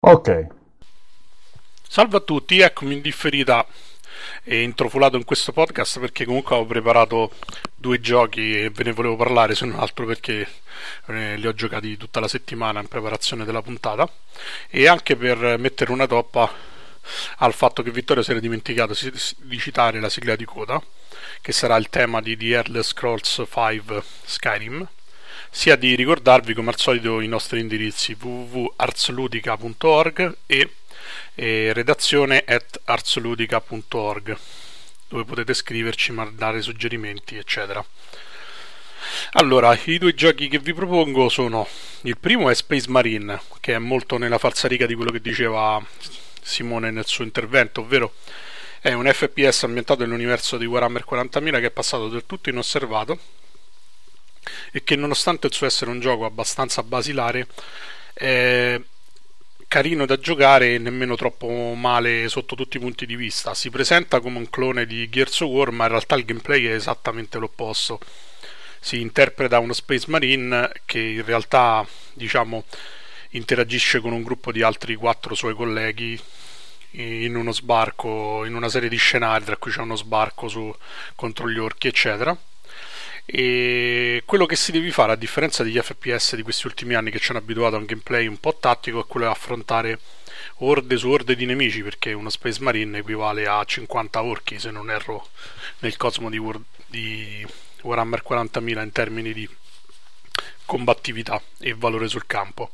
[0.00, 0.46] Ok.
[1.92, 3.66] Salve a tutti, eccomi in differita
[4.44, 7.32] e introfolato in questo podcast perché comunque ho preparato
[7.74, 10.48] due giochi e ve ne volevo parlare se non altro perché
[11.08, 14.10] eh, li ho giocati tutta la settimana in preparazione della puntata
[14.70, 16.50] e anche per mettere una toppa
[17.36, 18.96] al fatto che Vittorio si era dimenticato
[19.40, 20.82] di citare la sigla di coda
[21.42, 24.88] che sarà il tema di The Elder Scrolls 5 Skyrim
[25.54, 30.70] sia di ricordarvi come al solito i nostri indirizzi www.artsludica.org e,
[31.34, 34.38] e redazione at artsludica.org
[35.08, 37.84] dove potete scriverci, mandare suggerimenti eccetera.
[39.32, 41.66] Allora, i due giochi che vi propongo sono
[42.02, 45.84] il primo è Space Marine che è molto nella falsariga di quello che diceva
[46.40, 48.14] Simone nel suo intervento ovvero
[48.80, 53.18] è un FPS ambientato nell'universo di Warhammer 40.000 che è passato del tutto inosservato
[54.72, 57.46] e che nonostante il suo essere un gioco abbastanza basilare
[58.12, 58.80] è
[59.72, 63.54] carino da giocare e nemmeno troppo male sotto tutti i punti di vista.
[63.54, 66.74] Si presenta come un clone di Gears of War, ma in realtà il gameplay è
[66.74, 67.98] esattamente l'opposto.
[68.78, 72.64] Si interpreta uno Space Marine che in realtà, diciamo,
[73.30, 76.20] interagisce con un gruppo di altri quattro suoi colleghi
[76.90, 80.70] in uno sbarco, in una serie di scenari, tra cui c'è uno sbarco su,
[81.14, 82.36] contro gli orchi, eccetera
[83.24, 87.20] e quello che si deve fare a differenza degli FPS di questi ultimi anni che
[87.20, 89.98] ci hanno abituato a un gameplay un po' tattico è quello di affrontare
[90.58, 94.90] orde su orde di nemici perché uno Space Marine equivale a 50 orchi se non
[94.90, 95.28] erro
[95.80, 97.46] nel cosmo di, War- di
[97.82, 99.48] Warhammer 40.000 in termini di
[100.64, 102.72] combattività e valore sul campo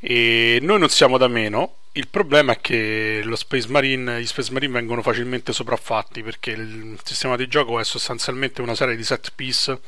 [0.00, 4.74] e noi non siamo da meno il problema è che Space Marine, gli Space Marine
[4.74, 9.80] vengono facilmente sopraffatti perché il sistema di gioco è sostanzialmente una serie di set piece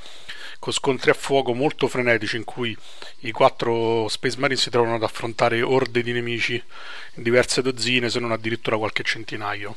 [0.58, 2.74] con scontri a fuoco molto frenetici in cui
[3.20, 8.18] i quattro Space Marine si trovano ad affrontare orde di nemici in diverse dozzine se
[8.20, 9.76] non addirittura qualche centinaio.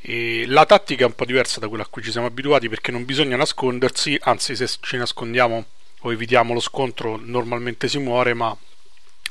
[0.00, 2.90] E la tattica è un po' diversa da quella a cui ci siamo abituati perché
[2.90, 5.66] non bisogna nascondersi, anzi se ci nascondiamo
[6.00, 8.56] o evitiamo lo scontro normalmente si muore, ma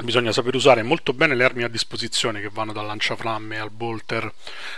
[0.03, 4.31] bisogna saper usare molto bene le armi a disposizione che vanno dal lanciafiamme al bolter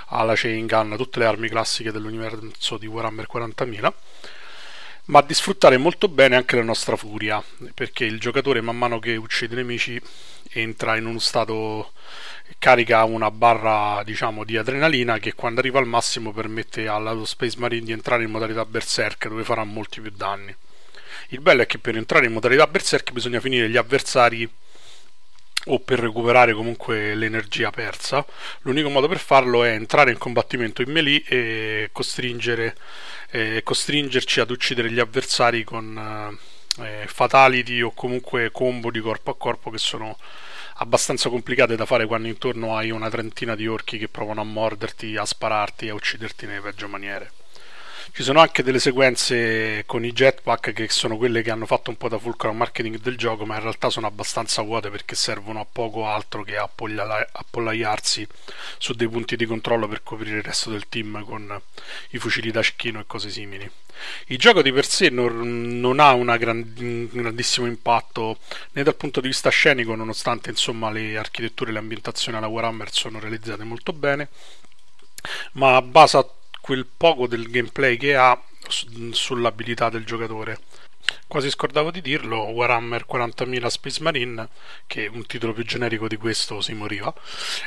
[0.08, 3.94] alla chain gun, tutte le armi classiche dell'universo di Warhammer 40.000
[5.06, 7.44] ma di sfruttare molto bene anche la nostra furia
[7.74, 10.00] perché il giocatore man mano che uccide i nemici
[10.52, 11.94] entra in uno stato
[12.58, 17.86] carica una barra diciamo di adrenalina che quando arriva al massimo permette allo Space Marine
[17.86, 20.56] di entrare in modalità berserk dove farà molti più danni.
[21.30, 24.50] Il bello è che per entrare in modalità berserk bisogna finire gli avversari
[25.72, 28.26] o per recuperare comunque l'energia persa.
[28.62, 32.76] L'unico modo per farlo è entrare in combattimento in melee e costringere,
[33.32, 36.38] eh, costringerci ad uccidere gli avversari con
[36.80, 40.18] eh, fatality o comunque combo di corpo a corpo che sono
[40.82, 45.18] abbastanza complicate da fare quando intorno hai una trentina di orchi che provano a morderti,
[45.18, 47.39] a spararti e a ucciderti nelle peggio maniere.
[48.12, 51.96] Ci sono anche delle sequenze con i jetpack che sono quelle che hanno fatto un
[51.96, 55.62] po' da fulcro al marketing del gioco, ma in realtà sono abbastanza vuote perché servono
[55.62, 58.28] a poco altro che appollaiarsi
[58.78, 61.62] su dei punti di controllo per coprire il resto del team con
[62.10, 63.70] i fucili da cecchino e cose simili.
[64.28, 68.40] Il gioco di per sé non, non ha gran, un grandissimo impatto
[68.74, 72.92] né dal punto di vista scenico, nonostante insomma le architetture e le ambientazioni alla Warhammer
[72.92, 74.30] sono realizzate molto bene,
[75.54, 76.26] ma basa
[76.70, 78.40] quel poco del gameplay che ha
[79.10, 80.60] sull'abilità del giocatore.
[81.28, 84.48] Quasi scordavo di dirlo, Warhammer 40.000 Space Marine,
[84.86, 87.12] che è un titolo più generico di questo si moriva,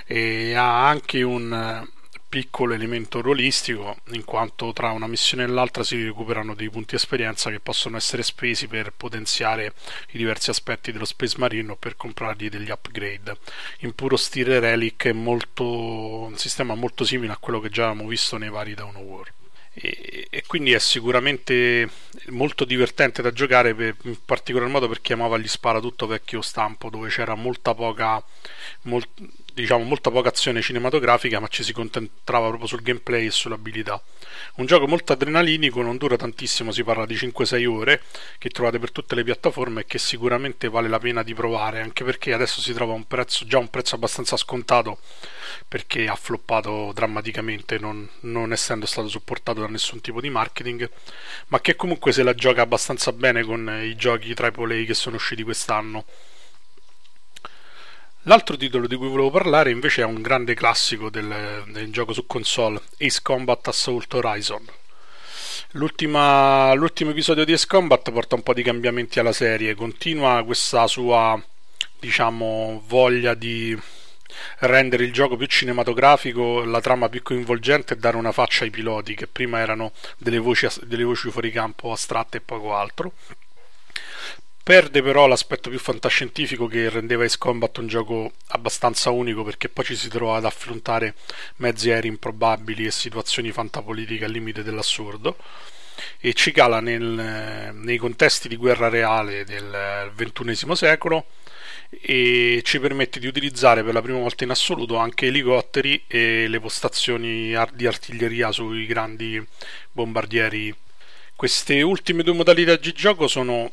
[0.06, 1.84] e ha anche un
[2.32, 7.50] piccolo elemento ruolistico, in quanto tra una missione e l'altra si recuperano dei punti esperienza
[7.50, 9.74] che possono essere spesi per potenziare
[10.12, 13.36] i diversi aspetti dello Space Marine o per comprargli degli upgrade.
[13.80, 18.08] In puro stile Relic è molto, un sistema molto simile a quello che già avevamo
[18.08, 19.32] visto nei vari Dawn of War.
[19.74, 21.88] E, e, quindi è sicuramente
[22.28, 26.42] molto divertente da giocare per, in particolar modo per chi amava gli spara tutto vecchio
[26.42, 28.22] stampo dove c'era molta poca
[28.82, 29.08] molt,
[29.54, 34.02] diciamo molta poca azione cinematografica ma ci si concentrava proprio sul gameplay e sull'abilità.
[34.56, 38.02] Un gioco molto adrenalinico non dura tantissimo si parla di 5-6 ore
[38.38, 42.04] che trovate per tutte le piattaforme e che sicuramente vale la pena di provare anche
[42.04, 44.98] perché adesso si trova un prezzo già un prezzo abbastanza scontato
[45.68, 50.90] perché ha floppato drammaticamente non, non essendo stato supportato da nessun tipo di marketing
[51.48, 55.42] ma che comunque se la gioca abbastanza bene con i giochi AAA che sono usciti
[55.42, 56.04] quest'anno
[58.26, 62.24] L'altro titolo di cui volevo parlare invece è un grande classico del, del gioco su
[62.24, 64.64] console, Ace Combat Assault Horizon.
[65.72, 66.70] L'ultimo
[67.10, 71.42] episodio di Ace Combat porta un po' di cambiamenti alla serie, continua questa sua
[71.98, 73.76] diciamo voglia di
[74.60, 79.16] rendere il gioco più cinematografico, la trama più coinvolgente e dare una faccia ai piloti
[79.16, 83.14] che prima erano delle voci, delle voci fuori campo astratte e poco altro.
[84.64, 89.84] Perde però l'aspetto più fantascientifico che rendeva Ace Combat un gioco abbastanza unico perché poi
[89.84, 91.14] ci si trova ad affrontare
[91.56, 95.36] mezzi aerei improbabili e situazioni fantapolitiche al limite dell'assurdo
[96.20, 101.26] e ci cala nel, nei contesti di guerra reale del XXI secolo
[102.00, 106.60] e ci permette di utilizzare per la prima volta in assoluto anche elicotteri e le
[106.60, 109.44] postazioni di artiglieria sui grandi
[109.90, 110.72] bombardieri.
[111.34, 113.72] Queste ultime due modalità di gioco sono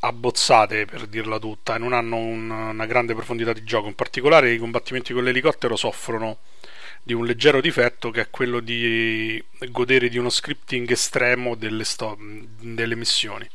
[0.00, 3.88] abbozzate per dirla tutta e non hanno un, una grande profondità di gioco.
[3.88, 6.38] In particolare i combattimenti con l'elicottero soffrono
[7.02, 12.16] di un leggero difetto che è quello di godere di uno scripting estremo delle, sto-
[12.18, 13.48] delle missioni.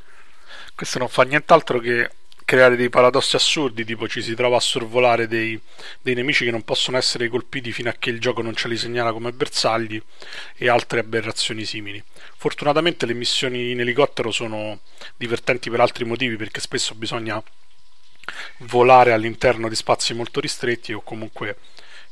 [0.76, 2.10] Questo non fa nient'altro che
[2.46, 5.60] creare dei paradossi assurdi, tipo ci si trova a sorvolare dei,
[6.02, 8.78] dei, nemici che non possono essere colpiti fino a che il gioco non ce li
[8.78, 10.02] segnala come bersagli
[10.56, 12.04] e altre aberrazioni simili.
[12.38, 14.80] Fortunatamente le missioni in elicottero sono
[15.16, 17.42] divertenti per altri motivi perché spesso bisogna
[18.60, 21.58] volare all'interno di spazi molto ristretti o comunque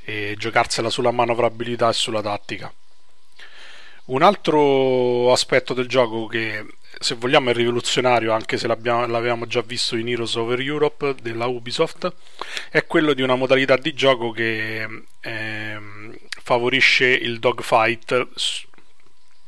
[0.03, 2.73] eh, giocarsela sulla manovrabilità e sulla tattica.
[4.05, 6.65] Un altro aspetto del gioco che
[6.99, 12.13] se vogliamo è rivoluzionario anche se l'avevamo già visto in Heroes Over Europe della Ubisoft
[12.69, 14.87] è quello di una modalità di gioco che
[15.21, 15.79] eh,
[16.43, 18.27] favorisce il dogfight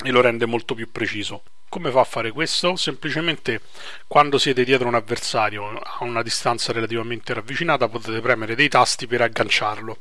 [0.04, 1.44] e lo rende molto più preciso
[1.74, 2.76] come fa a fare questo?
[2.76, 3.62] Semplicemente
[4.06, 9.22] quando siete dietro un avversario a una distanza relativamente ravvicinata potete premere dei tasti per
[9.22, 9.98] agganciarlo.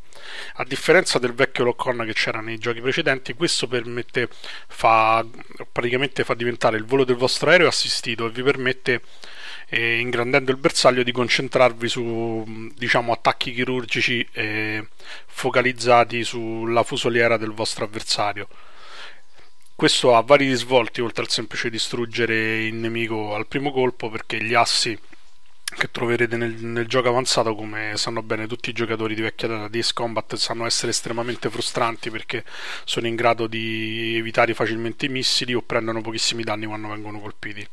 [0.57, 4.28] A differenza del vecchio lock-on che c'era nei giochi precedenti, questo permette,
[4.69, 5.24] fa,
[5.73, 9.01] praticamente fa diventare il volo del vostro aereo assistito e vi permette
[9.70, 14.89] eh, ingrandendo il bersaglio di concentrarvi su diciamo attacchi chirurgici eh,
[15.24, 18.47] focalizzati sulla fusoliera del vostro avversario
[19.82, 24.54] questo ha vari risvolti oltre al semplice distruggere il nemico al primo colpo perché gli
[24.54, 24.96] assi
[25.77, 29.69] che troverete nel, nel, gioco avanzato come sanno bene tutti i giocatori di vecchia data
[29.69, 32.44] di Ace Combat sanno essere estremamente frustranti perché
[32.85, 37.66] sono in grado di evitare facilmente i missili o prendono pochissimi danni quando vengono colpiti.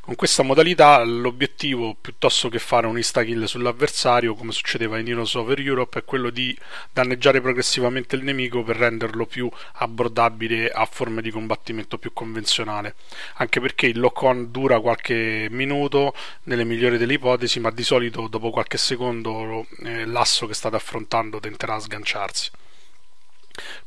[0.00, 5.58] Con questa modalità l'obiettivo piuttosto che fare un insta-kill sull'avversario come succedeva in Heroes Over
[5.60, 6.56] Europe è quello di
[6.92, 12.94] danneggiare progressivamente il nemico per renderlo più abbordabile a forme di combattimento più convenzionale.
[13.36, 16.14] Anche perché il lock-on dura qualche minuto
[16.44, 20.76] nelle migliori delle ipotesi ipotesi, ma di solito dopo qualche secondo eh, l'asso che state
[20.76, 22.50] affrontando tenterà a sganciarsi.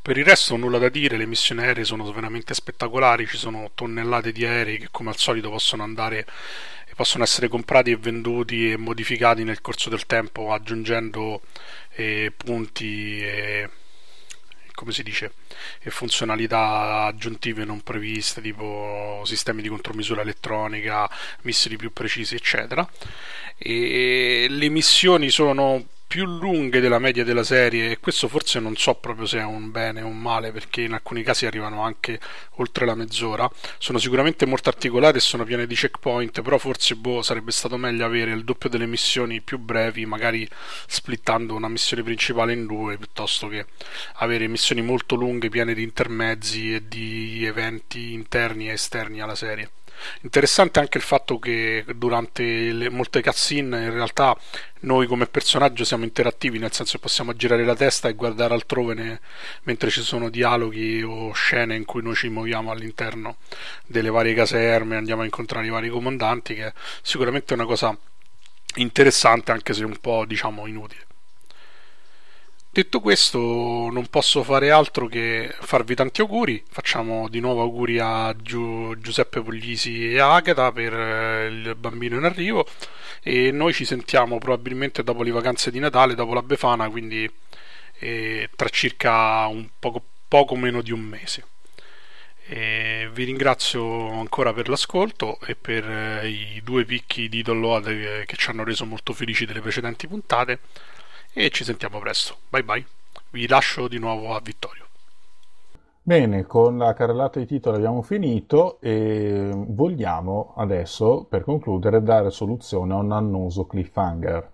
[0.02, 4.32] Per il resto nulla da dire, le missioni aeree sono veramente spettacolari, ci sono tonnellate
[4.32, 6.26] di aerei che come al solito possono andare
[6.94, 11.41] possono essere comprati e venduti e modificati nel corso del tempo aggiungendo
[11.94, 13.69] eh, punti e
[14.82, 15.34] come si dice,
[15.80, 21.08] e funzionalità aggiuntive non previste, tipo sistemi di contromisura elettronica,
[21.41, 22.90] missili più precisi, eccetera.
[23.58, 28.96] E le missioni sono più lunghe della media della serie e questo forse non so
[28.96, 32.20] proprio se è un bene o un male perché in alcuni casi arrivano anche
[32.56, 33.50] oltre la mezz'ora.
[33.78, 38.04] Sono sicuramente molto articolate e sono piene di checkpoint però forse boh, sarebbe stato meglio
[38.04, 40.46] avere il doppio delle missioni più brevi magari
[40.86, 43.68] splittando una missione principale in due piuttosto che
[44.16, 49.72] avere missioni molto lunghe piene di intermezzi e di eventi interni e esterni alla serie
[50.22, 54.38] Interessante anche il fatto che durante le, molte cutscene in realtà
[54.82, 58.94] noi come personaggio siamo interattivi, nel senso che possiamo girare la testa e guardare altrove
[58.94, 59.19] ne,
[59.64, 63.38] mentre ci sono dialoghi o scene in cui noi ci muoviamo all'interno
[63.86, 67.95] delle varie caserme, andiamo a incontrare i vari comandanti, che è sicuramente una cosa
[68.76, 71.11] interessante anche se un po' diciamo inutile.
[72.73, 76.64] Detto questo, non posso fare altro che farvi tanti auguri.
[76.69, 82.23] Facciamo di nuovo auguri a Giu- Giuseppe Puglisi e Agata per eh, il bambino in
[82.23, 82.65] arrivo.
[83.23, 87.30] E noi ci sentiamo probabilmente dopo le vacanze di Natale, dopo la Befana, quindi
[87.99, 91.43] eh, tra circa poco, poco meno di un mese.
[92.45, 98.23] E vi ringrazio ancora per l'ascolto e per eh, i due picchi di download che,
[98.26, 100.60] che ci hanno reso molto felici delle precedenti puntate
[101.34, 102.36] e ci sentiamo presto.
[102.49, 102.86] Bye bye.
[103.32, 104.86] Vi lascio di nuovo a Vittorio.
[106.03, 112.94] Bene, con la carrellata di titoli abbiamo finito e vogliamo adesso, per concludere, dare soluzione
[112.94, 114.52] a un annoso cliffhanger.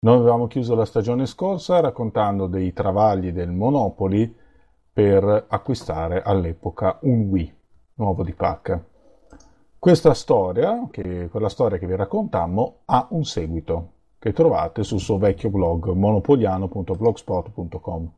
[0.00, 4.34] Noi avevamo chiuso la stagione scorsa raccontando dei travagli del Monopoli
[4.92, 7.54] per acquistare all'epoca un Wii
[7.94, 8.84] nuovo di pacca.
[9.78, 13.92] Questa storia, che, quella storia che vi raccontammo, ha un seguito
[14.22, 18.12] che trovate sul suo vecchio blog monopoliano.blogspot.com.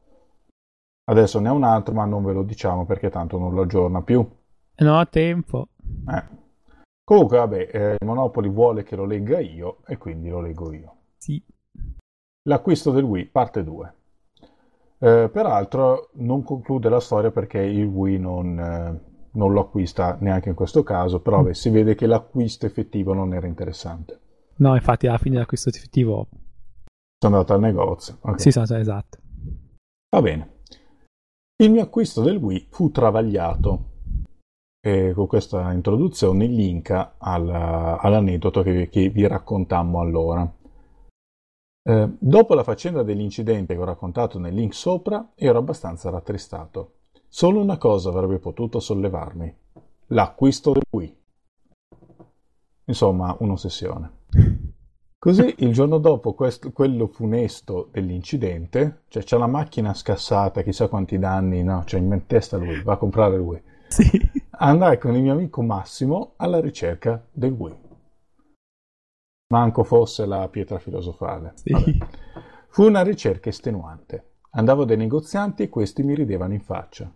[1.04, 4.02] Adesso ne ha un altro, ma non ve lo diciamo perché tanto non lo aggiorna
[4.02, 4.22] più.
[4.76, 5.68] Non ho tempo.
[6.06, 6.22] Eh.
[7.02, 10.94] Comunque, vabbè, eh, Monopoli vuole che lo legga io e quindi lo leggo io.
[11.16, 11.42] Sì.
[12.48, 13.94] L'acquisto del Wii, parte 2.
[14.98, 19.00] Eh, peraltro non conclude la storia perché il Wii non, eh,
[19.30, 23.32] non lo acquista neanche in questo caso, però beh, si vede che l'acquisto effettivo non
[23.32, 24.18] era interessante.
[24.56, 26.28] No, infatti alla fine dell'acquisto effettivo...
[27.18, 28.18] Sono andato al negozio.
[28.20, 28.38] Okay.
[28.38, 29.18] Sì, sono, esatto.
[30.10, 30.60] Va bene.
[31.56, 33.92] Il mio acquisto del Wii fu travagliato
[34.84, 40.52] e con questa introduzione linka alla, all'aneddoto che, che, vi raccontammo allora.
[41.86, 46.96] Eh, dopo la faccenda dell'incidente che ho raccontato nel link sopra, ero abbastanza rattristato.
[47.28, 49.56] Solo una cosa avrebbe potuto sollevarmi:
[50.08, 51.16] l'acquisto del Wii.
[52.84, 54.22] Insomma, un'ossessione.
[55.18, 61.18] Così il giorno dopo questo, quello funesto dell'incidente, cioè c'è la macchina scassata, chissà quanti
[61.18, 63.62] danni, no, c'è in testa lui, va a comprare lui.
[63.88, 64.10] Sì.
[64.50, 67.78] Andai con il mio amico Massimo alla ricerca del Wii.
[69.54, 71.52] Manco fosse la pietra filosofale.
[71.54, 71.98] Sì.
[72.68, 74.32] Fu una ricerca estenuante.
[74.50, 77.10] Andavo dai negozianti e questi mi ridevano in faccia.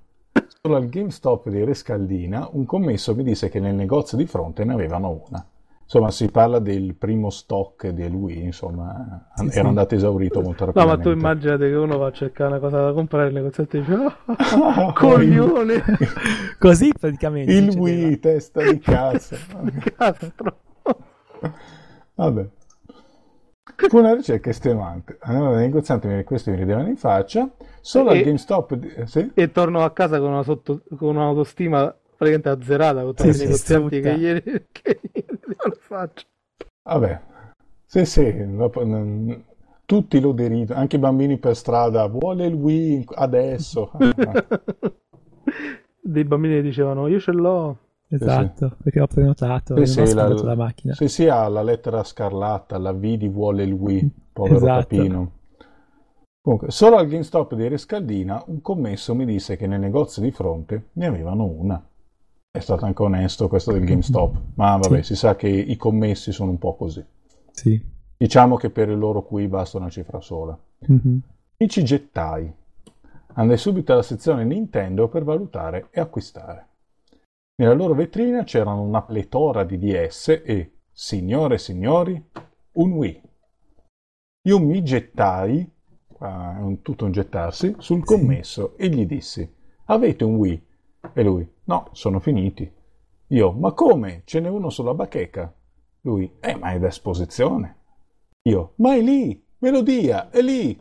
[0.46, 4.72] Solo al GameStop di Rescaldina un commesso mi disse che nel negozio di fronte ne
[4.72, 5.46] avevano una.
[5.90, 9.58] Insomma, si parla del primo stock del Wii, insomma, sì, era sì.
[9.60, 10.96] andato esaurito molto rapidamente.
[10.96, 13.78] No, ma tu immaginate che uno va a cercare una cosa da comprare, il negoziante
[13.78, 15.82] dice, oh, coglione!
[16.60, 17.50] Così praticamente.
[17.50, 19.34] Il Wii, testa di cazzo.
[19.96, 20.96] cazzo troppo.
[22.16, 22.48] Vabbè.
[23.88, 25.16] Fu una ricerca estenuante.
[25.22, 27.48] Andavo dai negozianti, questi mi ridevano in faccia.
[27.80, 28.78] Solo e, al GameStop...
[28.94, 29.30] Eh, sì?
[29.32, 33.46] E torno a casa con, una sotto, con un'autostima praticamente azzerata con tutti sì, i
[33.46, 34.42] negozianti che ieri,
[34.72, 36.26] che ieri non faccio.
[36.82, 37.20] Vabbè,
[37.84, 38.34] sì, sì,
[39.84, 43.92] tutti lo deridono, anche i bambini per strada, vuole il Wii adesso.
[46.02, 47.78] Dei bambini dicevano, io ce l'ho.
[48.10, 50.94] Esatto, sì, perché ho prenotato, sì, sì, la, la macchina.
[50.94, 54.96] Sì, sì, ha la lettera scarlatta, la V di vuole il Wii, povero esatto.
[54.96, 55.32] papino.
[56.40, 60.88] Comunque, solo al GameStop di Rescaldina un commesso mi disse che nel negozio di fronte
[60.94, 61.82] ne avevano una
[62.50, 65.14] è stato anche onesto questo del GameStop, ma vabbè, sì.
[65.14, 67.04] si sa che i commessi sono un po' così.
[67.50, 67.96] Sì.
[68.16, 70.58] Diciamo che per il loro qui basta una cifra sola.
[70.90, 71.18] Mm-hmm.
[71.56, 72.52] Mi ci gettai.
[73.34, 76.66] Andai subito alla sezione Nintendo per valutare e acquistare.
[77.56, 82.24] Nella loro vetrina c'erano una pletora di DS e, signore e signori,
[82.72, 83.22] un Wii.
[84.48, 85.68] Io mi gettai,
[86.18, 88.82] uh, tutto un gettarsi, sul commesso sì.
[88.82, 89.54] e gli dissi,
[89.86, 90.66] avete un Wii?
[91.12, 92.70] E lui, no, sono finiti.
[93.28, 94.22] Io, ma come?
[94.24, 95.54] Ce n'è uno sulla bacheca.
[96.02, 97.76] Lui, eh, ma è da esposizione.
[98.42, 100.80] Io, ma è lì, melodia, è lì.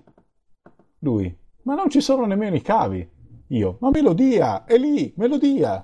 [0.99, 3.09] Lui, ma non ci sono nemmeno i cavi.
[3.47, 5.83] Io, ma melodia, è lì, melodia.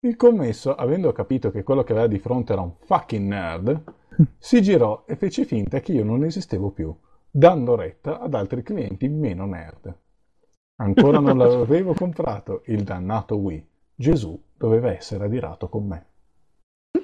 [0.00, 3.82] Il commesso, avendo capito che quello che aveva di fronte era un fucking nerd,
[4.38, 6.96] si girò e fece finta che io non esistevo più,
[7.30, 9.96] dando retta ad altri clienti meno nerd.
[10.76, 13.66] Ancora non l'avevo comprato il dannato Wii.
[13.94, 16.06] Gesù doveva essere adirato con me.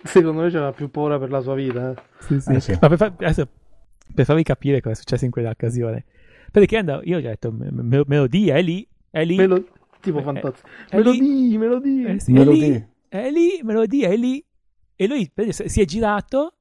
[0.04, 1.92] Secondo me c'era più paura per la sua vita.
[1.92, 2.02] Eh.
[2.18, 2.52] Sì, sì.
[2.52, 2.78] Eh, sì.
[2.80, 3.48] Ma per, far, adesso,
[4.14, 6.04] per, farvi capire cosa è successo in quell'occasione.
[6.50, 9.36] Perché andavo, io ho detto, me, melodia, è lì, è lì.
[9.36, 9.64] Melo,
[10.00, 10.68] tipo eh, fantastico.
[10.92, 12.08] Melodie, melodie.
[12.14, 12.90] Eh, sì, melodie.
[13.08, 14.44] È lì, è lì, melodia, è lì.
[14.94, 16.56] E lui si è girato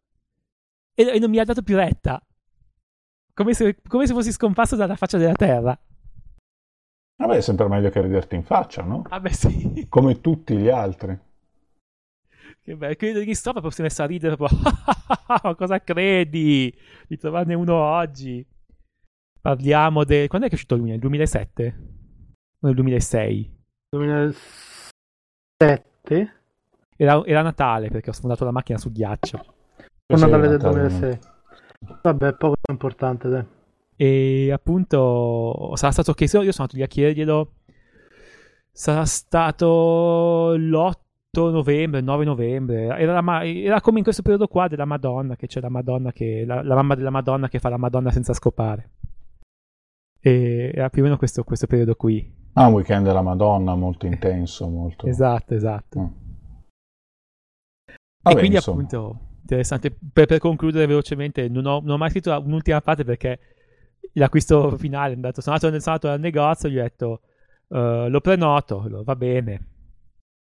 [0.93, 2.25] e, e non mi ha dato più retta.
[3.33, 5.77] Come se, come se fossi scomparso dalla faccia della terra.
[7.21, 9.03] Vabbè, è sempre meglio che riderti in faccia, no?
[9.07, 9.85] Vabbè, sì.
[9.87, 11.15] Come tutti gli altri.
[12.63, 14.57] Che bello, credo che stop proprio si è messo a ridere proprio.
[15.43, 16.75] Ma cosa credi
[17.07, 18.43] di trovarne uno oggi?
[19.39, 20.27] Parliamo del...
[20.27, 20.89] Quando è che è uscito lui?
[20.89, 21.77] Nel 2007?
[22.59, 23.59] O nel 2006?
[23.89, 26.35] 2007?
[26.95, 29.45] Era, era Natale perché ho sfondato la macchina su ghiaccio.
[30.07, 31.19] È Natale del 2006.
[32.01, 33.45] Vabbè, poco importante, dai.
[34.01, 37.51] E appunto sarà stato che io sono andato lì a chiederglielo.
[38.71, 42.97] Sarà stato l'8 novembre, il 9 novembre.
[42.97, 46.45] Era, la, era, come in questo periodo qua della Madonna, che c'è la Madonna che.
[46.47, 48.89] La, la, mamma della Madonna che fa la Madonna senza scopare.
[50.19, 52.27] E era più o meno questo, questo periodo qui.
[52.53, 55.05] Ah, un weekend della Madonna molto intenso, molto.
[55.05, 55.99] Esatto, esatto.
[55.99, 56.07] Mm.
[58.23, 58.81] Vabbè, e quindi insomma.
[58.81, 59.91] appunto interessante.
[59.91, 63.50] Per, per concludere velocemente, non ho, non ho, mai scritto un'ultima parte perché
[64.13, 67.21] l'acquisto finale andato, sono andato, sono andato al negozio gli ho detto
[67.67, 69.67] uh, lo prenoto, lo, va bene.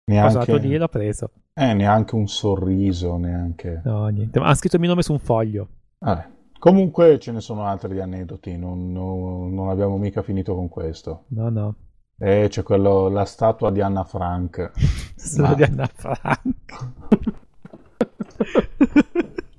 [0.09, 0.31] Neanche...
[0.31, 1.31] Sono andato lì e l'ho preso.
[1.53, 3.83] Eh, neanche un sorriso, neanche...
[3.85, 4.39] No, niente.
[4.39, 5.69] Ma ha scritto il mio nome su un foglio.
[5.99, 6.37] Vabbè.
[6.59, 11.25] Comunque ce ne sono altri di aneddoti, non, non, non abbiamo mica finito con questo.
[11.29, 11.75] No, no.
[12.19, 14.73] Eh, c'è quello, la statua di Anna Frank.
[15.15, 15.55] Statua Ma...
[15.55, 16.93] di Anna Frank.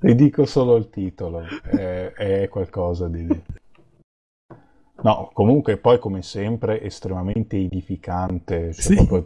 [0.00, 3.28] Vi dico solo il titolo, è, è qualcosa di...
[5.02, 8.94] No, comunque poi come sempre estremamente edificante, cioè sì.
[8.94, 9.24] proprio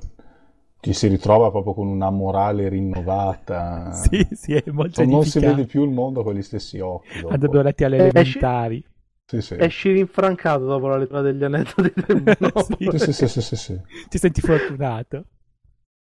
[0.84, 3.90] ci si ritrova proprio con una morale rinnovata.
[3.92, 7.22] sì, sì, è molto cioè, Non si vede più il mondo con gli stessi occhi.
[7.22, 7.32] Dopo.
[7.32, 8.84] Abbiamo letti alle elementari.
[9.26, 9.56] Sì, sì.
[9.58, 12.36] Esci rinfrancato dopo la lettura degli aneddoti del
[12.98, 13.80] sì, sì, sì, sì, sì,
[14.10, 15.24] Ti senti fortunato.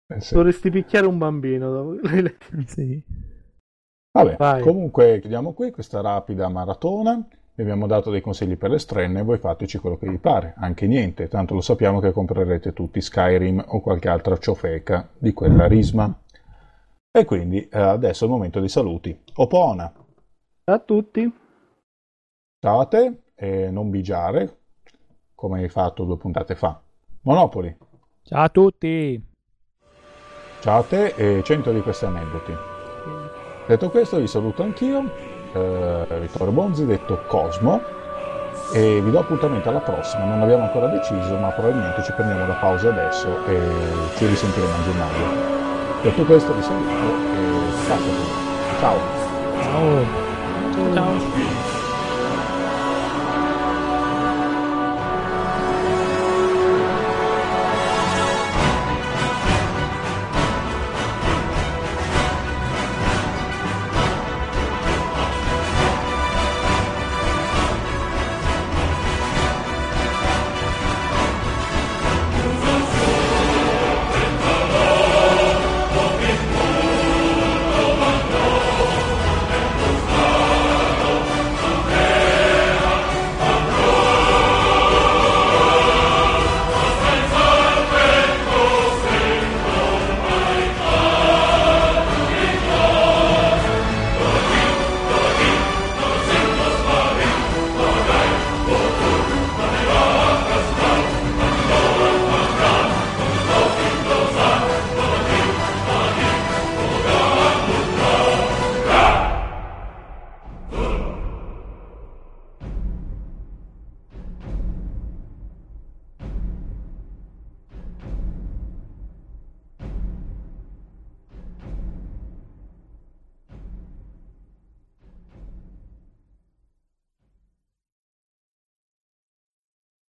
[0.07, 0.33] Eh, sì.
[0.33, 1.99] Dovresti picchiare un bambino dopo
[2.67, 3.03] Sì.
[4.13, 4.63] Vabbè, Vai.
[4.63, 7.27] comunque chiudiamo qui questa rapida maratona
[7.57, 10.89] vi abbiamo dato dei consigli per le strenne, voi fateci quello che vi pare, anche
[10.89, 16.13] niente, tanto lo sappiamo che comprerete tutti Skyrim o qualche altra ciofeca di quella risma.
[17.17, 19.17] E quindi eh, adesso è il momento dei saluti.
[19.35, 19.93] Opona!
[20.65, 21.33] Ciao a tutti!
[22.59, 24.59] Ciao a te e non bigiare,
[25.37, 26.81] come hai fatto due puntate fa.
[27.21, 27.77] Monopoli!
[28.23, 29.33] Ciao a tutti!
[30.61, 32.53] Ciao a te e 100 di questi aneddoti.
[33.69, 37.81] Detto questo vi saluto anch'io eh, Vittorio Bonzi, detto Cosmo,
[38.73, 40.25] e vi do appuntamento alla prossima.
[40.25, 43.61] Non abbiamo ancora deciso, ma probabilmente ci prendiamo la pausa adesso e
[44.17, 45.53] ci risentiremo a gennaio.
[46.03, 46.97] Detto questo vi saluto e
[47.87, 47.99] ciao.
[48.81, 48.99] Ciao.
[49.63, 50.23] Ciao.
[50.93, 51.54] Ciao.